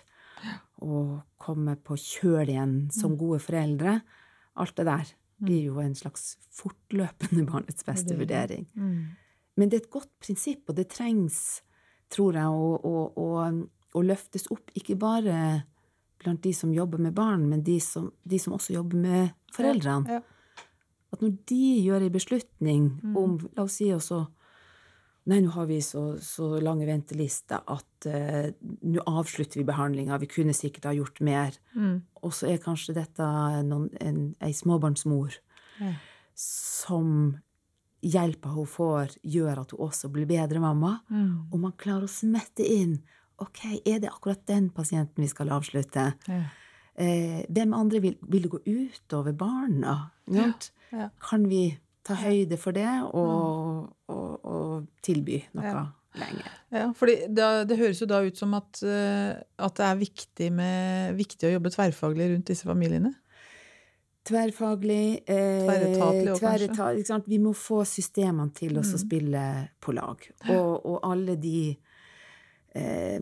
å 0.82 1.22
komme 1.40 1.76
på 1.84 1.98
kjøl 2.00 2.48
igjen 2.50 2.92
som 2.92 3.18
gode 3.20 3.40
foreldre. 3.44 4.02
Alt 4.60 4.76
det 4.80 4.86
der 4.86 5.06
blir 5.40 5.70
jo 5.70 5.80
en 5.84 5.96
slags 5.96 6.38
fortløpende 6.56 7.46
barnets 7.52 7.86
beste 7.88 8.18
vurdering. 8.20 8.68
Mm. 8.76 9.02
Men 9.60 9.72
det 9.72 9.80
er 9.80 9.86
et 9.86 9.92
godt 9.94 10.12
prinsipp, 10.24 10.70
og 10.70 10.78
det 10.78 10.90
trengs, 10.94 11.62
tror 12.14 12.38
jeg, 12.40 12.48
å, 12.48 12.70
å, 12.80 12.96
å, 13.20 13.28
å 14.00 14.06
løftes 14.06 14.48
opp, 14.54 14.72
ikke 14.78 14.98
bare 15.00 15.36
blant 16.20 16.42
de 16.44 16.54
som 16.56 16.72
jobber 16.74 17.02
med 17.02 17.16
barn, 17.16 17.46
men 17.50 17.64
de 17.64 17.80
som, 17.84 18.10
de 18.24 18.40
som 18.40 18.56
også 18.56 18.76
jobber 18.76 19.00
med 19.00 19.36
foreldrene. 19.56 20.20
Ja. 20.20 20.66
At 21.10 21.24
når 21.24 21.38
de 21.50 21.64
gjør 21.82 22.06
en 22.06 22.14
beslutning 22.14 22.90
om 23.18 23.40
La 23.58 23.64
oss 23.66 23.80
si 23.80 23.88
også 23.94 24.28
Nei, 25.30 25.42
nå 25.46 25.52
har 25.54 25.68
vi 25.70 25.78
så, 25.86 26.04
så 26.24 26.56
lange 26.64 26.88
ventelister 26.90 27.62
at 27.70 28.08
uh, 28.10 28.48
nå 28.90 29.04
avslutter 29.06 29.60
vi 29.62 29.68
behandlinga, 29.68 30.18
vi 30.22 30.30
kunne 30.32 30.56
sikkert 30.58 30.88
ha 30.90 30.94
gjort 30.98 31.20
mer. 31.26 31.58
Mm. 31.76 32.00
Og 32.26 32.34
så 32.34 32.50
er 32.50 32.64
kanskje 32.64 32.96
dette 32.98 33.28
noen, 33.68 33.92
en, 34.02 34.24
ei 34.42 34.56
småbarnsmor 34.58 35.38
Ja. 35.80 35.94
som 36.36 37.38
hjelpa 38.04 38.52
hun 38.56 38.68
får, 38.68 39.14
gjør 39.24 39.62
at 39.62 39.72
hun 39.76 39.86
også 39.90 40.10
blir 40.12 40.28
bedre 40.28 40.60
mamma. 40.64 40.98
Mm. 41.12 41.52
Og 41.52 41.60
man 41.60 41.76
klarer 41.80 42.08
å 42.08 42.12
smette 42.12 42.66
inn 42.66 43.00
Ok, 43.40 43.62
er 43.88 44.02
det 44.04 44.10
akkurat 44.10 44.42
den 44.50 44.66
pasienten 44.76 45.24
vi 45.24 45.30
skal 45.32 45.48
avslutte? 45.56 46.10
Ja. 46.28 46.40
Eh, 47.00 47.46
hvem 47.48 47.72
andre 47.72 48.02
vil, 48.04 48.18
vil 48.28 48.44
det 48.44 48.50
gå 48.52 48.60
ut 48.66 49.14
over 49.16 49.32
barna? 49.32 49.94
Ja. 50.28 50.50
Kan 51.24 51.46
vi 51.48 51.70
ta 52.04 52.16
høyde 52.16 52.58
for 52.58 52.72
det 52.76 52.88
og, 53.14 53.90
og, 54.10 54.46
og 54.46 54.88
tilby 55.06 55.42
noe 55.54 55.66
Ja. 55.66 55.86
lenger? 56.20 56.52
Ja, 56.74 56.86
for 56.98 57.06
det, 57.10 57.30
det 57.70 57.78
høres 57.78 58.00
jo 58.02 58.08
da 58.10 58.22
ut 58.26 58.38
som 58.38 58.54
at, 58.58 58.82
eh, 58.84 59.36
at 59.60 59.76
det 59.78 59.86
er 59.86 60.00
viktig, 60.00 60.52
med, 60.54 61.16
viktig 61.20 61.48
å 61.50 61.54
jobbe 61.58 61.70
tverrfaglig 61.74 62.32
rundt 62.34 62.50
disse 62.50 62.66
familiene. 62.70 63.14
Tverrfaglig. 64.30 65.24
Eh, 65.26 65.66
Tverretatlig 65.66 66.34
òg, 66.34 66.42
kanskje? 66.44 67.22
Vi 67.30 67.40
må 67.42 67.54
få 67.58 67.82
systemene 67.88 68.52
til 68.54 68.78
oss 68.78 68.92
å 68.94 69.00
Mm. 69.00 69.06
spille 69.06 69.44
på 69.82 69.94
lag. 69.96 70.18
Og, 70.50 70.86
og 70.86 71.00
alle 71.04 71.36
de 71.40 71.78
eh, 72.76 73.20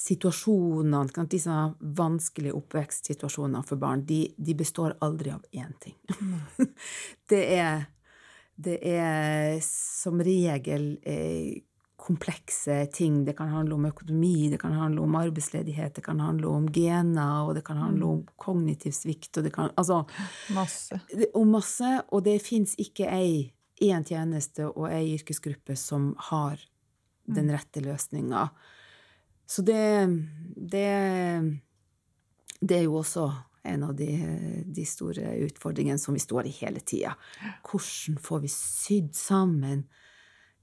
situasjonene, 0.00 1.26
disse 1.30 1.56
vanskelige 1.98 2.56
oppvekstsituasjonene 2.56 3.62
for 3.66 3.80
barn, 3.80 4.04
de, 4.08 4.22
de 4.36 4.56
består 4.56 4.96
aldri 5.04 5.32
av 5.34 5.42
én 5.52 5.72
ting. 5.82 5.96
det, 7.30 7.42
er, 7.58 7.84
det 8.56 8.78
er 8.86 9.58
som 9.66 10.22
regel 10.24 10.94
eh, 11.04 11.60
komplekse 12.00 12.86
ting. 12.96 13.20
Det 13.26 13.36
kan 13.36 13.52
handle 13.52 13.76
om 13.76 13.86
økonomi, 13.90 14.48
det 14.52 14.60
kan 14.62 14.72
handle 14.72 15.04
om 15.04 15.18
arbeidsledighet, 15.20 15.94
det 15.98 16.04
kan 16.06 16.20
handle 16.24 16.48
om 16.48 16.68
gener, 16.72 17.44
og 17.44 17.54
det 17.58 17.64
kan 17.66 17.80
handle 17.80 18.08
om 18.14 18.24
kognitiv 18.40 18.96
svikt, 18.96 19.34
og 19.36 19.44
det 19.44 19.52
kan 19.54 19.70
Altså 19.76 20.04
Masse. 20.56 21.00
om 21.34 21.48
masse, 21.48 21.92
og 22.08 22.24
det 22.24 22.40
fins 22.42 22.74
ikke 22.78 23.08
ei 23.12 23.52
én 23.80 24.04
tjeneste 24.04 24.66
og 24.68 24.90
ei 24.90 25.14
yrkesgruppe 25.14 25.76
som 25.76 26.14
har 26.30 26.60
den 27.30 27.52
rette 27.52 27.80
løsninga. 27.84 28.48
Så 29.50 29.64
det, 29.66 30.06
det 30.54 30.90
Det 32.60 32.76
er 32.76 32.84
jo 32.84 33.00
også 33.00 33.24
en 33.62 33.82
av 33.84 33.94
de, 33.96 34.08
de 34.64 34.84
store 34.88 35.34
utfordringene 35.46 35.98
som 36.00 36.14
vi 36.16 36.22
står 36.22 36.46
i 36.48 36.54
hele 36.62 36.80
tida. 36.80 37.12
Hvordan 37.66 38.20
får 38.22 38.40
vi 38.44 38.52
sydd 38.52 39.10
sammen 39.16 39.82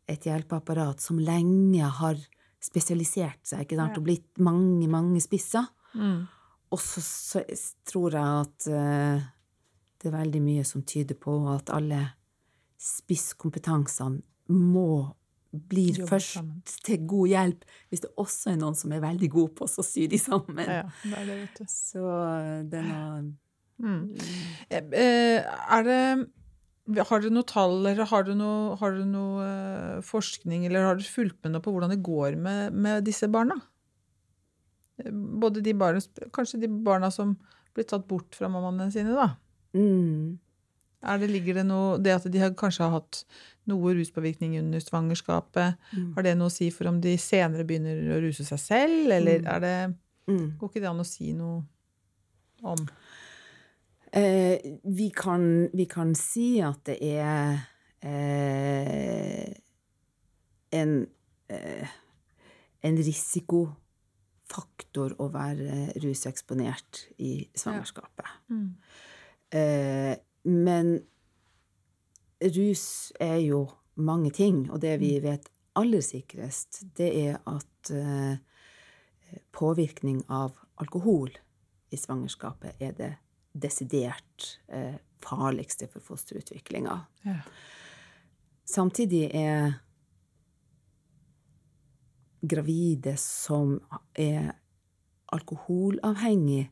et 0.10 0.26
hjelpeapparat 0.26 1.02
som 1.04 1.20
lenge 1.20 1.84
har 2.00 2.18
spesialisert 2.64 3.44
seg 3.46 3.66
ikke 3.66 3.78
sant? 3.78 4.00
og 4.00 4.08
blitt 4.08 4.42
mange, 4.42 4.88
mange 4.90 5.22
spisser? 5.22 5.68
Mm. 5.94 6.26
Og 6.74 6.82
så, 6.82 7.04
så 7.04 7.44
tror 7.88 8.18
jeg 8.18 8.48
at 8.48 8.70
uh, 8.72 9.28
det 9.98 10.10
er 10.10 10.18
veldig 10.18 10.42
mye 10.44 10.66
som 10.68 10.86
tyder 10.88 11.18
på 11.20 11.38
at 11.54 11.70
alle 11.74 12.02
spisskompetansene 12.82 14.54
må 14.54 14.90
blir 15.52 15.96
Jobber 15.98 16.10
først 16.16 16.34
sammen. 16.38 16.62
til 16.84 17.04
god 17.08 17.28
hjelp 17.32 17.66
hvis 17.90 18.02
det 18.04 18.10
også 18.20 18.52
er 18.54 18.58
noen 18.62 18.76
som 18.76 18.92
er 18.92 19.00
veldig 19.04 19.30
god 19.32 19.50
på 19.58 19.68
å 19.68 19.84
sy 19.86 20.08
de 20.12 20.20
sammen. 20.20 20.60
Ja, 20.66 20.84
det 21.04 21.14
er 21.22 21.26
det, 21.30 21.38
vet 21.44 21.62
du. 21.62 21.66
Så 21.72 22.08
det 22.72 22.82
er 22.84 22.90
noe 22.92 23.34
Mm. 23.78 24.18
Eh, 24.74 24.82
eh, 24.98 25.44
Er 25.70 25.84
det 25.86 27.04
Har 27.12 27.20
dere 27.22 27.30
noe 27.30 27.46
tall, 27.46 27.86
eller 27.86 28.08
har 28.10 28.24
dere 28.26 28.34
noe, 28.40 28.76
har 28.80 28.96
dere 28.96 29.06
noe 29.06 29.44
eh, 29.46 30.00
forskning, 30.02 30.64
eller 30.66 30.82
har 30.82 30.96
dere 30.98 31.06
fulgt 31.14 31.38
med 31.44 31.54
noe 31.54 31.62
på 31.62 31.70
hvordan 31.76 31.92
det 31.94 32.00
går 32.02 32.40
med, 32.42 32.74
med 32.74 33.06
disse 33.06 33.28
barna? 33.30 33.60
Eh, 35.04 35.12
Både 35.14 35.62
de 35.62 35.76
barna, 35.78 36.02
kanskje 36.34 36.62
de 36.64 36.68
barna 36.68 37.12
som 37.14 37.36
blir 37.76 37.86
tatt 37.86 38.08
bort 38.10 38.34
fra 38.34 38.50
mammaene 38.50 38.90
sine, 38.90 39.14
da. 39.14 39.28
mm, 39.78 40.40
Er 41.04 41.18
det, 41.22 41.28
ligger 41.30 41.54
det 41.60 41.66
noe 41.68 41.98
Det 42.02 42.12
at 42.16 42.24
de 42.32 42.40
har, 42.42 42.50
kanskje 42.58 42.84
har 42.84 42.92
hatt 43.02 43.20
noe 43.68 43.94
ruspåvirkning 43.94 44.58
under 44.60 44.80
svangerskapet, 44.80 45.76
Mm. 45.94 46.14
har 46.16 46.24
det 46.24 46.38
noe 46.38 46.48
å 46.48 46.52
si 46.52 46.70
for 46.72 46.88
om 46.88 47.02
de 47.02 47.18
senere 47.18 47.64
begynner 47.68 48.16
å 48.16 48.22
ruse 48.24 48.44
seg 48.46 48.60
selv, 48.60 49.12
eller 49.12 49.40
Mm. 49.40 49.48
er 49.56 49.60
det 49.60 49.96
mm. 50.28 50.58
Går 50.58 50.70
ikke 50.70 50.82
det 50.82 50.90
an 50.90 51.00
å 51.00 51.06
si 51.06 51.34
noe 51.34 51.64
om? 52.64 52.88
Eh, 54.14 54.58
vi, 54.86 55.10
kan, 55.12 55.70
vi 55.74 55.86
kan 55.86 56.16
si 56.16 56.62
at 56.62 56.84
det 56.86 56.98
er 57.02 57.60
eh, 58.02 59.54
en, 60.72 61.08
eh, 61.50 61.88
en 62.84 62.96
risikofaktor 62.98 65.16
å 65.20 65.30
være 65.34 65.94
ruseksponert 66.04 67.08
i 67.20 67.48
svangerskapet. 67.54 68.26
Eh, 69.52 70.16
men 70.48 70.96
rus 72.56 73.12
er 73.20 73.40
jo 73.44 73.66
mange 73.98 74.32
ting, 74.32 74.68
og 74.72 74.82
det 74.82 74.98
vi 75.02 75.18
vet 75.24 75.50
aller 75.78 76.02
sikrest, 76.06 76.82
det 76.98 77.10
er 77.20 77.40
at 77.50 77.92
eh, 77.94 78.38
påvirkning 79.54 80.24
av 80.30 80.56
alkohol 80.82 81.34
i 81.90 81.98
svangerskapet 82.00 82.82
er 82.84 82.96
det 82.98 83.12
desidert 83.58 84.48
eh, 84.68 84.98
farligste 85.24 85.90
for 85.92 86.04
fosterutviklinga. 86.04 86.98
Ja. 87.26 87.40
Samtidig 88.68 89.26
er 89.36 89.78
gravide 92.42 93.16
som 93.18 93.78
er 94.14 94.54
alkoholavhengig, 95.34 96.68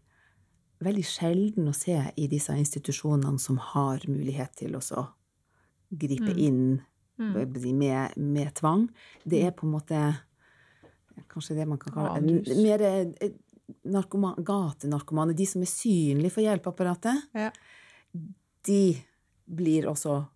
veldig 0.86 1.04
sjelden 1.06 1.70
å 1.72 1.76
se 1.76 1.98
i 2.16 2.28
disse 2.32 2.54
institusjonene 2.56 3.40
som 3.42 3.58
har 3.74 4.06
mulighet 4.08 4.56
til 4.62 4.76
å 4.78 5.08
gripe 5.92 6.32
Mm. 6.34 6.38
inn 6.38 6.82
Mm. 7.18 7.78
med, 7.78 8.18
med 8.18 8.54
tvang. 8.56 8.90
Det 9.24 9.44
er 9.46 9.52
på 9.52 9.66
en 9.66 9.72
måte 9.72 10.18
kanskje 11.30 11.56
det 11.56 11.66
man 11.68 11.78
kan 11.80 11.94
kalle 11.94 12.16
ja, 12.20 12.56
mer 12.62 12.82
narkoman, 13.86 14.36
gatenarkomane, 14.44 15.34
de 15.34 15.46
som 15.48 15.62
er 15.62 15.66
synlige 15.72 16.32
for 16.32 16.44
hjelpeapparatet, 16.44 17.22
Ja. 17.34 17.52
de 18.64 19.02
blir 19.48 19.86
også 19.88 20.28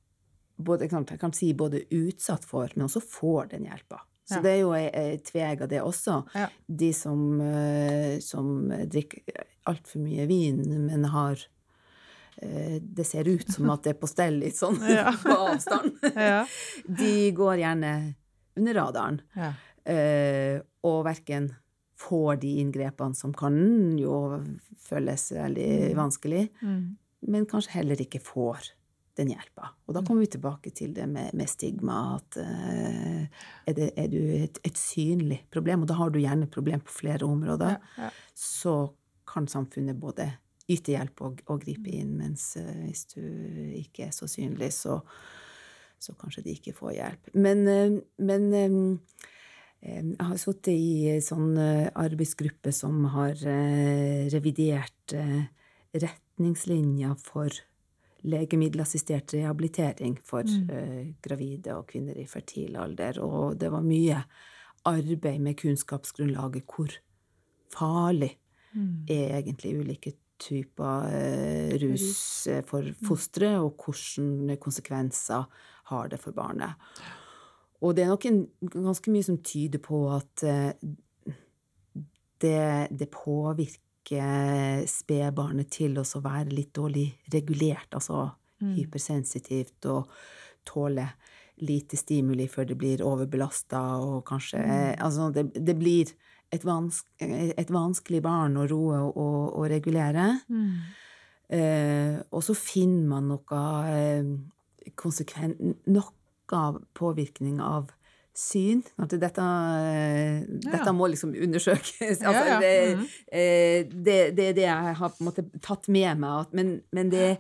både, 0.58 0.88
jeg 0.90 1.20
kan 1.20 1.34
si 1.34 1.54
både 1.54 1.84
utsatt 1.92 2.46
for, 2.46 2.70
men 2.76 2.88
også 2.88 3.02
får 3.04 3.50
den 3.50 3.66
hjelpa. 3.66 4.02
Så 4.30 4.36
Ja. 4.38 4.42
det 4.46 4.52
er 4.52 4.60
jo 4.62 4.74
et 4.78 5.24
tveg 5.26 5.62
av 5.66 5.70
det 5.72 5.80
også. 5.82 6.20
Ja. 6.38 6.48
De 6.70 6.92
som, 6.94 7.42
eh, 7.42 8.20
som 8.22 8.70
drikker 8.70 9.24
altfor 9.66 10.04
mye 10.04 10.28
vin, 10.30 10.60
men 10.86 11.04
har 11.10 11.40
eh, 12.42 12.80
Det 12.80 13.06
ser 13.06 13.28
ut 13.28 13.50
som 13.52 13.70
at 13.74 13.84
det 13.84 13.96
er 13.96 14.00
på 14.00 14.08
stell 14.08 14.38
litt 14.40 14.56
sånn 14.56 14.78
Ja. 14.90 15.12
på 15.24 15.34
avstand. 15.34 15.98
Ja. 16.16 16.46
De 16.86 17.32
går 17.36 17.58
gjerne 17.64 17.94
under 18.60 18.74
radaren. 18.78 19.22
Ja. 19.36 19.54
eh, 19.90 20.62
og 20.86 21.04
verken 21.06 21.50
får 22.00 22.40
de 22.40 22.54
inngrepene 22.62 23.16
som 23.16 23.34
kan 23.36 23.98
jo 24.00 24.40
føles 24.80 25.32
veldig 25.36 25.96
vanskelig, 25.98 26.46
Mm. 26.64 26.96
men 27.28 27.46
kanskje 27.46 27.74
heller 27.76 27.96
ikke 28.00 28.22
får 28.24 28.70
den 29.20 29.34
hjelpa. 29.34 29.74
Og 29.88 29.96
da 29.96 30.04
kommer 30.06 30.24
vi 30.24 30.32
tilbake 30.36 30.72
til 30.76 30.94
det 30.96 31.06
med, 31.10 31.34
med 31.38 31.50
stigma, 31.52 32.00
at 32.18 32.40
uh, 32.42 33.24
er, 33.68 33.76
det, 33.78 33.90
er 34.00 34.12
du 34.12 34.20
et, 34.40 34.60
et 34.66 34.80
synlig 34.80 35.42
problem, 35.54 35.84
og 35.84 35.92
da 35.92 35.98
har 36.00 36.14
du 36.14 36.22
gjerne 36.22 36.50
problem 36.52 36.84
på 36.86 37.00
flere 37.02 37.28
områder, 37.28 37.78
Ja. 37.80 38.08
Ja. 38.08 38.10
så 38.36 38.76
kan 39.30 39.48
samfunnet 39.48 40.00
både 40.00 40.32
yte 40.70 40.94
hjelp 40.96 41.22
og, 41.26 41.44
og 41.50 41.62
gripe 41.66 41.92
inn, 41.94 42.16
mens 42.20 42.54
uh, 42.60 42.72
hvis 42.86 43.06
du 43.14 43.22
ikke 43.82 44.08
er 44.08 44.16
så 44.16 44.30
synlig, 44.30 44.72
så, 44.78 45.00
så 46.00 46.16
kanskje 46.20 46.46
de 46.48 46.58
ikke 46.58 46.76
får 46.78 46.96
hjelp. 46.98 47.32
Men, 47.36 47.66
uh, 47.68 48.00
men 48.24 48.52
eh, 48.56 48.78
jeg 49.82 50.26
har 50.28 50.40
sittet 50.42 50.74
i 50.76 51.08
en 51.16 51.24
sånn 51.24 51.54
arbeidsgruppe 51.58 52.74
som 52.76 53.06
har 53.14 53.40
revidert 54.34 55.16
retningslinjer 55.96 57.16
for 57.24 57.56
legemiddelassistert 58.28 59.34
rehabilitering 59.38 60.18
for 60.26 60.44
eh, 60.44 61.14
gravide 61.24 61.76
og 61.78 61.88
kvinner 61.92 62.18
i 62.20 62.28
fertil 62.28 62.76
alder. 62.80 63.22
Og 63.24 63.60
det 63.60 63.72
var 63.72 63.86
mye 63.86 64.24
arbeid 64.90 65.40
med 65.44 65.58
kunnskapsgrunnlaget. 65.60 66.66
Hvor 66.68 66.98
farlig 67.76 68.34
er 69.10 69.38
egentlig 69.40 69.78
ulike 69.80 70.14
typer 70.40 71.10
uh, 71.12 71.78
rus 71.82 72.48
eh, 72.48 72.64
for 72.66 72.86
fosteret, 73.06 73.60
og 73.60 73.76
hvilke 73.84 74.56
konsekvenser 74.62 75.44
har 75.92 76.08
det 76.12 76.20
for 76.22 76.36
barnet. 76.36 76.80
Og 77.82 77.96
det 77.96 78.04
er 78.04 78.12
nok 78.12 78.26
en, 78.28 78.42
ganske 78.72 79.12
mye 79.12 79.26
som 79.26 79.40
tyder 79.44 79.82
på 79.84 80.02
at 80.16 80.46
uh, 80.48 80.72
det, 82.40 82.60
det 82.96 83.10
påvirker 83.12 83.84
spedbarnet 84.90 85.70
til 85.72 86.00
å 86.02 86.22
være 86.24 86.50
litt 86.50 86.72
dårlig 86.76 87.08
regulert, 87.34 87.94
altså 87.94 88.26
hypersensitivt, 88.60 89.86
og 89.86 90.10
tåle 90.68 91.06
lite 91.64 91.98
stimuli 92.00 92.48
før 92.52 92.70
det 92.72 92.78
blir 92.80 93.04
overbelasta, 93.06 93.82
og 94.04 94.24
kanskje 94.28 94.64
Altså, 94.98 95.30
det, 95.36 95.52
det 95.56 95.76
blir 95.78 96.12
et, 96.52 96.66
vans, 96.66 97.04
et 97.20 97.72
vanskelig 97.72 98.22
barn 98.26 98.58
å 98.58 98.66
roe 98.70 98.98
og, 99.04 99.18
og, 99.18 99.44
og 99.60 99.70
regulere. 99.72 100.32
Eh, 101.50 102.18
og 102.32 102.44
så 102.46 102.54
finner 102.54 103.08
man 103.10 103.30
noe 103.32 103.62
eh, 103.90 104.28
konsekvent 105.00 105.58
Noe 105.90 106.14
påvirkning 106.98 107.60
av 107.62 107.92
syn. 108.40 108.80
At 109.04 109.12
dette, 109.12 109.46
dette 110.64 110.86
ja. 110.86 110.94
må 110.96 111.10
liksom 111.12 111.34
undersøkes. 111.36 112.22
Altså, 112.30 112.32
Ja, 112.32 112.46
ja. 112.54 112.60
Det, 112.64 112.74
Mhm. 112.96 113.06
eh, 113.32 113.84
det, 114.08 114.18
det 114.38 114.46
er 114.50 114.54
det 114.58 114.66
jeg 114.68 114.96
har 115.02 115.10
på 115.10 115.20
en 115.24 115.28
måte 115.30 115.46
tatt 115.62 115.88
med 115.92 116.18
meg. 116.24 116.54
Men 116.56 116.72
men 116.96 117.10
det, 117.12 117.38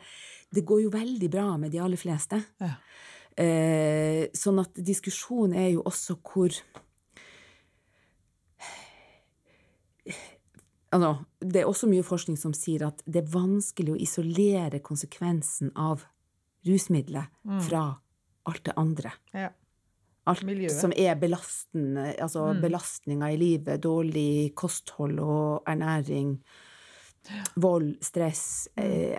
det 0.53 0.65
går 0.65 0.83
jo 0.83 0.89
veldig 0.93 1.29
bra 1.31 1.47
med 1.57 1.71
de 1.71 1.79
aller 1.79 1.97
fleste. 1.97 2.41
Ja. 2.59 2.73
Eh, 3.39 4.27
sånn 4.35 4.59
at 4.59 4.75
diskusjonen 4.75 5.55
er 5.55 5.69
jo 5.77 5.83
også 5.87 6.17
hvor 6.19 6.51
Altså, 10.91 11.11
det 11.45 11.61
er 11.61 11.67
også 11.69 11.85
mye 11.85 12.01
forskning 12.01 12.37
som 12.41 12.53
sier 12.57 12.87
at 12.87 13.03
det 13.05 13.21
er 13.21 13.27
vanskelig 13.29 13.91
å 13.93 13.99
isolere 14.01 14.79
konsekvensen 14.81 15.69
av 15.77 16.01
rusmidlet 16.65 17.29
fra 17.67 17.83
alt 18.49 18.63
det 18.65 18.73
andre. 18.81 19.11
Ja. 19.37 19.51
Alt 20.29 20.45
Miljøet. 20.45 20.75
som 20.75 20.93
er 20.95 21.17
belastende, 21.19 22.13
altså 22.21 22.51
belastninger 22.61 23.33
i 23.33 23.37
livet, 23.39 23.81
dårlig 23.81 24.53
kosthold 24.57 25.19
og 25.23 25.69
ernæring, 25.69 26.35
vold, 27.59 27.95
stress, 28.05 28.69
eh, 28.77 29.17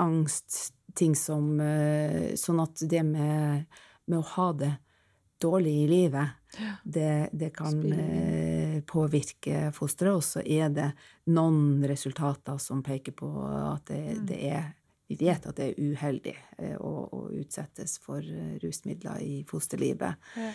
angst, 0.00 0.74
ting 0.96 1.14
som 1.14 1.60
eh, 1.62 2.32
Sånn 2.34 2.58
at 2.62 2.82
det 2.90 3.04
med, 3.06 3.66
med 4.10 4.18
å 4.18 4.26
ha 4.34 4.48
det 4.58 4.72
dårlig 5.40 5.74
i 5.84 5.86
livet, 5.88 6.40
det, 6.84 7.30
det 7.32 7.52
kan 7.56 7.78
eh, 7.92 8.80
påvirke 8.84 9.70
fosteret. 9.72 10.18
Og 10.18 10.24
så 10.24 10.42
er 10.44 10.72
det 10.74 10.90
noen 11.32 11.84
resultater 11.88 12.58
som 12.60 12.82
peker 12.84 13.16
på 13.16 13.30
at 13.46 13.86
det, 13.88 14.18
det 14.28 14.40
er 14.50 14.68
Vi 15.10 15.18
vet 15.18 15.50
at 15.50 15.58
det 15.58 15.72
er 15.72 15.90
uheldig 15.90 16.36
eh, 16.62 16.76
å, 16.78 16.92
å 17.10 17.24
utsettes 17.34 17.98
for 18.02 18.22
eh, 18.22 18.54
rusmidler 18.62 19.20
i 19.26 19.42
fosterlivet. 19.48 20.30
Ja. 20.38 20.54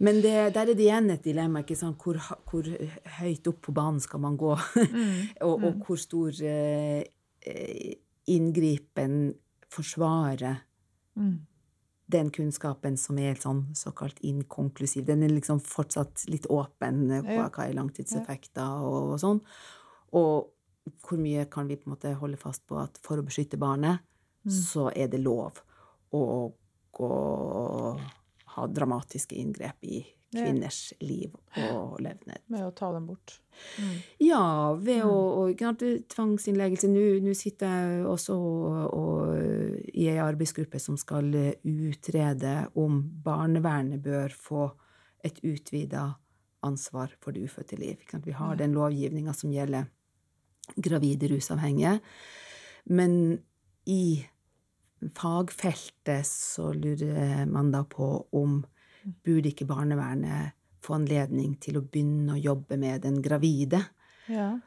Men 0.00 0.22
det, 0.24 0.32
der 0.54 0.70
er 0.70 0.78
det 0.78 0.86
igjen 0.86 1.10
et 1.12 1.26
dilemma. 1.26 1.60
ikke 1.60 1.76
sant? 1.76 2.00
Hvor, 2.00 2.16
hvor 2.48 2.70
høyt 3.18 3.50
opp 3.50 3.60
på 3.66 3.74
banen 3.76 4.00
skal 4.00 4.22
man 4.22 4.38
gå? 4.40 4.54
og, 5.46 5.54
og 5.58 5.82
hvor 5.84 6.00
stor 6.00 6.38
eh, 6.46 7.02
eh, 7.44 7.92
inngripen 8.32 9.34
forsvarer 9.70 10.62
Mm. 11.18 11.46
den 12.10 12.30
kunnskapen 12.30 12.96
som 12.98 13.18
er 13.18 13.32
helt 13.32 13.44
sånn 13.44 13.60
såkalt 13.76 14.18
inkonklusiv. 14.26 15.04
Den 15.06 15.22
er 15.26 15.32
liksom 15.34 15.60
fortsatt 15.62 16.24
litt 16.30 16.46
åpen 16.50 17.10
eh, 17.10 17.22
på 17.26 17.36
hva 17.42 17.66
er 17.66 17.76
langtidseffekter 17.76 18.86
og, 18.86 19.12
og 19.14 19.20
sånn. 19.22 19.40
Og 20.18 20.50
hvor 21.04 21.20
mye 21.20 21.46
kan 21.50 21.68
vi 21.68 21.78
på 21.78 21.88
en 21.88 21.94
måte 21.96 22.14
holde 22.18 22.40
fast 22.40 22.66
på 22.68 22.78
at 22.80 22.98
for 23.04 23.20
å 23.20 23.26
beskytte 23.26 23.60
barnet, 23.60 24.02
så 24.50 24.88
er 24.96 25.10
det 25.12 25.20
lov 25.20 25.60
å 26.16 26.22
gå 26.96 27.10
ha 28.50 28.66
dramatiske 28.66 29.34
inngrep 29.34 29.84
i 29.84 30.00
kvinners 30.30 30.92
liv 31.02 31.34
og 31.70 32.00
levnet. 32.02 32.42
Med 32.46 32.64
å 32.66 32.70
ta 32.74 32.92
dem 32.94 33.06
bort. 33.08 33.40
Ja, 34.22 34.72
ved 34.78 35.02
å, 35.06 35.16
å 35.42 35.72
tvangsinnleggelse. 36.14 36.90
Nå 36.90 37.04
nå 37.24 37.34
sitter 37.34 37.74
jeg 37.74 38.04
også 38.10 38.36
og, 38.38 38.78
og, 38.94 39.34
i 39.90 40.06
ei 40.10 40.18
arbeidsgruppe 40.22 40.78
som 40.82 40.98
skal 41.00 41.30
utrede 41.62 42.54
om 42.78 43.02
barnevernet 43.24 44.02
bør 44.02 44.34
få 44.34 44.68
et 45.26 45.42
utvida 45.44 46.06
ansvar 46.66 47.12
for 47.20 47.34
det 47.34 47.48
ufødte 47.48 47.78
liv. 47.80 48.02
Vi 48.24 48.36
har 48.36 48.58
den 48.60 48.76
lovgivninga 48.76 49.34
som 49.36 49.52
gjelder 49.52 49.88
gravide 50.76 51.30
rusavhengige. 51.32 51.96
Men 52.90 53.38
i 53.90 54.24
fagfeltet 55.16 56.26
så 56.28 56.72
lurer 56.76 57.46
man 57.50 57.70
da 57.72 57.84
på 57.88 58.08
om 58.36 58.60
burde 59.24 59.52
ikke 59.52 59.68
barnevernet 59.68 60.56
få 60.84 60.96
anledning 60.98 61.54
til 61.60 61.78
å 61.80 61.84
begynne 61.84 62.36
å 62.36 62.40
jobbe 62.40 62.76
med 62.80 63.02
den 63.04 63.20
gravide 63.24 63.82
Ja. 64.28 64.58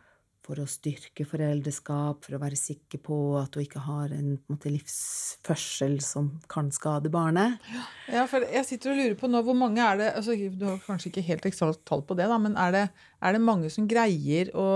for 0.44 0.60
å 0.60 0.66
styrke 0.68 1.24
foreldreskap, 1.26 2.26
for 2.26 2.36
å 2.36 2.42
være 2.42 2.58
sikker 2.60 3.00
på 3.00 3.18
at 3.40 3.56
hun 3.56 3.64
ikke 3.64 3.80
har 3.86 4.12
en, 4.12 4.34
en 4.36 4.40
måte, 4.52 4.70
livsførsel 4.74 6.00
som 6.04 6.34
kan 6.52 6.70
skade 6.76 7.10
barnet. 7.14 7.62
Ja, 8.12 8.26
for 8.28 8.44
jeg 8.44 8.66
sitter 8.68 8.92
og 8.92 9.00
lurer 9.00 9.16
på 9.22 9.30
nå, 9.32 9.42
hvor 9.46 9.56
mange 9.56 9.80
er 9.86 10.02
det 10.02 10.10
altså, 10.18 10.36
Du 10.36 10.66
har 10.68 10.82
kanskje 10.84 11.14
ikke 11.14 11.26
helt 11.30 11.46
eksakt 11.48 11.86
tall 11.88 12.04
på 12.04 12.18
det, 12.20 12.28
da, 12.28 12.38
men 12.42 12.58
er 12.60 12.76
det, 12.76 12.84
er 13.22 13.38
det 13.38 13.42
mange 13.42 13.72
som 13.74 13.88
greier 13.88 14.52
å 14.58 14.68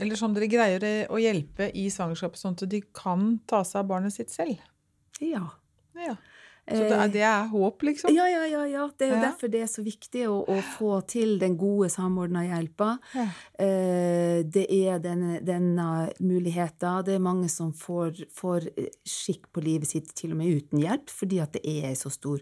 Eller 0.00 0.16
som 0.18 0.34
dere 0.34 0.48
greier 0.50 0.84
å 1.12 1.18
hjelpe 1.22 1.70
i 1.74 1.86
svangerskapet, 1.92 2.40
sånn 2.40 2.56
at 2.58 2.68
de 2.70 2.80
kan 2.94 3.38
ta 3.46 3.62
seg 3.64 3.84
av 3.84 3.90
barnet 3.92 4.12
sitt 4.16 4.30
selv? 4.34 4.58
Ja. 5.22 5.46
Ja. 5.94 6.16
Så 6.64 6.78
det 6.80 6.96
er, 6.96 7.10
det 7.12 7.22
er 7.28 7.42
håp, 7.52 7.82
liksom? 7.84 8.08
Ja, 8.16 8.24
ja, 8.24 8.46
ja, 8.48 8.62
ja. 8.64 8.86
Det 8.96 9.04
er 9.04 9.10
jo 9.12 9.16
Ja. 9.18 9.24
derfor 9.26 9.50
det 9.52 9.60
er 9.60 9.68
så 9.68 9.82
viktig 9.84 10.22
å, 10.32 10.38
å 10.48 10.56
få 10.78 10.94
til 11.06 11.34
den 11.38 11.58
gode, 11.60 11.90
samordna 11.92 12.40
hjelpa. 12.46 12.94
Ja. 13.14 13.26
Eh, 13.60 14.40
det 14.48 14.64
er 14.72 14.98
denne, 15.04 15.42
denne 15.44 16.08
muligheten. 16.24 17.04
Det 17.04 17.18
er 17.18 17.20
mange 17.20 17.50
som 17.52 17.74
får, 17.76 18.24
får 18.32 18.70
skikk 19.04 19.50
på 19.52 19.60
livet 19.62 19.92
sitt 19.92 20.14
til 20.16 20.32
og 20.32 20.40
med 20.40 20.56
uten 20.56 20.80
hjelp, 20.80 21.12
fordi 21.12 21.42
at 21.44 21.52
det 21.58 21.66
er 21.84 21.92
så 22.00 22.08
stor 22.10 22.40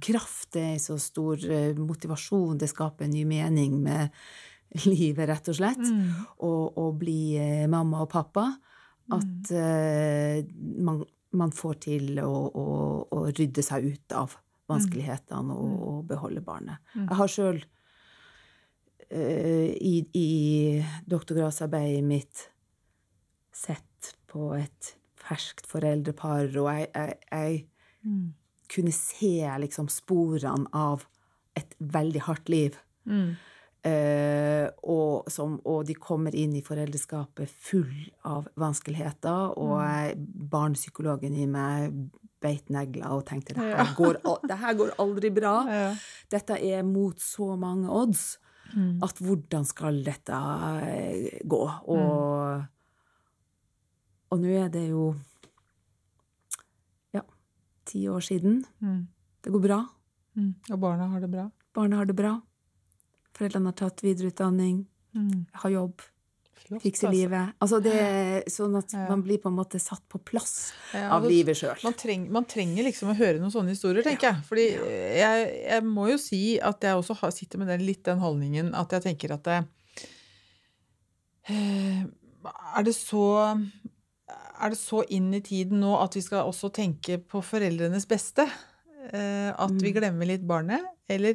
kraft, 0.00 0.52
det 0.56 0.62
er 0.74 0.78
så 0.80 0.94
stor 1.00 1.36
eh, 1.44 1.74
motivasjon, 1.76 2.56
det 2.60 2.70
skaper 2.70 3.04
en 3.04 3.12
ny 3.12 3.24
mening 3.28 3.74
med 3.84 4.08
livet, 4.90 5.28
rett 5.28 5.48
og 5.50 5.56
slett. 5.58 5.82
mm. 5.82 6.10
og, 6.46 6.78
og, 6.78 6.94
bli 7.00 7.36
eh, 7.40 7.66
mamma 7.70 8.04
og 8.04 8.10
pappa. 8.12 8.46
At 9.10 9.50
uh, 9.50 10.38
man, 10.86 11.00
man 11.34 11.50
får 11.50 11.74
til 11.82 12.20
å, 12.22 12.30
å, 12.30 12.66
å 13.10 13.24
rydde 13.34 13.64
seg 13.66 13.88
ut 13.90 14.14
av 14.14 14.36
vanskelighetene 14.70 15.50
og, 15.50 15.72
og 15.88 16.04
beholde 16.06 16.44
barnet. 16.46 16.78
Jeg 16.94 17.18
har 17.18 17.32
sjøl 17.32 17.58
uh, 19.10 19.70
i, 19.74 19.96
i 20.14 20.28
doktorgradsarbeidet 21.10 22.06
mitt 22.06 22.44
sett 23.50 24.14
på 24.30 24.52
et 24.54 24.94
ferskt 25.18 25.66
foreldrepar, 25.66 26.46
og 26.62 26.70
jeg, 26.70 26.86
jeg, 26.94 27.18
jeg 27.34 27.66
Mm. 28.04 28.32
kunne 28.70 28.92
se 28.92 29.58
liksom 29.60 29.88
sporene 29.92 30.68
av 30.72 31.04
et 31.58 31.74
veldig 31.78 32.22
hardt 32.24 32.48
liv. 32.48 32.78
Mm. 33.04 33.34
Eh, 33.82 34.66
og, 34.84 35.30
som, 35.32 35.54
og 35.64 35.86
de 35.88 35.94
kommer 35.96 36.34
inn 36.36 36.52
i 36.58 36.60
foreldreskapet 36.62 37.48
full 37.48 38.10
av 38.28 38.48
vanskeligheter, 38.60 39.54
og 39.56 39.80
Mm. 39.80 40.26
barnepsykologen 40.52 41.34
i 41.40 41.46
meg 41.48 41.94
beit 42.40 42.68
negler 42.72 43.10
og 43.12 43.24
tenkte 43.28 43.54
det 43.56 43.62
her, 43.76 43.94
går, 43.96 44.18
det 44.48 44.58
her 44.58 44.74
går 44.74 44.92
aldri 44.98 45.30
bra. 45.32 45.54
Ja. 45.80 45.94
Dette 46.30 46.58
er 46.60 46.82
mot 46.84 47.16
så 47.18 47.56
mange 47.58 47.88
odds 47.88 48.38
Mm. 48.76 49.00
at 49.02 49.18
hvordan 49.18 49.64
skal 49.66 49.96
dette 50.06 50.30
eh, 50.86 51.40
gå? 51.42 51.62
Og, 51.90 52.62
og 54.30 54.38
nå 54.38 54.46
er 54.60 54.68
det 54.70 54.84
jo 54.92 55.08
ja, 57.16 57.22
ti 57.84 58.04
år 58.08 58.20
siden. 58.22 58.60
Mm. 58.80 59.08
Det 59.42 59.50
går 59.50 59.64
bra. 59.64 59.80
Mm. 60.38 60.52
Og 60.70 60.78
barna 60.80 61.08
har 61.10 61.20
det 61.24 61.30
bra. 61.32 61.48
Barna 61.74 61.96
har 61.98 62.06
det 62.06 62.14
bra. 62.14 62.36
Foreldrene 63.40 63.70
har 63.72 63.78
tatt 63.86 64.02
videreutdanning, 64.04 64.82
Mm. 65.16 65.46
har 65.64 65.70
jobb, 65.72 66.02
Flott, 66.60 66.82
fikser 66.84 67.08
altså. 67.08 67.16
livet. 67.16 67.54
Altså 67.64 67.78
det 67.82 67.94
er 67.98 68.42
sånn 68.52 68.76
at 68.78 68.92
Ja. 68.94 69.08
man 69.08 69.22
blir 69.24 69.38
på 69.42 69.48
en 69.50 69.56
måte 69.56 69.80
satt 69.80 70.04
på 70.08 70.20
plass 70.22 70.72
Ja, 70.94 71.08
av 71.16 71.24
livet 71.24 71.56
sjøl. 71.56 71.82
Man, 71.82 71.94
treng, 71.94 72.28
man 72.30 72.44
trenger 72.44 72.84
liksom 72.84 73.10
å 73.10 73.16
høre 73.18 73.40
noen 73.40 73.50
sånne 73.50 73.72
historier, 73.74 74.04
tenker 74.04 74.28
jeg. 74.30 74.44
Fordi 74.46 74.66
jeg, 75.18 75.48
jeg 75.66 75.82
må 75.82 76.10
jo 76.12 76.18
si 76.18 76.60
at 76.60 76.80
jeg 76.86 76.94
også 77.00 77.16
har, 77.22 77.30
sitter 77.34 77.58
med 77.58 77.68
den, 77.72 77.84
litt 77.88 78.04
den 78.04 78.20
holdningen 78.20 78.72
at 78.74 78.90
jeg 78.90 79.02
tenker 79.08 79.32
at 79.34 79.42
det, 79.42 79.58
eh, 81.48 82.04
Er 82.76 82.82
det 82.86 82.94
så 82.96 83.24
er 84.60 84.70
det 84.70 84.78
så 84.78 85.02
inn 85.10 85.32
i 85.34 85.40
tiden 85.40 85.80
nå 85.80 85.94
at 86.02 86.14
vi 86.16 86.20
skal 86.24 86.46
også 86.48 86.70
tenke 86.72 87.18
på 87.18 87.40
foreldrenes 87.44 88.06
beste? 88.08 88.44
Eh, 89.12 89.50
at 89.50 89.70
vi 89.80 89.90
Mm. 89.92 89.96
glemmer 89.96 90.26
litt 90.26 90.46
barnet? 90.46 90.82
Eller, 91.08 91.34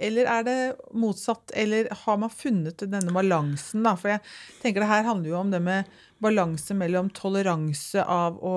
eller 0.00 0.28
er 0.30 0.46
det 0.46 0.56
motsatt? 0.96 1.52
Eller 1.54 1.88
har 2.04 2.18
man 2.20 2.32
funnet 2.32 2.82
denne 2.90 3.12
balansen, 3.14 3.84
da? 3.86 3.94
For 4.00 4.14
jeg 4.14 4.22
tenker 4.62 4.84
det 4.84 4.90
her 4.90 5.06
handler 5.06 5.30
jo 5.30 5.38
om 5.38 5.52
det 5.52 5.60
med 5.64 5.90
balanse 6.22 6.76
mellom 6.78 7.10
toleranse 7.14 8.02
av 8.02 8.38
å 8.42 8.56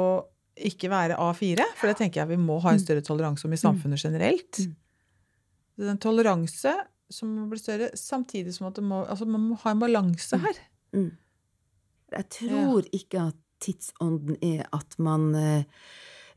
ikke 0.58 0.90
være 0.90 1.18
A4, 1.22 1.66
for 1.78 1.92
det 1.92 2.00
tenker 2.00 2.24
jeg 2.24 2.32
vi 2.32 2.40
må 2.42 2.58
ha 2.64 2.74
en 2.74 2.82
større 2.82 3.04
toleranse 3.06 3.46
om 3.46 3.54
i 3.54 3.60
samfunnet 3.62 4.02
generelt. 4.02 4.62
Mm. 4.64 4.76
Det 5.78 5.86
er 5.86 5.94
en 5.94 6.02
toleranse 6.02 6.74
som 7.14 7.30
må 7.32 7.46
bli 7.52 7.60
større, 7.62 7.92
samtidig 7.96 8.56
som 8.56 8.72
at 8.72 8.80
må, 8.84 9.04
altså 9.06 9.28
man 9.30 9.52
må 9.52 9.60
ha 9.62 9.74
en 9.74 9.84
balanse 9.84 10.40
her. 10.42 10.62
Mm. 10.96 11.12
Jeg 12.16 12.30
tror 12.40 12.88
ikke 12.96 13.28
at 13.30 13.38
tidsånden 13.64 14.40
er 14.46 14.66
at 14.76 14.98
man 15.02 15.30
eh, 15.38 15.64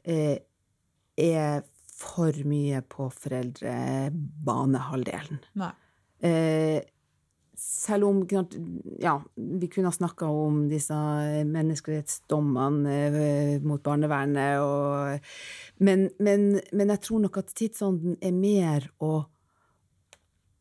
eh, 0.05 0.37
er 1.21 1.65
for 2.01 2.33
mye 2.49 2.81
på 2.89 3.11
foreldrebanehalvdelen. 3.13 5.39
Nei. 5.61 5.73
Eh, 6.23 6.81
selv 7.61 8.05
om 8.09 8.23
ja, 9.01 9.19
vi 9.37 9.69
kunne 9.69 9.89
ha 9.91 9.93
snakka 9.93 10.27
om 10.33 10.63
disse 10.71 10.95
menneskerettsdommene 11.45 12.95
eh, 13.09 13.61
mot 13.65 13.83
barnevernet, 13.85 14.61
og, 14.65 15.21
men, 15.85 16.07
men, 16.25 16.47
men 16.73 16.89
jeg 16.95 17.01
tror 17.05 17.21
nok 17.27 17.37
at 17.43 17.53
tidsånden 17.61 18.17
er 18.25 18.33
mer 18.37 18.89
å 19.05 19.11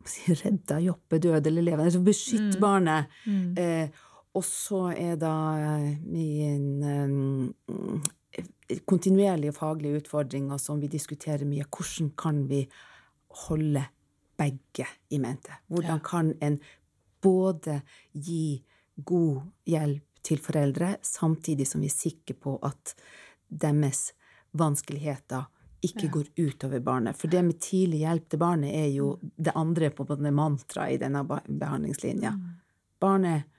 si, 0.09 0.33
redde 0.41 0.81
Joppe 0.83 1.19
død 1.23 1.47
eller 1.47 1.61
levende, 1.69 1.87
altså 1.91 2.03
beskytte 2.03 2.57
Mm. 2.57 2.61
barnet. 2.63 3.03
Mm. 3.25 3.49
Eh, 3.63 3.87
og 4.35 4.43
så 4.45 4.81
er 4.93 5.15
da 5.19 5.33
min 6.05 6.83
eh, 6.83 7.09
kontinuerlige 8.85 9.55
faglige 9.57 10.03
utfordringer 10.03 10.57
som 10.61 10.81
vi 10.81 10.89
diskuterer 10.91 11.45
mye. 11.49 11.65
Hvordan 11.65 12.11
kan 12.17 12.43
vi 12.49 12.63
holde 13.45 13.83
begge 14.37 14.87
i 15.09 15.19
mente? 15.19 15.61
Hvordan 15.67 15.99
kan 16.05 16.33
en 16.41 16.59
både 17.21 17.81
gi 18.13 18.61
god 18.95 19.41
hjelp 19.65 20.05
til 20.23 20.41
foreldre, 20.43 20.97
samtidig 21.01 21.67
som 21.67 21.81
vi 21.81 21.87
er 21.87 21.95
sikre 21.95 22.35
på 22.35 22.57
at 22.67 22.93
deres 23.47 24.11
vanskeligheter 24.59 25.47
ikke 25.85 26.09
går 26.11 26.31
utover 26.35 26.81
barnet. 26.83 27.17
For 27.17 27.31
det 27.31 27.43
med 27.45 27.61
tidlig 27.63 28.01
hjelp 28.03 28.27
til 28.29 28.41
barnet 28.41 28.75
er 28.75 28.89
jo 28.91 29.13
det 29.21 29.55
andre 29.55 29.89
på 29.95 30.03
denne 30.09 30.33
mantraet 30.35 30.97
i 30.97 30.99
denne 30.99 31.23
behandlingslinja. 31.23 32.33
Mm. 32.35 32.49
Barnet 32.99 33.55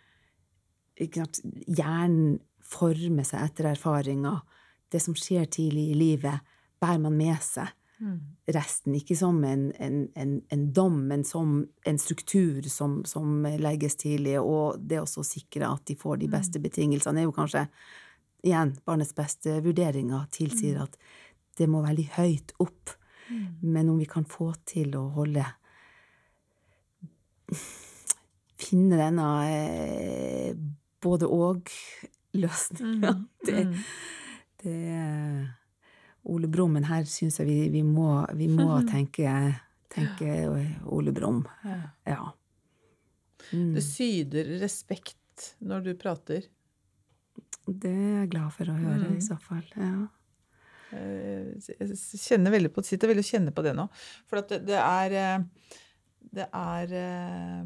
Hjernen 1.01 2.35
former 2.61 3.25
seg 3.25 3.47
etter 3.47 3.71
erfaringer. 3.71 4.43
Det 4.91 5.01
som 5.03 5.17
skjer 5.17 5.47
tidlig 5.47 5.91
i 5.91 5.99
livet, 5.99 6.41
bærer 6.81 7.03
man 7.03 7.17
med 7.19 7.39
seg. 7.45 7.71
Mm. 8.01 8.19
Resten 8.57 8.95
ikke 8.97 9.15
som 9.19 9.43
en, 9.45 9.67
en, 9.77 9.99
en, 10.17 10.37
en 10.49 10.63
dom, 10.73 11.03
men 11.11 11.25
som 11.25 11.59
en 11.87 11.99
struktur 12.01 12.65
som, 12.73 13.01
som 13.05 13.45
legges 13.61 13.99
tidlig. 14.01 14.39
Og 14.41 14.81
det 14.81 15.03
også 15.03 15.23
å 15.23 15.29
sikre 15.29 15.69
at 15.69 15.85
de 15.91 15.99
får 16.01 16.23
de 16.23 16.31
beste 16.33 16.63
betingelsene, 16.63 17.23
er 17.23 17.29
jo 17.29 17.37
kanskje 17.37 17.67
igjen 18.47 18.73
barnets 18.89 19.13
beste 19.15 19.59
vurderinger 19.61 20.25
tilsier 20.33 20.81
at 20.81 20.97
det 21.61 21.69
må 21.69 21.83
veldig 21.85 22.09
høyt 22.17 22.57
opp. 22.63 22.97
Men 23.61 23.89
om 23.93 23.99
vi 24.01 24.09
kan 24.11 24.25
få 24.27 24.53
til 24.67 24.97
å 24.99 25.09
holde 25.15 25.45
Finne 28.61 28.99
denne 29.01 29.27
eh, 29.51 30.51
både 31.03 31.27
og-løsninga. 31.27 33.13
Mm. 33.17 33.71
Mm. 33.71 33.79
Det 34.63 35.49
Ole 36.31 36.49
Brumm, 36.53 36.77
her 36.85 37.05
syns 37.09 37.39
jeg 37.41 37.47
vi, 37.49 37.59
vi 37.73 37.83
må, 37.87 38.27
vi 38.37 38.47
må 38.53 38.81
tenke, 38.93 39.33
tenke 39.93 40.35
Ole 40.87 41.13
Brumm. 41.17 41.43
Ja. 42.07 42.31
Mm. 43.53 43.73
Det 43.75 43.83
syder 43.83 44.51
respekt 44.61 45.17
når 45.65 45.85
du 45.89 45.95
prater. 45.99 46.45
Det 47.71 47.91
er 47.91 48.17
jeg 48.25 48.31
glad 48.35 48.51
for 48.57 48.71
å 48.73 48.77
høre, 48.77 49.09
Mm. 49.09 49.17
i 49.17 49.25
så 49.25 49.37
fall. 49.41 49.65
Ja. 49.77 50.07
Eh, 50.93 51.55
Jeg 51.79 51.97
kjenner 52.19 52.51
veldig 52.51 52.73
på, 52.75 52.83
sitter 52.85 53.09
veldig 53.13 53.23
og 53.25 53.29
kjenner 53.31 53.55
på 53.55 53.63
det 53.65 53.75
nå. 53.79 53.85
For 54.29 54.43
det, 54.43 54.61
det 54.67 54.79
er 54.81 55.15
eh, 55.21 55.45
Det 56.35 56.47
er 56.53 56.93
eh, 56.95 57.65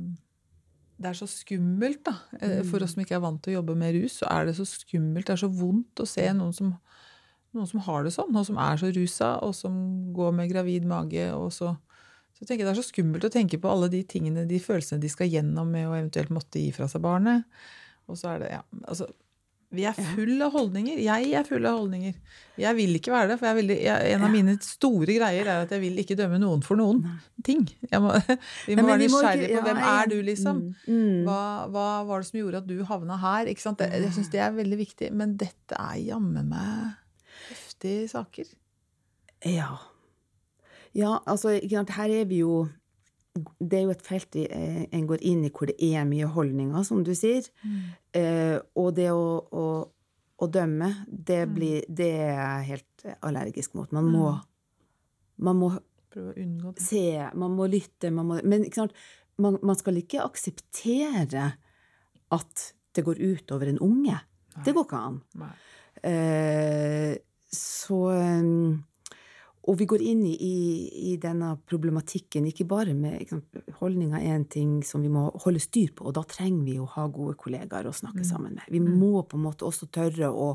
det 1.00 1.10
er 1.10 1.18
så 1.18 1.26
skummelt, 1.30 2.04
da. 2.06 2.14
Eh, 2.40 2.62
For 2.68 2.82
oss 2.84 2.94
som 2.94 3.02
ikke 3.02 3.16
er 3.18 3.24
vant 3.24 3.42
til 3.42 3.54
å 3.54 3.58
jobbe 3.58 3.74
med 3.78 3.96
rus, 3.96 4.20
så 4.20 4.28
er 4.30 4.46
det 4.46 4.56
så 4.58 4.66
skummelt. 4.68 5.26
Det 5.26 5.34
er 5.34 5.42
så 5.42 5.50
vondt 5.50 6.02
å 6.02 6.06
se 6.08 6.26
noen 6.36 6.54
som, 6.54 6.74
noen 7.54 7.70
som 7.70 7.82
har 7.86 8.06
det 8.06 8.14
sånn, 8.14 8.34
og 8.34 8.46
som 8.46 8.60
er 8.62 8.78
så 8.80 8.92
rusa, 8.94 9.32
og 9.42 9.56
som 9.58 9.74
går 10.14 10.36
med 10.38 10.52
gravid 10.52 10.86
mage. 10.90 11.26
og 11.34 11.50
så 11.54 11.74
så 12.34 12.42
tenker 12.42 12.64
jeg 12.64 12.66
Det 12.66 12.72
er 12.74 12.82
så 12.82 12.90
skummelt 12.90 13.24
å 13.28 13.30
tenke 13.30 13.60
på 13.62 13.70
alle 13.70 13.88
de 13.92 14.02
tingene, 14.02 14.42
de 14.48 14.58
følelsene 14.58 14.98
de 15.02 15.10
skal 15.12 15.30
gjennom 15.30 15.68
med 15.70 15.86
å 15.86 15.94
eventuelt 15.94 16.32
måtte 16.34 16.58
gi 16.58 16.72
fra 16.74 16.88
seg 16.90 17.04
barnet. 17.04 17.44
Og 18.10 18.18
så 18.18 18.34
er 18.34 18.42
det, 18.42 18.48
ja, 18.56 18.62
altså, 18.90 19.06
Vi 19.74 19.84
er 19.88 19.96
full 20.14 20.42
av 20.44 20.54
holdninger. 20.54 20.98
Jeg 21.02 21.30
er 21.36 21.46
full 21.48 21.64
av 21.66 21.78
holdninger. 21.80 22.14
Jeg 22.60 22.76
vil 22.78 22.98
ikke 22.98 23.12
være 23.14 23.32
det, 23.32 23.36
for 23.40 23.48
jeg 23.48 23.58
veldig, 23.58 23.76
jeg, 23.82 24.10
en 24.14 24.26
av 24.26 24.32
mine 24.32 24.54
store 24.62 25.16
greier 25.16 25.48
er 25.50 25.64
at 25.64 25.72
jeg 25.74 25.82
vil 25.82 25.98
ikke 26.02 26.16
dømme 26.18 26.38
noen 26.42 26.62
for 26.64 26.78
noen 26.78 27.02
ting. 27.46 27.64
Må, 27.90 28.12
vi 28.68 28.76
må 28.78 28.84
Nei, 28.84 28.90
være 28.92 29.00
nysgjerrige 29.02 29.48
på 29.50 29.58
ja, 29.58 29.64
hvem 29.68 29.80
er 29.92 30.12
du, 30.12 30.16
liksom. 30.28 30.60
Mm, 30.86 30.98
mm. 30.98 31.16
Hva, 31.26 31.40
hva 31.74 31.88
var 32.08 32.22
det 32.22 32.30
som 32.30 32.40
gjorde 32.40 32.62
at 32.62 32.68
du 32.70 32.76
havna 32.88 33.18
her? 33.24 33.50
Ikke 33.50 33.64
sant? 33.64 33.82
Jeg 33.82 34.12
syns 34.14 34.30
det 34.34 34.44
er 34.44 34.54
veldig 34.54 34.80
viktig. 34.84 35.10
Men 35.16 35.34
dette 35.40 35.80
er 35.80 35.98
jammen 36.04 36.52
meg 36.52 36.94
heftige 37.48 38.06
saker. 38.14 38.54
Ja. 39.50 39.74
Ja, 40.94 41.18
altså, 41.26 41.58
her 41.58 42.16
er 42.20 42.24
vi 42.30 42.44
jo 42.44 42.64
Det 43.34 43.78
er 43.78 43.88
jo 43.88 43.94
et 43.94 44.04
felt 44.06 44.36
eh, 44.38 44.84
en 44.94 45.06
går 45.10 45.24
inn 45.26 45.42
i 45.46 45.50
hvor 45.50 45.70
det 45.70 45.74
er 45.82 46.06
mye 46.06 46.28
holdninger, 46.30 46.84
som 46.86 47.02
du 47.06 47.12
sier. 47.18 47.48
Eh, 48.14 48.58
og 48.78 48.92
det 48.94 49.08
å, 49.10 49.24
å, 49.42 49.64
å 50.38 50.48
dømme, 50.54 50.92
det, 51.08 51.40
blir, 51.50 51.82
det 51.88 52.12
er 52.20 52.36
jeg 52.36 52.68
helt 52.68 53.08
allergisk 53.26 53.74
mot. 53.74 53.90
Man 53.94 54.06
må, 54.12 54.28
man 55.42 55.60
må 55.60 55.72
Prøve 56.14 56.30
å 56.30 56.38
unngå 56.38 56.76
det. 56.76 56.84
se, 56.86 57.04
man 57.34 57.56
må 57.58 57.66
lytte, 57.66 58.12
man 58.14 58.30
må 58.30 58.38
Men 58.46 58.68
man, 59.42 59.58
man 59.66 59.78
skal 59.78 59.98
ikke 59.98 60.22
akseptere 60.22 61.48
at 62.34 62.66
det 62.94 63.02
går 63.02 63.18
ut 63.18 63.54
over 63.54 63.66
en 63.72 63.80
unge. 63.82 64.18
Det 64.62 64.74
går 64.74 64.86
ikke 64.86 65.00
an. 65.08 65.16
Eh, 66.06 67.16
så 67.50 67.98
um, 68.14 68.84
Og 69.64 69.78
vi 69.80 69.86
går 69.88 70.02
inn 70.04 70.20
i, 70.28 70.34
i, 70.34 70.56
i 71.08 71.16
denne 71.20 71.54
problematikken 71.64 72.50
ikke 72.50 72.66
bare 72.68 72.92
med 72.96 73.16
ikke 73.22 73.38
sant, 73.38 73.60
Holdninger 73.78 74.18
er 74.20 74.34
en 74.36 74.44
ting 74.50 74.74
som 74.84 75.00
vi 75.00 75.08
må 75.12 75.30
holde 75.44 75.62
styr 75.62 75.94
på, 75.96 76.04
og 76.10 76.16
da 76.18 76.24
trenger 76.28 76.66
vi 76.66 76.76
å 76.82 76.88
ha 76.96 77.06
gode 77.08 77.38
kollegaer 77.40 77.88
å 77.88 77.94
snakke 77.96 78.26
sammen 78.28 78.58
med. 78.58 78.68
Vi 78.68 78.82
må 78.84 79.22
på 79.24 79.38
en 79.38 79.46
måte 79.46 79.64
også 79.64 79.88
tørre 79.94 80.28
å, 80.28 80.50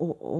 å, 0.00 0.08
å, 0.08 0.38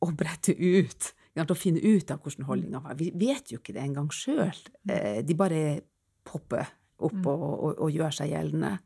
å 0.00 0.10
brette 0.16 0.56
ut 0.56 1.10
å 1.30 1.44
sant, 1.44 1.52
og 1.54 1.60
finne 1.60 1.80
ut 1.80 2.10
av 2.10 2.20
hvordan 2.20 2.48
holdninger 2.48 2.84
var. 2.84 2.98
Vi 2.98 3.10
vet 3.14 3.52
jo 3.52 3.60
ikke 3.60 3.74
det 3.76 3.84
engang 3.84 4.10
sjøl. 4.12 4.56
Eh, 4.88 5.20
de 5.24 5.36
bare 5.38 5.80
popper 6.26 6.68
opp 7.00 7.26
og, 7.26 7.44
og, 7.50 7.74
og 7.86 7.90
gjør 7.94 8.14
seg 8.14 8.32
gjeldende. 8.34 8.78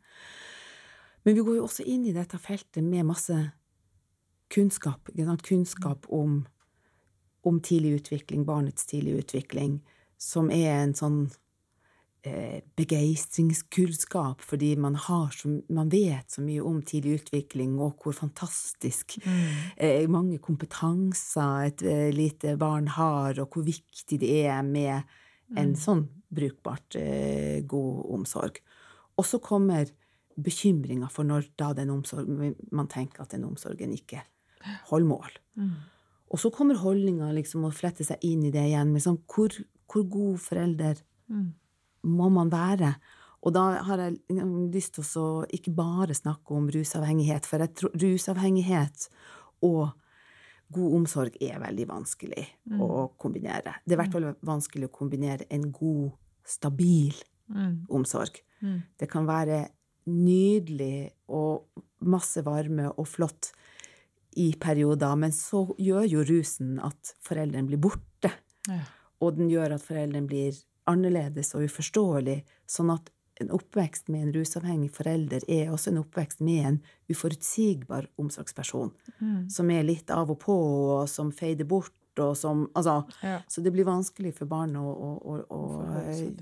Men 1.24 1.36
vi 1.38 1.44
går 1.44 1.58
jo 1.58 1.66
også 1.66 1.86
inn 1.88 2.04
i 2.06 2.14
dette 2.14 2.38
feltet 2.38 2.84
med 2.84 3.08
masse 3.08 3.36
kunnskap. 4.52 5.08
Kunnskap 5.42 6.06
om, 6.12 6.42
om 7.44 7.60
tidlig 7.64 8.00
utvikling, 8.00 8.44
barnets 8.48 8.86
tidlige 8.88 9.24
utvikling, 9.24 9.78
som 10.20 10.50
er 10.52 10.70
en 10.78 10.94
sånn 10.96 11.18
eh, 12.24 12.62
begeistringskunnskap, 12.78 14.42
fordi 14.44 14.74
man, 14.80 14.96
har 15.06 15.34
så, 15.36 15.52
man 15.74 15.90
vet 15.92 16.32
så 16.32 16.44
mye 16.44 16.64
om 16.64 16.80
tidlig 16.86 17.20
utvikling, 17.20 17.76
og 17.82 18.00
hvor 18.02 18.16
fantastisk 18.16 19.18
eh, 19.76 20.08
mange 20.10 20.40
kompetanser 20.42 21.68
et 21.68 21.84
eh, 21.84 22.08
lite 22.14 22.56
barn 22.60 22.88
har, 22.96 23.40
og 23.42 23.54
hvor 23.54 23.66
viktig 23.66 24.20
det 24.22 24.32
er 24.46 24.62
med 24.66 25.04
en 25.60 25.74
sånn 25.78 26.06
brukbart 26.34 26.96
eh, 26.98 27.60
god 27.68 28.14
omsorg. 28.16 28.60
Og 29.14 29.28
så 29.28 29.38
kommer 29.42 29.90
bekymringa 30.34 31.08
for 31.12 31.26
når 31.26 31.52
da 31.60 31.70
den 31.76 31.92
omsorgen, 31.94 32.56
man 32.74 32.88
tenker 32.90 33.22
at 33.22 33.34
den 33.36 33.44
omsorgen 33.46 33.92
ikke 33.94 34.24
holder 34.90 35.06
mål. 35.06 35.36
Og 36.34 36.40
så 36.42 36.50
kommer 36.50 36.80
holdninga 36.80 37.30
liksom 37.36 37.68
å 37.68 37.74
flette 37.74 38.04
seg 38.06 38.22
inn 38.26 38.42
i 38.48 38.52
det 38.54 38.64
igjen. 38.66 38.90
med 38.92 39.04
sånn, 39.04 39.20
hvor, 39.30 39.54
hvor 39.86 40.06
god 40.10 40.40
forelder 40.42 40.98
må 42.02 42.30
man 42.34 42.50
være? 42.50 42.94
Og 43.44 43.52
da 43.54 43.62
har 43.86 44.00
jeg 44.00 44.16
liksom 44.32 44.54
lyst 44.72 44.96
til 44.96 45.04
å 45.20 45.44
ikke 45.52 45.74
bare 45.76 46.16
snakke 46.16 46.56
om 46.56 46.66
rusavhengighet, 46.72 47.46
for 47.46 47.62
jeg 47.62 47.74
tror 47.76 47.94
rusavhengighet 48.02 49.08
og 49.62 49.92
god 50.74 50.96
omsorg 50.96 51.36
er 51.44 51.60
veldig 51.60 51.86
vanskelig 51.90 52.46
å 52.80 53.12
kombinere. 53.20 53.76
Det 53.84 53.94
er 53.94 53.98
i 53.98 54.02
hvert 54.02 54.16
fall 54.16 54.30
vanskelig 54.42 54.88
å 54.88 54.94
kombinere 54.96 55.46
en 55.52 55.68
god, 55.70 56.10
stabil 56.44 57.14
omsorg. 57.92 58.40
Det 58.98 59.06
kan 59.12 59.28
være 59.28 59.68
nydelig 60.08 61.12
og 61.28 61.84
masse 62.04 62.42
varme 62.44 62.90
og 62.96 63.06
flott 63.08 63.52
i 64.36 64.52
perioder, 64.60 65.14
men 65.16 65.32
så 65.32 65.64
gjør 65.78 66.06
jo 66.10 66.24
rusen 66.28 66.78
at 66.82 67.14
foreldrene 67.24 67.68
blir 67.68 67.78
borte. 67.82 68.30
Ja. 68.68 68.80
Og 69.22 69.36
den 69.38 69.48
gjør 69.52 69.76
at 69.76 69.82
foreldrene 69.86 70.26
blir 70.28 70.56
annerledes 70.90 71.54
og 71.56 71.64
uforståelig, 71.68 72.42
sånn 72.68 72.90
at 72.92 73.10
en 73.42 73.48
oppvekst 73.50 74.08
med 74.14 74.28
en 74.28 74.32
rusavhengig 74.36 74.92
forelder 74.94 75.42
er 75.50 75.70
også 75.74 75.90
en 75.90 75.98
oppvekst 76.04 76.40
med 76.46 76.66
en 76.68 76.76
uforutsigbar 77.10 78.06
omsorgsperson, 78.20 78.92
som 79.50 79.70
er 79.74 79.82
litt 79.82 80.10
av 80.14 80.30
og 80.30 80.38
på, 80.44 80.54
og 80.54 81.08
som 81.10 81.32
feider 81.34 81.66
bort, 81.66 81.92
og 82.22 82.36
som 82.38 82.68
Altså, 82.76 83.04
Ja. 83.22 83.40
så 83.48 83.60
det 83.62 83.72
blir 83.72 83.84
vanskelig 83.88 84.34
for 84.36 84.46
barn 84.46 84.76
å, 84.76 84.86
å, 84.86 85.10
å, 85.24 85.38
å 85.50 85.60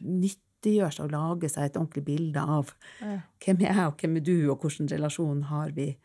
nyttiggjøre 0.05 0.93
seg 0.93 1.05
og 1.07 1.13
lage 1.15 1.49
seg 1.49 1.65
et 1.65 1.77
ordentlig 1.81 2.05
bilde 2.05 2.41
av 2.45 2.75
Ja. 3.01 3.21
hvem 3.41 3.63
er 3.63 3.73
jeg, 3.73 3.87
og 3.87 3.97
hvem 3.97 4.17
er 4.17 4.21
du, 4.21 4.51
og 4.51 4.61
hvilken 4.61 4.91
relasjon 4.93 5.43
har 5.45 5.71
vi 5.73 5.97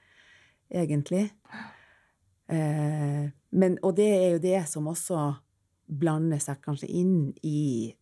egentlig? 0.72 1.32
Men, 2.48 3.78
og 3.84 3.96
det 3.98 4.08
er 4.14 4.30
jo 4.36 4.40
det 4.44 4.60
som 4.72 4.88
også 4.88 5.22
blander 5.88 6.40
seg 6.44 6.62
kanskje 6.64 6.88
inn 7.00 7.34
i 7.48 7.94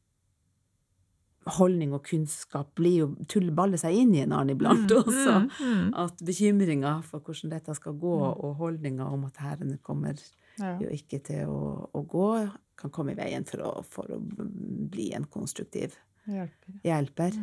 holdning 1.59 1.91
og 1.93 2.01
kunnskap, 2.07 2.71
blir 2.77 2.95
jo 3.03 3.07
tullballer 3.29 3.77
seg 3.77 3.93
inn 3.99 4.15
i 4.17 4.23
en 4.23 4.33
annen 4.33 4.55
iblant 4.55 4.89
også. 4.95 5.35
mm. 5.59 5.91
At 6.01 6.23
bekymringa 6.25 6.95
for 7.05 7.21
hvordan 7.21 7.51
dette 7.53 7.75
skal 7.77 7.93
gå, 8.01 8.13
og 8.33 8.55
holdninga 8.61 9.05
om 9.13 9.27
at 9.29 9.37
herrene 9.43 9.77
kommer 9.85 10.17
Ja. 10.57 10.77
jo 10.79 10.87
ikke 10.89 11.19
til 11.19 11.49
å, 11.51 11.89
å 11.93 12.01
gå, 12.07 12.29
kan 12.79 12.89
komme 12.95 13.11
i 13.13 13.19
veien 13.19 13.43
for 13.45 13.61
å, 13.61 13.71
for 13.83 14.09
å 14.15 14.19
bli 14.23 15.09
en 15.13 15.25
konstruktiv 15.29 15.93
Hjelper. 16.25 16.77
hjelper. 16.81 17.35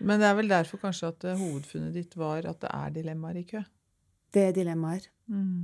Men 0.00 0.18
det 0.18 0.26
er 0.26 0.34
vel 0.40 0.48
derfor 0.50 0.80
kanskje 0.82 1.10
at 1.12 1.24
eh, 1.28 1.36
hovedfunnet 1.38 1.92
ditt 1.94 2.16
var 2.18 2.48
at 2.50 2.58
det 2.64 2.70
er 2.74 2.90
dilemmaer 2.96 3.36
i 3.38 3.44
kø. 3.46 3.60
Det 4.34 4.48
er 4.48 4.56
dilemmaer. 4.56 5.04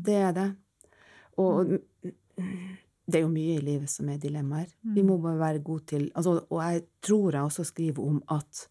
Det 0.07 0.15
er 0.29 0.37
det. 0.37 0.45
Og 1.39 1.79
det 3.11 3.19
er 3.19 3.25
jo 3.25 3.33
mye 3.33 3.57
i 3.59 3.65
livet 3.65 3.91
som 3.91 4.09
er 4.13 4.21
dilemmaer. 4.23 4.71
Vi 4.95 5.03
må 5.07 5.19
bare 5.23 5.39
være 5.39 5.65
gode 5.67 5.85
til 5.95 6.11
altså, 6.15 6.41
Og 6.49 6.61
jeg 6.63 6.83
tror 7.03 7.31
jeg 7.33 7.43
også 7.43 7.65
skriver 7.65 8.03
om 8.07 8.23
at 8.31 8.69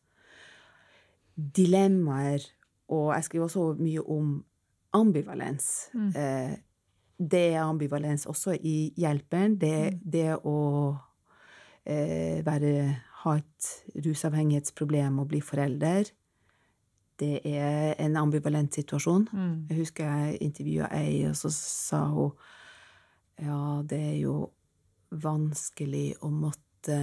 dilemmaer 1.36 2.46
Og 2.88 3.14
jeg 3.16 3.24
skriver 3.24 3.44
også 3.46 3.74
mye 3.80 4.02
om 4.02 4.44
ambivalens. 4.94 5.90
Eh, 5.94 6.56
det 7.20 7.54
er 7.54 7.62
ambivalens 7.62 8.26
også 8.26 8.56
i 8.64 8.94
hjelperen. 8.98 9.58
Det, 9.62 10.00
det 10.02 10.40
å 10.48 10.96
eh, 11.86 12.40
være, 12.46 12.72
ha 13.24 13.36
et 13.38 13.70
rusavhengighetsproblem 14.06 15.20
og 15.20 15.28
bli 15.34 15.42
forelder. 15.46 16.10
Det 17.20 17.42
er 17.44 17.96
en 18.00 18.16
ambivalent 18.18 18.74
situasjon. 18.74 19.28
Jeg 19.70 19.78
husker 19.82 20.06
jeg 20.08 20.38
intervjua 20.42 20.88
ei, 20.96 21.26
og 21.28 21.36
så 21.36 21.50
sa 21.52 22.06
hun 22.14 22.32
ja, 23.40 23.82
det 23.88 24.00
er 24.00 24.18
jo 24.22 24.50
vanskelig 25.12 26.16
å 26.22 26.30
måtte 26.32 26.98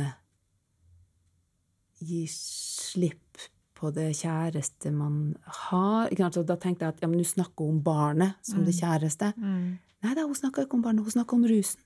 gi 2.05 2.27
slipp 2.29 3.39
på 3.77 3.91
det 3.93 4.11
kjæreste 4.17 4.91
man 4.93 5.37
har. 5.45 6.09
Så 6.33 6.43
Da 6.49 6.57
tenkte 6.57 6.85
jeg 6.85 6.95
at 6.95 7.01
ja, 7.03 7.09
men 7.09 7.19
nå 7.21 7.25
snakker 7.25 7.65
hun 7.65 7.77
om 7.79 7.83
barnet 7.85 8.37
som 8.45 8.65
det 8.65 8.75
kjæreste. 8.77 9.33
Nei 10.05 10.15
da, 10.15 10.25
hun 10.29 10.35
snakka 10.37 10.65
ikke 10.65 10.77
om 10.77 10.83
barnet, 10.85 11.05
hun 11.05 11.11
snakka 11.17 11.37
om 11.37 11.45
rusen. 11.49 11.83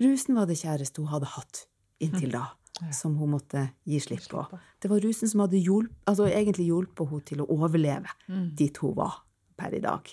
Rusen 0.00 0.34
var 0.36 0.46
det 0.46 0.58
kjæreste 0.60 1.00
hun 1.00 1.08
hadde 1.12 1.26
hatt 1.32 1.66
inntil 2.00 2.30
da, 2.32 2.44
som 2.92 3.16
hun 3.16 3.32
måtte 3.36 3.62
gi 3.88 4.00
slipp 4.02 4.28
på. 4.30 4.42
Det 4.82 4.90
var 4.92 5.00
rusen 5.00 5.30
som 5.30 5.44
hadde 5.44 5.62
hjulp, 5.62 5.94
altså 6.04 6.28
egentlig 6.28 6.68
hjulpet 6.68 7.08
henne 7.10 7.28
til 7.30 7.42
å 7.42 7.48
overleve 7.56 8.12
dit 8.58 8.82
hun 8.82 8.94
var 8.98 9.22
per 9.56 9.74
i 9.76 9.82
dag. 9.84 10.12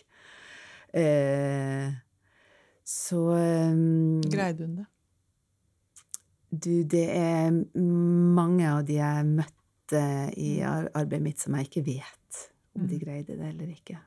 Eh, 0.93 1.91
så 2.83 3.19
um, 3.33 4.21
Greide 4.29 4.67
hun 4.67 4.75
det? 4.81 4.87
du, 6.53 6.83
det 6.83 7.07
er 7.15 7.51
mange 7.73 8.69
av 8.69 8.83
de 8.87 8.99
jeg 8.99 9.27
møtte 9.29 10.03
i 10.39 10.55
arbeidet 10.63 11.23
mitt 11.25 11.41
som 11.41 11.57
jeg 11.57 11.69
ikke 11.69 11.85
vet 11.87 12.41
om 12.73 12.87
de 12.89 12.97
greide 13.01 13.37
det 13.37 13.49
eller 13.51 13.69
ikke. 13.69 13.99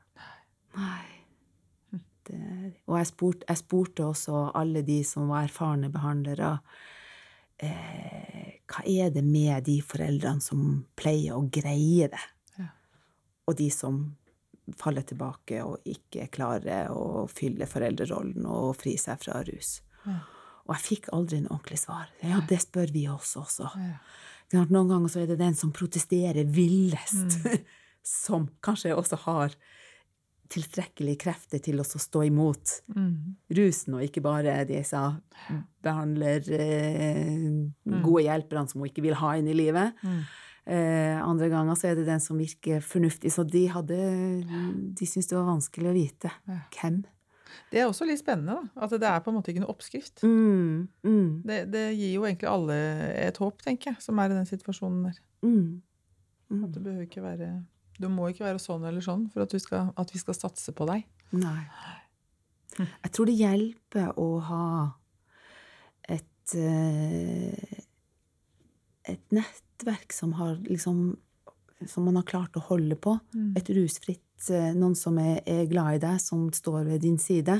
Nei. 0.77 1.05
Det, 2.27 2.39
og 2.91 2.97
jeg 2.99 3.07
spurte, 3.07 3.47
jeg 3.47 3.59
spurte 3.61 4.03
også 4.03 4.49
alle 4.59 4.81
de 4.83 4.97
som 5.07 5.29
var 5.31 5.45
erfarne 5.47 5.87
behandlere, 5.91 6.57
eh, 7.63 8.57
hva 8.67 8.83
er 8.85 9.11
det 9.15 9.23
med 9.25 9.65
de 9.67 9.79
foreldrene 9.85 10.43
som 10.43 10.63
pleier 10.99 11.37
å 11.37 11.47
greie 11.51 12.09
det? 12.11 12.23
Ja. 12.59 12.71
Og 13.47 13.57
de 13.59 13.69
som 13.73 14.01
faller 14.75 15.05
tilbake 15.07 15.61
og 15.63 15.85
ikke 15.87 16.27
klarer 16.33 16.91
å 16.91 17.25
fylle 17.31 17.69
foreldrerollen 17.69 18.47
og 18.51 18.73
fri 18.79 18.97
seg 18.99 19.21
fra 19.23 19.39
rus. 19.47 19.77
Og 20.67 20.73
jeg 20.75 20.83
fikk 20.83 21.09
aldri 21.15 21.39
en 21.39 21.47
ordentlig 21.47 21.79
svar. 21.79 22.09
Ja, 22.19 22.41
det 22.49 22.59
spør 22.65 22.91
vi 22.91 23.05
oss 23.11 23.37
også. 23.39 23.69
Ja. 23.79 24.65
Noen 24.67 24.91
ganger 24.91 25.11
så 25.11 25.23
er 25.23 25.31
det 25.31 25.39
den 25.39 25.55
som 25.59 25.73
protesterer 25.75 26.47
villest, 26.51 27.39
som 28.23 28.49
kanskje 28.63 28.95
også 28.95 29.19
har 29.25 29.55
tilstrekkelige 30.53 31.19
krefter 31.25 31.59
til 31.63 31.79
å 31.81 31.85
stå 31.85 32.23
imot 32.27 32.77
rusen, 33.57 33.95
og 33.97 34.03
ikke 34.05 34.23
bare 34.25 34.59
disse 34.69 34.99
behandler 35.83 36.43
eh, 36.55 37.47
gode 38.03 38.23
hjelperne 38.25 38.67
som 38.69 38.81
hun 38.81 38.89
ikke 38.89 39.05
vil 39.05 39.17
ha 39.19 39.35
inn 39.39 39.47
i 39.51 39.55
livet. 39.57 39.93
Eh, 40.67 41.15
andre 41.23 41.47
ganger 41.51 41.77
så 41.79 41.87
er 41.91 41.95
det 41.95 42.07
den 42.09 42.19
som 42.23 42.39
virker 42.39 42.81
fornuftig. 42.83 43.31
Så 43.31 43.45
de 43.47 43.67
hadde 43.71 43.95
De 44.97 45.05
syntes 45.07 45.29
det 45.29 45.37
var 45.37 45.47
vanskelig 45.53 45.91
å 45.91 45.95
vite 45.95 46.31
hvem. 46.75 47.05
Det 47.71 47.79
er 47.79 47.87
også 47.87 48.05
litt 48.07 48.19
spennende, 48.19 48.57
da. 48.59 48.83
At 48.85 48.91
det 48.99 49.07
er 49.07 49.23
på 49.23 49.31
en 49.31 49.37
måte 49.39 49.51
ikke 49.51 49.63
noe 49.63 49.71
oppskrift. 49.73 50.21
Mm, 50.23 50.87
mm, 51.03 51.29
Det, 51.47 51.61
det 51.71 51.85
gir 51.95 52.13
jo 52.17 52.25
egentlig 52.27 52.49
alle 52.51 52.75
et 53.23 53.39
håp, 53.41 53.63
tenker 53.63 53.93
jeg, 53.93 54.01
som 54.03 54.19
er 54.19 54.31
i 54.31 54.37
den 54.37 54.47
situasjonen 54.47 55.07
der. 55.09 55.17
mm. 55.47 55.81
At 56.63 56.71
det 56.71 56.79
behøver 56.83 57.03
ikke 57.03 57.23
være 57.25 57.47
Du 57.97 58.09
må 58.13 58.29
ikke 58.29 58.45
være 58.45 58.61
sånn 58.61 58.85
eller 58.85 59.03
sånn 59.03 59.27
for 59.33 59.45
at, 59.45 59.53
du 59.53 59.61
skal, 59.61 59.91
at 59.97 60.13
vi 60.13 60.21
skal 60.21 60.37
satse 60.37 60.73
på 60.75 60.87
deg. 60.89 61.07
Nei. 61.37 61.61
Jeg 62.77 63.11
tror 63.11 63.29
det 63.29 63.37
hjelper 63.39 64.11
å 64.21 64.27
ha 64.45 64.65
et 66.13 66.53
eh, 66.55 67.85
et 69.07 69.23
nettverk 69.33 70.13
som 70.13 70.35
har 70.37 70.59
liksom 70.67 71.15
som 71.85 72.07
man 72.07 72.17
har 72.17 72.25
klart 72.25 72.57
å 72.57 72.63
holde 72.71 72.95
på. 72.97 73.13
Et 73.57 73.69
rusfritt 73.77 74.49
eh, 74.49 74.71
Noen 74.73 74.95
som 74.97 75.17
er, 75.21 75.43
er 75.45 75.67
glad 75.69 75.99
i 75.99 76.01
deg, 76.01 76.17
som 76.23 76.47
står 76.53 76.87
ved 76.87 77.03
din 77.05 77.19
side. 77.21 77.59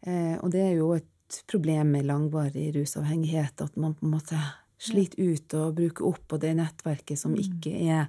Eh, 0.00 0.36
og 0.40 0.48
det 0.54 0.62
er 0.64 0.78
jo 0.78 0.94
et 0.96 1.42
problem 1.50 1.92
med 1.92 2.08
langvarig 2.08 2.70
rusavhengighet, 2.78 3.60
at 3.60 3.76
man 3.76 3.92
på 3.98 4.06
en 4.06 4.14
måte 4.16 4.40
sliter 4.80 5.20
ut 5.20 5.58
og 5.58 5.76
bruker 5.76 6.08
opp 6.08 6.22
på 6.30 6.38
det 6.40 6.54
nettverket 6.56 7.20
som 7.20 7.34
ikke 7.36 7.74
er 7.84 8.08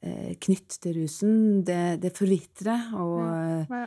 knytt 0.00 0.78
til 0.82 1.00
rusen. 1.00 1.32
Det, 1.66 1.98
det 2.02 2.12
forvitrer, 2.14 2.92
og 2.94 3.18
ja, 3.66 3.86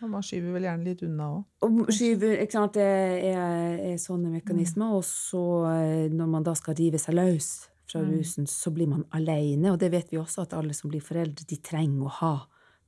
Og 0.00 0.08
man 0.08 0.24
skyver 0.24 0.54
vel 0.54 0.64
gjerne 0.64 0.86
litt 0.86 1.02
unna 1.04 1.26
òg. 1.34 1.40
og 1.66 1.90
skyver, 1.92 2.38
ikke 2.40 2.56
sant, 2.56 2.78
det 2.78 2.84
er, 3.30 3.74
er 3.90 3.98
sånne 4.00 4.30
mekanismer. 4.32 4.94
Og 4.96 5.04
så, 5.04 5.42
eh, 5.74 6.06
når 6.12 6.30
man 6.36 6.46
da 6.46 6.54
skal 6.56 6.76
rive 6.78 7.00
seg 7.00 7.18
løs 7.18 7.50
fra 7.90 8.00
rusen, 8.06 8.46
så 8.48 8.72
blir 8.72 8.88
man 8.88 9.04
alene. 9.16 9.74
Og 9.74 9.80
det 9.82 9.90
vet 9.92 10.12
vi 10.12 10.20
også, 10.20 10.46
at 10.46 10.56
alle 10.56 10.76
som 10.76 10.92
blir 10.92 11.04
foreldre, 11.04 11.44
de 11.44 11.58
trenger 11.60 12.06
å 12.06 12.14
ha 12.20 12.34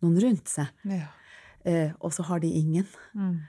noen 0.02 0.20
rundt 0.24 0.48
seg. 0.48 0.72
Ja. 0.88 1.10
Eh, 1.68 1.92
og 2.00 2.14
så 2.16 2.24
har 2.30 2.40
de 2.42 2.48
ingen. 2.48 2.88
Mm. 3.12 3.42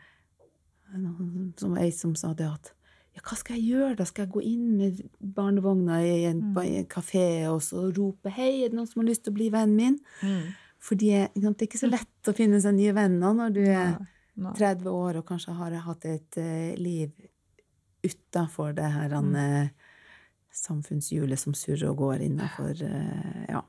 Som 1.57 1.77
ei 1.79 1.89
som 1.95 2.17
sa 2.19 2.33
det 2.37 2.49
at 2.49 2.73
ja, 3.15 3.21
hva 3.21 3.35
skal 3.37 3.55
jeg 3.59 3.67
gjøre 3.73 3.95
da? 3.99 4.05
Skal 4.09 4.25
jeg 4.25 4.33
gå 4.33 4.41
inn 4.43 4.77
med 4.77 5.01
barnevogna 5.35 5.99
i 6.03 6.23
en, 6.25 6.41
Mm. 6.53 6.57
en 6.57 6.85
kafé 6.85 7.47
og 7.49 7.61
så 7.61 7.91
rope 7.97 8.29
'hei, 8.29 8.63
er 8.65 8.69
det 8.69 8.73
noen 8.77 8.87
som 8.87 9.01
har 9.01 9.09
lyst 9.09 9.23
til 9.23 9.33
å 9.33 9.35
bli 9.35 9.49
vennen 9.49 9.75
min'? 9.77 9.99
Mm. 10.23 10.53
Fordi 10.79 11.09
det 11.35 11.43
er 11.45 11.67
ikke 11.67 11.79
så 11.79 11.89
lett 11.91 12.27
å 12.27 12.33
finne 12.35 12.59
seg 12.61 12.73
nye 12.75 12.91
venner 12.93 13.33
når 13.33 13.53
du 13.53 13.61
er 13.61 13.97
Nei. 14.35 14.53
30 14.53 14.89
år 14.89 15.15
og 15.17 15.25
kanskje 15.25 15.53
har 15.55 15.71
hatt 15.79 16.05
et 16.05 16.37
eh, 16.37 16.75
liv 16.75 17.11
utafor 18.03 18.73
det 18.75 18.91
her 18.91 19.09
Mm. 19.21 19.35
eh, 19.35 19.69
samfunnshjulet 20.51 21.37
som 21.39 21.53
surrer 21.53 21.89
og 21.89 21.97
går 21.97 22.19
innafor 22.21 22.81
eh, 22.81 23.45
ja. 23.49 23.61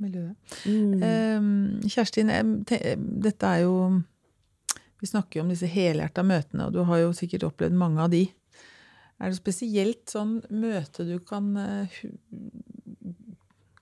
Miljøet. 0.00 0.36
Mm. 0.64 1.02
Eh, 1.02 1.88
Kjerstin, 1.88 2.28
dette 2.64 3.42
er 3.46 3.62
jo 3.64 4.02
Vi 5.00 5.06
snakker 5.06 5.38
jo 5.38 5.44
om 5.46 5.52
disse 5.52 5.68
helhjerta 5.70 6.24
møtene, 6.26 6.66
og 6.66 6.74
du 6.74 6.82
har 6.88 7.02
jo 7.04 7.14
sikkert 7.14 7.46
opplevd 7.46 7.76
mange 7.78 8.02
av 8.02 8.10
de. 8.12 8.24
Er 9.18 9.30
det 9.30 9.38
spesielt 9.38 10.10
sånn 10.10 10.38
møte 10.50 11.06
du 11.06 11.16
kan 11.26 11.50
eh, 11.58 12.00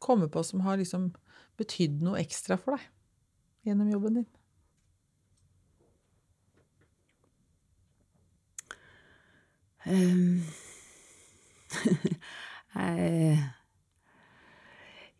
komme 0.00 0.28
på 0.32 0.44
som 0.44 0.64
har 0.64 0.80
liksom 0.80 1.10
betydd 1.60 2.02
noe 2.04 2.20
ekstra 2.20 2.58
for 2.60 2.76
deg 2.76 3.68
gjennom 3.68 3.92
jobben 3.92 4.20
din? 4.20 4.30
Um, 9.86 10.42
jeg, 12.74 13.36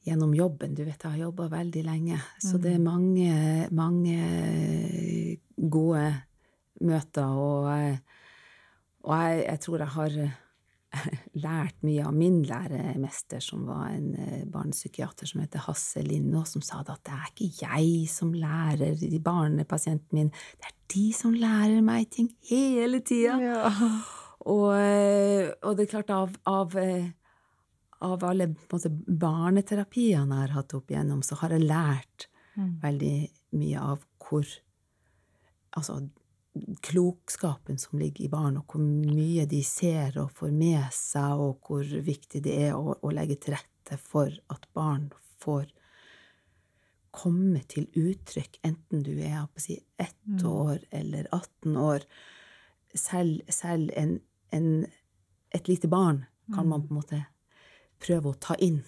gjennom 0.02 0.32
jobben 0.34 0.74
Du 0.74 0.82
vet, 0.82 0.98
jeg 0.98 1.12
har 1.12 1.20
jobba 1.28 1.46
veldig 1.52 1.84
lenge, 1.86 2.18
så 2.42 2.58
det 2.58 2.72
er 2.74 2.82
mange, 2.82 3.30
mange 3.70 4.16
gode 5.72 6.02
møter, 6.84 7.24
og, 7.24 7.68
og 9.06 9.22
jeg, 9.22 9.44
jeg 9.46 9.62
tror 9.64 9.84
jeg 9.84 9.94
har 9.94 10.18
lært 11.46 11.82
mye 11.84 12.04
av 12.08 12.14
min 12.16 12.38
læremester, 12.46 13.42
som 13.44 13.66
var 13.68 13.90
en 13.92 14.12
eh, 14.16 14.44
barnepsykiater 14.48 15.28
som 15.28 15.42
heter 15.42 15.64
Hasse 15.66 16.02
Lindå, 16.04 16.44
som 16.48 16.64
sa 16.64 16.80
at 16.82 16.92
det 17.04 17.16
er 17.16 17.32
ikke 17.32 17.66
jeg 17.66 18.06
som 18.12 18.32
lærer 18.36 18.96
de 19.00 19.20
barnepasienten 19.20 20.20
min, 20.20 20.30
det 20.30 20.70
er 20.70 20.78
de 20.94 21.06
som 21.16 21.34
lærer 21.36 21.82
meg 21.84 22.08
ting 22.14 22.30
hele 22.48 23.02
tida. 23.04 23.36
Ja. 23.42 23.74
Og, 24.46 24.70
eh, 24.78 25.50
og 25.66 25.76
det 25.76 25.86
er 25.86 25.90
klart, 25.90 26.12
av, 26.14 26.36
av, 26.46 26.76
eh, 26.78 27.08
av 28.06 28.24
alle 28.28 28.52
måte, 28.54 28.92
barneterapiene 28.92 30.38
jeg 30.38 30.46
har 30.46 30.56
hatt 30.60 30.74
opp 30.78 30.92
igjennom, 30.92 31.24
så 31.26 31.40
har 31.42 31.56
jeg 31.56 31.66
lært 31.66 32.30
Mm. 32.56 32.78
veldig 32.80 33.16
mye 33.60 33.80
av 33.80 34.04
hvor 34.24 34.46
Altså 35.76 36.00
klokskapen 36.82 37.78
som 37.78 37.98
ligger 38.00 38.24
i 38.24 38.30
barn, 38.32 38.56
og 38.56 38.72
hvor 38.72 38.80
mye 38.80 39.44
de 39.48 39.60
ser 39.64 40.16
og 40.22 40.32
får 40.38 40.54
med 40.56 40.86
seg, 40.94 41.40
og 41.42 41.66
hvor 41.68 41.84
viktig 41.84 42.40
det 42.46 42.54
er 42.68 42.76
å, 42.78 42.94
å 42.96 43.12
legge 43.12 43.36
til 43.42 43.56
rette 43.56 43.98
for 44.00 44.32
at 44.52 44.64
barn 44.76 45.10
får 45.42 45.68
komme 47.16 47.62
til 47.68 47.86
uttrykk, 47.96 48.58
enten 48.66 49.04
du 49.04 49.14
er 49.24 49.46
på 49.52 49.62
si, 49.62 49.78
ett 50.00 50.44
år 50.44 50.82
eller 50.90 51.28
18 51.32 51.76
år. 51.80 52.04
Selv, 52.96 53.44
selv 53.52 53.92
en, 53.96 54.18
en, 54.52 54.68
et 55.56 55.68
lite 55.68 55.88
barn 55.92 56.24
kan 56.52 56.68
man 56.68 56.84
på 56.84 56.92
en 56.92 57.00
måte 57.00 57.22
prøve 58.00 58.32
å 58.32 58.40
ta 58.40 58.56
inn, 58.62 58.82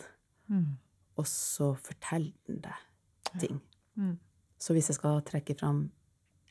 Mm. 0.49 0.79
og 1.21 1.27
så 1.29 1.75
fortelle 1.77 2.33
den 2.47 2.63
deg 2.65 3.41
ting. 3.43 3.59
Mm. 4.01 4.15
Så 4.57 4.73
hvis 4.73 4.87
jeg 4.89 4.97
skal 4.97 5.19
trekke 5.21 5.53
fram 5.61 5.91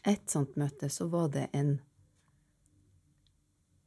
ett 0.07 0.29
sånt 0.31 0.55
møte, 0.59 0.87
så 0.89 1.07
var 1.11 1.27
det 1.33 1.47
en 1.53 1.77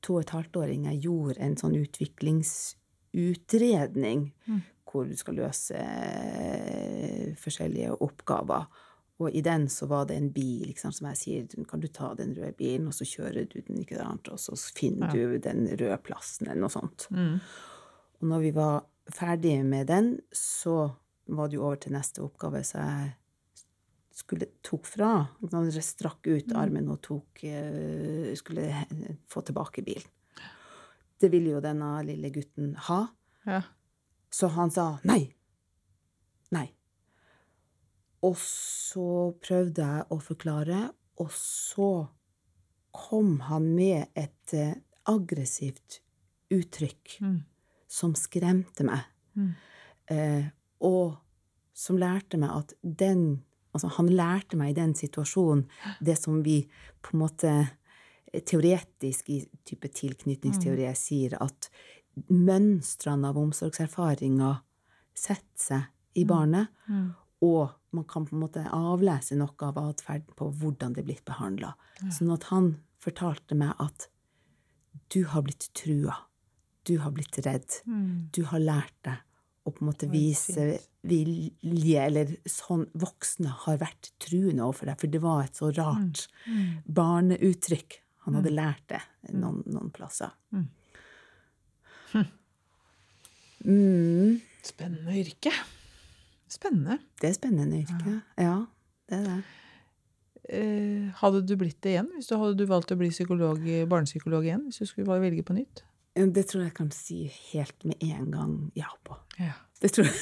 to 0.05 0.15
og 0.17 0.23
et 0.25 0.33
halvt 0.35 0.57
åring 0.63 0.85
jeg 0.89 1.03
gjorde 1.07 1.41
en 1.45 1.57
sånn 1.61 1.77
utviklingsutredning 1.81 4.21
Mm. 4.49 4.61
hvor 4.91 5.05
du 5.07 5.15
skal 5.17 5.35
løse 5.39 5.75
eh, 5.77 7.35
forskjellige 7.39 7.93
oppgaver. 8.03 8.65
Og 9.21 9.31
i 9.37 9.41
den 9.45 9.69
så 9.69 9.87
var 9.87 10.05
det 10.09 10.17
en 10.17 10.31
bil, 10.33 10.65
liksom, 10.67 10.93
som 10.93 11.07
jeg 11.11 11.17
sier, 11.21 11.47
kan 11.69 11.81
du 11.81 11.87
ta 11.89 12.15
den 12.15 12.33
røde 12.35 12.55
bilen, 12.57 12.87
og 12.89 12.93
så 12.97 13.05
kjører 13.05 13.45
du 13.53 13.61
den, 13.61 13.77
ikke 13.85 13.97
sant, 14.01 14.29
og 14.33 14.39
så 14.41 14.57
finner 14.75 15.07
Ja. 15.07 15.13
du 15.13 15.39
den 15.39 15.67
røde 15.69 15.99
plassen, 16.03 16.49
eller 16.49 16.61
noe 16.63 16.71
sånt. 16.71 17.07
Mm. 17.11 17.41
Og 18.23 18.29
når 18.29 18.41
vi 18.41 18.51
var 18.53 18.85
ferdige 19.13 19.63
med 19.65 19.87
den, 19.87 20.21
så 20.33 20.91
var 21.29 21.49
det 21.49 21.55
jo 21.57 21.63
over 21.67 21.77
til 21.77 21.93
neste 21.93 22.23
oppgave, 22.23 22.63
så 22.65 22.79
jeg 22.79 23.13
skulle 24.21 24.47
tok 24.67 24.87
fra. 24.87 25.11
Han 25.53 25.71
strakk 25.73 26.27
ut 26.31 26.53
armen 26.57 26.89
og 26.93 27.01
tok 27.07 27.43
eh, 27.49 28.31
Skulle 28.39 28.69
få 29.31 29.43
tilbake 29.49 29.83
bilen. 29.87 30.07
Det 31.21 31.29
ville 31.33 31.51
jo 31.57 31.61
denne 31.65 31.99
lille 32.07 32.31
gutten 32.33 32.75
ha, 32.89 33.03
Ja. 33.47 33.63
så 34.33 34.49
han 34.55 34.71
sa 34.71 34.99
nei. 35.05 35.35
Nei. 36.53 36.71
Og 38.25 38.37
så 38.41 39.33
prøvde 39.41 39.85
jeg 39.85 40.07
å 40.13 40.19
forklare, 40.21 40.81
og 41.21 41.31
så 41.37 41.91
kom 42.93 43.39
han 43.49 43.69
med 43.77 44.09
et 44.19 44.55
eh, 44.57 44.75
aggressivt 45.09 46.01
uttrykk 46.51 47.19
Mm. 47.21 47.39
som 47.89 48.15
skremte 48.15 48.85
meg, 48.85 49.05
Mm. 49.37 49.55
eh, 50.09 50.45
og 50.81 51.19
som 51.75 51.97
lærte 51.97 52.39
meg 52.39 52.51
at 52.51 52.75
den 52.83 53.45
Altså, 53.75 53.89
han 53.97 54.09
lærte 54.09 54.57
meg 54.59 54.71
i 54.73 54.81
den 54.81 54.95
situasjonen 54.95 55.67
det 56.03 56.17
som 56.19 56.43
vi 56.43 56.65
på 57.03 57.15
en 57.15 57.21
måte 57.21 57.53
teoretisk 58.47 59.31
i 59.31 59.41
type 59.67 59.89
tilknytningsteori 59.95 60.89
sier, 60.99 61.37
at 61.43 61.69
mønstrene 62.31 63.31
av 63.31 63.39
omsorgserfaringer 63.39 64.61
setter 65.15 65.65
seg 65.65 65.83
i 66.21 66.25
barnet, 66.25 66.69
Mm. 66.89 67.15
og 67.43 67.71
man 67.93 68.05
kan 68.05 68.27
på 68.27 68.35
en 68.35 68.41
måte 68.43 68.65
avlese 68.71 69.37
noe 69.37 69.55
av 69.63 69.77
atferden 69.79 70.35
på 70.37 70.51
hvordan 70.53 70.93
det 70.95 71.03
er 71.03 71.07
blitt 71.07 71.25
behandla. 71.25 71.75
Sånn 72.11 72.33
at 72.33 72.45
han 72.51 72.81
fortalte 72.99 73.55
meg 73.57 73.75
at 73.79 74.09
du 75.11 75.25
har 75.25 75.43
blitt 75.43 75.71
trua, 75.75 76.17
du 76.85 76.99
har 76.99 77.11
blitt 77.13 77.39
redd, 77.47 77.83
Mm. 77.87 78.29
du 78.33 78.43
har 78.45 78.59
lært 78.61 78.93
deg 79.05 79.19
å 79.67 79.71
på 79.75 79.83
en 79.85 79.91
måte 79.91 80.09
vise 80.11 80.79
vilje, 81.05 82.01
eller 82.07 82.31
sånn 82.49 82.87
voksne 82.99 83.51
har 83.67 83.77
vært 83.81 84.11
truende 84.23 84.65
overfor 84.65 84.87
deg, 84.91 84.99
for 85.01 85.07
det 85.13 85.21
var 85.23 85.43
et 85.45 85.57
så 85.61 85.69
rart 85.77 86.27
Mm. 86.47 86.83
barneuttrykk. 86.89 87.99
Han 88.25 88.35
hadde 88.35 88.51
lært 88.55 88.87
det 88.89 89.01
noen, 89.33 89.63
noen 89.67 89.91
plasser. 89.93 90.31
Mm. 90.53 90.69
Mm, 93.65 94.41
Spennende 94.65 95.13
yrke. 95.21 95.51
Spennende. 96.49 96.99
det 97.21 97.29
er 97.29 97.35
spennende 97.37 97.83
yrke. 97.83 98.15
Ja, 98.41 98.55
det 99.11 99.19
er 99.19 99.25
det. 99.27 99.43
Eh, 100.51 101.11
hadde 101.21 101.43
du 101.47 101.53
blitt 101.61 101.77
det 101.85 101.93
igjen 101.93 102.09
hvis 102.17 102.27
du 102.27 102.35
hadde 102.41 102.57
du 102.59 102.65
valgt 102.67 102.91
å 102.91 102.97
bli 102.99 103.11
psykolog, 103.13 103.61
barnepsykolog 103.87 104.47
igjen? 104.49 104.65
Hvis 104.67 104.81
du 104.83 104.87
skulle 104.89 105.21
velge 105.21 105.45
på 105.47 105.55
nytt? 105.55 105.83
Det 106.15 106.43
tror 106.51 106.65
jeg 106.65 106.71
jeg 106.73 106.77
kan 106.77 106.91
si 106.95 107.19
helt 107.53 107.85
med 107.87 108.01
en 108.03 108.31
gang 108.35 108.55
ja 108.77 108.89
på. 109.07 109.15
Ja. 109.39 109.53
Det 109.81 109.93
tror 109.95 110.09
jeg. 110.11 110.17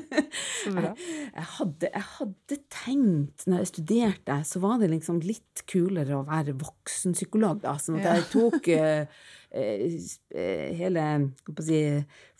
Så 0.62 0.70
bra. 0.72 0.92
Jeg 0.96 1.46
hadde, 1.58 1.88
jeg 1.92 2.04
hadde 2.14 2.56
tenkt, 2.72 3.44
når 3.46 3.60
jeg 3.60 3.68
studerte, 3.72 4.36
så 4.48 4.62
var 4.62 4.78
det 4.80 4.88
liksom 4.94 5.18
litt 5.20 5.62
kulere 5.68 6.16
å 6.16 6.22
være 6.24 6.54
voksenpsykolog, 6.56 7.60
da. 7.66 7.74
Sånn 7.82 7.98
at 8.00 8.06
Ja. 8.06 8.14
jeg 8.16 8.28
tok 8.32 8.68
eh, 8.78 9.18
eh, 9.52 9.98
eh, 10.32 10.70
hele 10.78 11.04
jeg 11.04 11.66
si, 11.66 11.80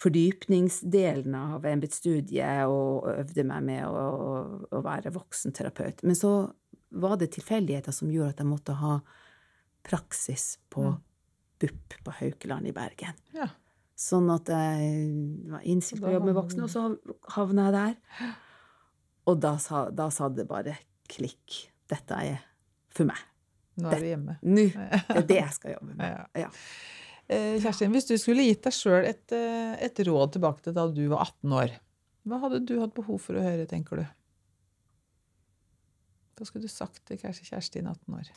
fordypningsdelen 0.01 1.37
av 1.37 1.67
embetsstudiet 1.69 2.65
og 2.71 3.11
øvde 3.13 3.45
meg 3.51 3.69
med 3.69 3.85
å, 3.85 4.07
å 4.73 4.83
være 4.87 5.13
voksenterapeut. 5.19 6.01
Men 6.09 6.17
så 6.17 6.33
var 6.97 7.19
det 7.21 7.35
tilfeldigheter 7.37 7.93
som 7.93 8.09
gjorde 8.13 8.39
at 8.39 8.41
jeg 8.41 8.49
måtte 8.49 8.79
ha 8.81 8.95
praksis 9.85 10.55
på 10.73 10.95
BUP 11.59 11.97
på 12.05 12.15
Haukeland 12.21 12.71
i 12.71 12.75
Bergen. 12.77 13.17
Ja. 13.37 13.49
Sånn 13.99 14.29
at 14.31 14.51
jeg 14.53 14.93
var 15.51 15.65
innstilt 15.67 16.03
på 16.05 16.11
å 16.11 16.15
jobbe 16.15 16.31
med 16.31 16.39
voksne, 16.39 16.69
og 16.69 16.71
så 16.71 16.85
havna 17.35 17.69
jeg 17.69 17.75
der. 17.75 18.29
Og 19.29 19.41
da 19.43 19.57
sa, 19.61 19.89
da 19.91 20.07
sa 20.15 20.31
det 20.31 20.47
bare 20.49 20.77
klikk. 21.11 21.65
Dette 21.91 22.21
er 22.23 22.45
for 22.95 23.09
meg. 23.09 23.19
Nå 23.79 23.91
er 23.91 24.03
du 24.03 24.09
hjemme. 24.09 24.39
Nå! 24.43 24.69
Det 24.71 25.19
er 25.19 25.27
det 25.29 25.41
jeg 25.41 25.57
skal 25.57 25.75
jobbe 25.77 25.99
med. 25.99 26.39
Ja. 26.39 26.49
Eh, 27.29 27.59
Kjerstin, 27.61 27.93
hvis 27.93 28.09
du 28.09 28.15
skulle 28.21 28.47
gitt 28.47 28.65
deg 28.65 28.75
sjøl 28.75 29.05
et, 29.05 29.27
eh, 29.37 29.75
et 29.85 30.01
råd 30.07 30.37
tilbake 30.37 30.65
til 30.65 30.77
da 30.77 30.87
du 30.89 31.05
var 31.11 31.27
18 31.29 31.57
år, 31.59 31.75
hva 32.29 32.41
hadde 32.45 32.63
du 32.69 32.79
hatt 32.81 32.95
behov 32.97 33.21
for 33.25 33.39
å 33.39 33.45
høre, 33.45 33.67
tenker 33.69 34.01
du? 34.01 34.07
Hva 36.39 36.47
skulle 36.47 36.69
du 36.69 36.73
sagt 36.73 37.03
til 37.09 37.21
kanskje 37.21 37.51
Kjerstin 37.51 37.89
18 37.91 38.17
år? 38.19 38.31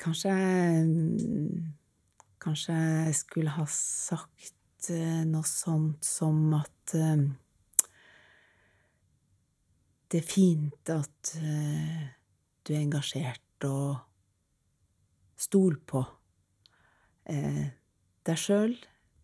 Kanskje 0.00 0.32
Kanskje 2.40 2.72
jeg 2.72 3.16
skulle 3.18 3.52
ha 3.52 3.66
sagt 3.68 4.88
eh, 4.88 5.24
noe 5.28 5.44
sånt 5.44 6.06
som 6.08 6.38
at 6.56 6.94
eh, 6.96 7.26
det 10.10 10.22
er 10.22 10.24
fint 10.24 10.92
at 10.94 11.34
eh, 11.36 12.06
du 12.64 12.72
er 12.72 12.80
engasjert, 12.80 13.66
og 13.68 14.00
stol 15.36 15.76
på 15.84 16.00
deg 17.30 18.40
sjøl, 18.40 18.72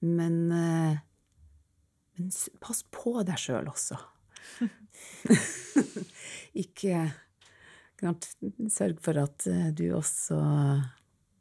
men, 0.04 0.36
men 0.52 2.28
pass 2.62 2.84
på 2.92 3.16
deg 3.26 3.40
sjøl 3.40 3.72
også. 3.72 3.96
Ikke 6.64 7.00
Sørg 8.00 9.00
for 9.02 9.18
at 9.22 9.46
du 9.76 9.86
også 9.96 10.36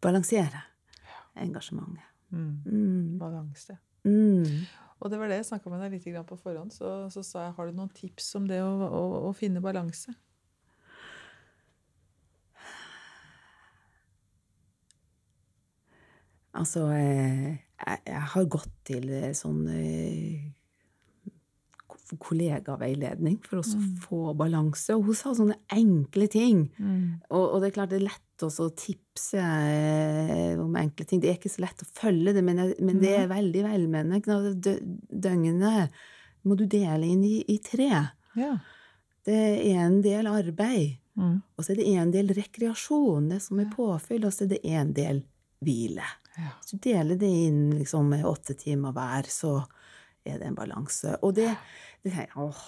balanserer 0.02 0.64
engasjementet. 1.36 2.04
Mm. 2.32 2.62
Mm. 2.66 3.20
Balanse. 3.20 3.78
Mm. 4.06 4.66
Og 5.00 5.12
det 5.12 5.20
var 5.20 5.30
det 5.30 5.40
jeg 5.42 5.50
snakka 5.50 5.72
med 5.72 5.84
deg 5.84 5.98
litt 5.98 6.28
på 6.30 6.38
forhånd. 6.40 6.74
Så, 6.74 7.10
så, 7.14 7.24
sa 7.26 7.48
jeg 7.48 7.56
har 7.58 7.68
du 7.68 7.78
noen 7.78 7.92
tips 7.96 8.32
om 8.40 8.48
det 8.50 8.62
å, 8.64 8.72
å, 8.88 9.04
å 9.30 9.34
finne 9.36 9.64
balanse? 9.64 10.16
Altså, 16.56 16.88
jeg, 16.96 17.58
jeg, 18.08 18.22
har 18.32 18.46
gått 18.48 18.72
til 18.88 19.10
eh, 19.12 19.34
sånn 19.36 19.66
eh, 19.74 20.46
kollegaveiledning 22.22 23.40
for 23.46 23.62
å 23.62 23.66
mm. 23.66 23.86
få 24.04 24.34
balanse, 24.38 24.96
og 24.96 25.10
hun 25.10 25.18
sa 25.18 25.34
sånne 25.38 25.58
enkle 25.74 26.28
ting. 26.32 26.66
Mm. 26.78 27.26
Og, 27.32 27.44
og, 27.44 27.58
det 27.62 27.70
er 27.70 27.76
klart 27.78 27.94
det 27.94 28.00
er 28.02 28.08
lett 28.10 28.46
også 28.46 28.68
å 28.68 28.76
tipse 28.78 29.42
eh, 29.42 30.54
om 30.62 30.76
enkle 30.80 31.08
ting. 31.08 31.24
Det 31.24 31.32
er 31.32 31.40
ikke 31.40 31.54
så 31.54 31.64
lett 31.66 31.86
å 31.86 31.90
følge 31.90 32.36
det, 32.36 32.44
men, 32.46 32.62
jeg, 32.62 32.78
men 32.86 33.02
det 33.02 33.16
er 33.18 33.32
veldig 33.32 33.64
velmenende. 33.66 34.78
Døgnet 35.10 35.98
må 36.46 36.58
du 36.60 36.66
dele 36.70 37.10
inn 37.10 37.24
i, 37.26 37.40
i 37.52 37.58
tre. 37.64 37.90
Ja. 38.38 38.54
Det 39.26 39.40
er 39.56 39.80
en 39.88 40.02
del 40.06 40.30
arbeid, 40.30 41.00
mm. 41.18 41.38
og 41.58 41.66
så 41.66 41.74
er 41.74 41.82
det 41.82 41.88
en 41.96 42.12
del 42.14 42.30
rekreasjon, 42.38 43.32
det 43.32 43.40
som 43.42 43.62
er 43.64 43.72
påfyll, 43.74 44.28
og 44.28 44.36
så 44.36 44.46
er 44.46 44.54
det 44.54 44.62
en 44.70 44.94
del 44.94 45.24
hvile. 45.66 46.06
Ja. 46.36 46.52
Så 46.62 46.78
du 46.78 46.90
deler 46.90 47.18
det 47.18 47.32
inn 47.48 47.72
liksom 47.80 48.12
med 48.12 48.28
åtte 48.28 48.54
timer 48.60 48.94
hver, 48.94 49.32
så 49.32 49.58
er 50.26 50.42
det 50.42 50.50
en 50.50 50.58
balanse. 50.58 51.16
Og 51.22 51.36
det, 51.38 51.52
det 52.06 52.28
åh, 52.36 52.66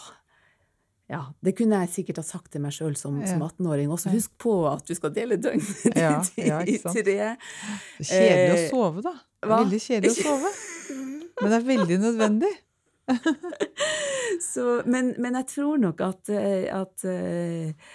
ja, 1.07 1.21
Det 1.39 1.53
kunne 1.55 1.79
jeg 1.85 1.93
sikkert 1.93 2.19
ha 2.19 2.25
sagt 2.27 2.51
til 2.51 2.63
meg 2.63 2.75
sjøl 2.75 2.97
som, 2.99 3.19
som 3.27 3.43
18-åring 3.45 3.91
også. 3.93 4.11
Husk 4.11 4.33
på 4.43 4.57
at 4.67 4.83
du 4.87 4.93
skal 4.97 5.13
dele 5.15 5.37
døgnet 5.39 5.95
ja, 5.95 6.17
ja, 6.35 6.61
i 6.67 6.77
tre. 6.83 7.17
Kjedelig 8.01 8.57
å 8.57 8.63
sove, 8.73 9.05
da. 9.05 9.15
Hva? 9.45 9.61
Veldig 9.63 9.79
kjedelig 9.83 10.13
å 10.13 10.23
sove. 10.27 10.53
Men 11.37 11.53
det 11.53 11.59
er 11.61 11.67
veldig 11.71 11.99
nødvendig. 12.03 12.53
Så, 14.51 14.65
men, 14.85 15.13
men, 15.15 15.37
jeg 15.39 15.47
tror 15.53 15.79
nok 15.79 16.03
at, 16.03 16.29
eh, 16.33 16.67
at 16.75 17.05
uh, 17.07 17.93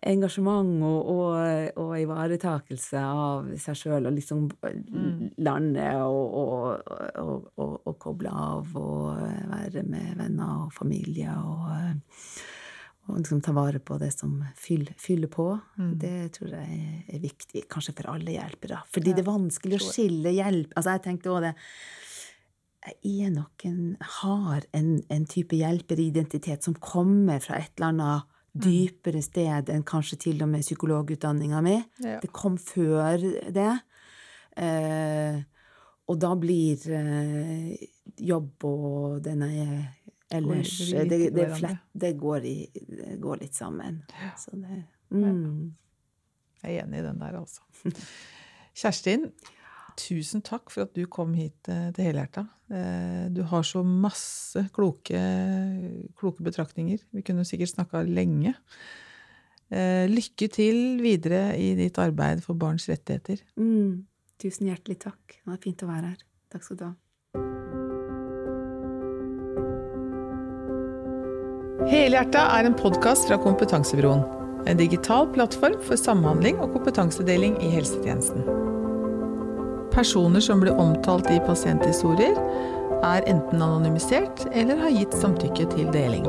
engasjement 0.00 0.80
og, 0.86 1.08
og, 1.12 1.80
og 1.80 1.90
ivaretakelse 2.00 3.00
av 3.04 3.50
seg 3.60 3.76
sjøl 3.76 4.08
og 4.08 4.16
liksom 4.16 4.46
mm. 4.48 5.34
lande 5.44 5.88
og, 6.06 6.86
og, 7.20 7.90
koble 8.00 8.32
av 8.32 8.70
og 8.80 9.20
være 9.50 9.84
med 9.84 10.14
venner 10.22 10.64
og 10.64 10.72
familie 10.72 11.34
og 11.36 13.18
liksom 13.18 13.40
ta 13.44 13.52
vare 13.52 13.80
på 13.82 13.96
det 14.00 14.10
som 14.14 14.38
fyller, 14.56 14.94
fyller 15.00 15.28
på. 15.32 15.46
Mm. 15.76 15.92
Det 16.00 16.16
tror 16.36 16.54
jeg 16.54 17.04
er 17.10 17.22
viktig, 17.22 17.64
kanskje 17.70 17.94
for 17.98 18.12
alle 18.14 18.36
hjelpere. 18.36 18.82
Fordi 18.94 19.12
ja, 19.12 19.18
det 19.18 19.24
er 19.24 19.30
vanskelig 19.32 19.80
å 19.80 19.88
skille 19.90 20.34
hjelp 20.36 20.76
Altså, 20.76 20.94
jeg 20.94 21.04
tenkte 21.08 21.32
også 21.32 21.48
det 21.48 21.54
Jeg 23.02 23.26
er 23.26 23.32
nok 23.34 23.64
en, 23.68 23.80
har 24.22 24.64
en, 24.76 24.92
en 25.12 25.26
type 25.28 25.58
hjelperidentitet 25.58 26.64
som 26.64 26.76
kommer 26.80 27.42
fra 27.44 27.58
et 27.60 27.74
eller 27.76 27.90
annet. 27.90 28.29
Dypere 28.52 29.22
sted 29.22 29.70
enn 29.70 29.84
kanskje 29.86 30.18
til 30.26 30.42
og 30.44 30.50
med 30.50 30.64
psykologutdanninga 30.64 31.62
mi. 31.64 31.76
Ja. 32.02 32.18
Det 32.22 32.32
kom 32.34 32.58
før 32.58 33.22
det. 33.54 33.72
Eh, 34.58 35.40
og 36.10 36.18
da 36.18 36.32
blir 36.38 36.86
eh, 36.96 37.74
jobb 38.18 38.66
og 38.66 39.20
denne 39.24 39.50
ellers 40.30 40.72
det, 40.90 41.04
det, 41.10 41.20
det, 41.34 41.46
flett, 41.58 41.84
det, 41.92 42.12
går 42.18 42.46
i, 42.46 42.56
det, 42.74 43.14
går 43.22 43.44
litt 43.44 43.54
sammen. 43.58 44.02
Så 44.38 44.54
det 44.58 44.82
mm. 45.10 45.76
Jeg 46.60 46.76
er 46.76 46.84
enig 46.84 47.00
i 47.00 47.04
den 47.06 47.22
der, 47.22 47.38
altså. 47.40 47.62
Kjerstin, 48.76 49.30
tusen 49.98 50.42
takk 50.46 50.70
for 50.72 50.86
at 50.86 50.94
du 50.96 51.04
kom 51.10 51.34
hit 51.38 51.68
eh, 51.70 51.90
til 51.96 52.10
Helhjerta. 52.10 52.44
Eh, 52.70 53.26
du 53.34 53.42
har 53.48 53.64
så 53.66 53.82
masse 53.86 54.62
kloke, 54.74 55.20
kloke 56.18 56.46
betraktninger. 56.46 57.02
Vi 57.14 57.24
kunne 57.26 57.46
sikkert 57.48 57.74
snakka 57.74 58.04
lenge. 58.08 58.54
Eh, 59.70 60.06
lykke 60.10 60.48
til 60.50 60.98
videre 61.02 61.54
i 61.58 61.72
ditt 61.78 61.98
arbeid 62.02 62.42
for 62.46 62.58
barns 62.58 62.88
rettigheter. 62.90 63.42
Mm. 63.60 64.06
Tusen 64.40 64.70
hjertelig 64.70 64.98
takk. 65.04 65.36
Det 65.36 65.52
var 65.52 65.62
fint 65.62 65.84
å 65.84 65.90
være 65.90 66.12
her. 66.14 66.26
Takk 66.50 66.66
skal 66.66 66.80
du 66.80 66.84
ha. 66.88 66.94
Helhjerta 71.90 72.42
er 72.58 72.68
en 72.68 72.76
podkast 72.76 73.30
fra 73.30 73.38
Kompetansebyråen. 73.40 74.26
En 74.68 74.76
digital 74.76 75.30
plattform 75.32 75.78
for 75.86 75.96
samhandling 75.96 76.60
og 76.60 76.74
kompetansedeling 76.76 77.56
i 77.64 77.70
helsetjenesten. 77.72 78.79
Personer 79.90 80.40
som 80.40 80.60
blir 80.62 80.78
omtalt 80.78 81.30
i 81.30 81.40
pasienthistorier, 81.46 82.38
er 83.02 83.24
enten 83.30 83.62
anonymisert 83.62 84.46
eller 84.52 84.76
har 84.82 84.92
gitt 84.94 85.16
samtykke 85.16 85.66
til 85.72 85.88
deling. 85.94 86.26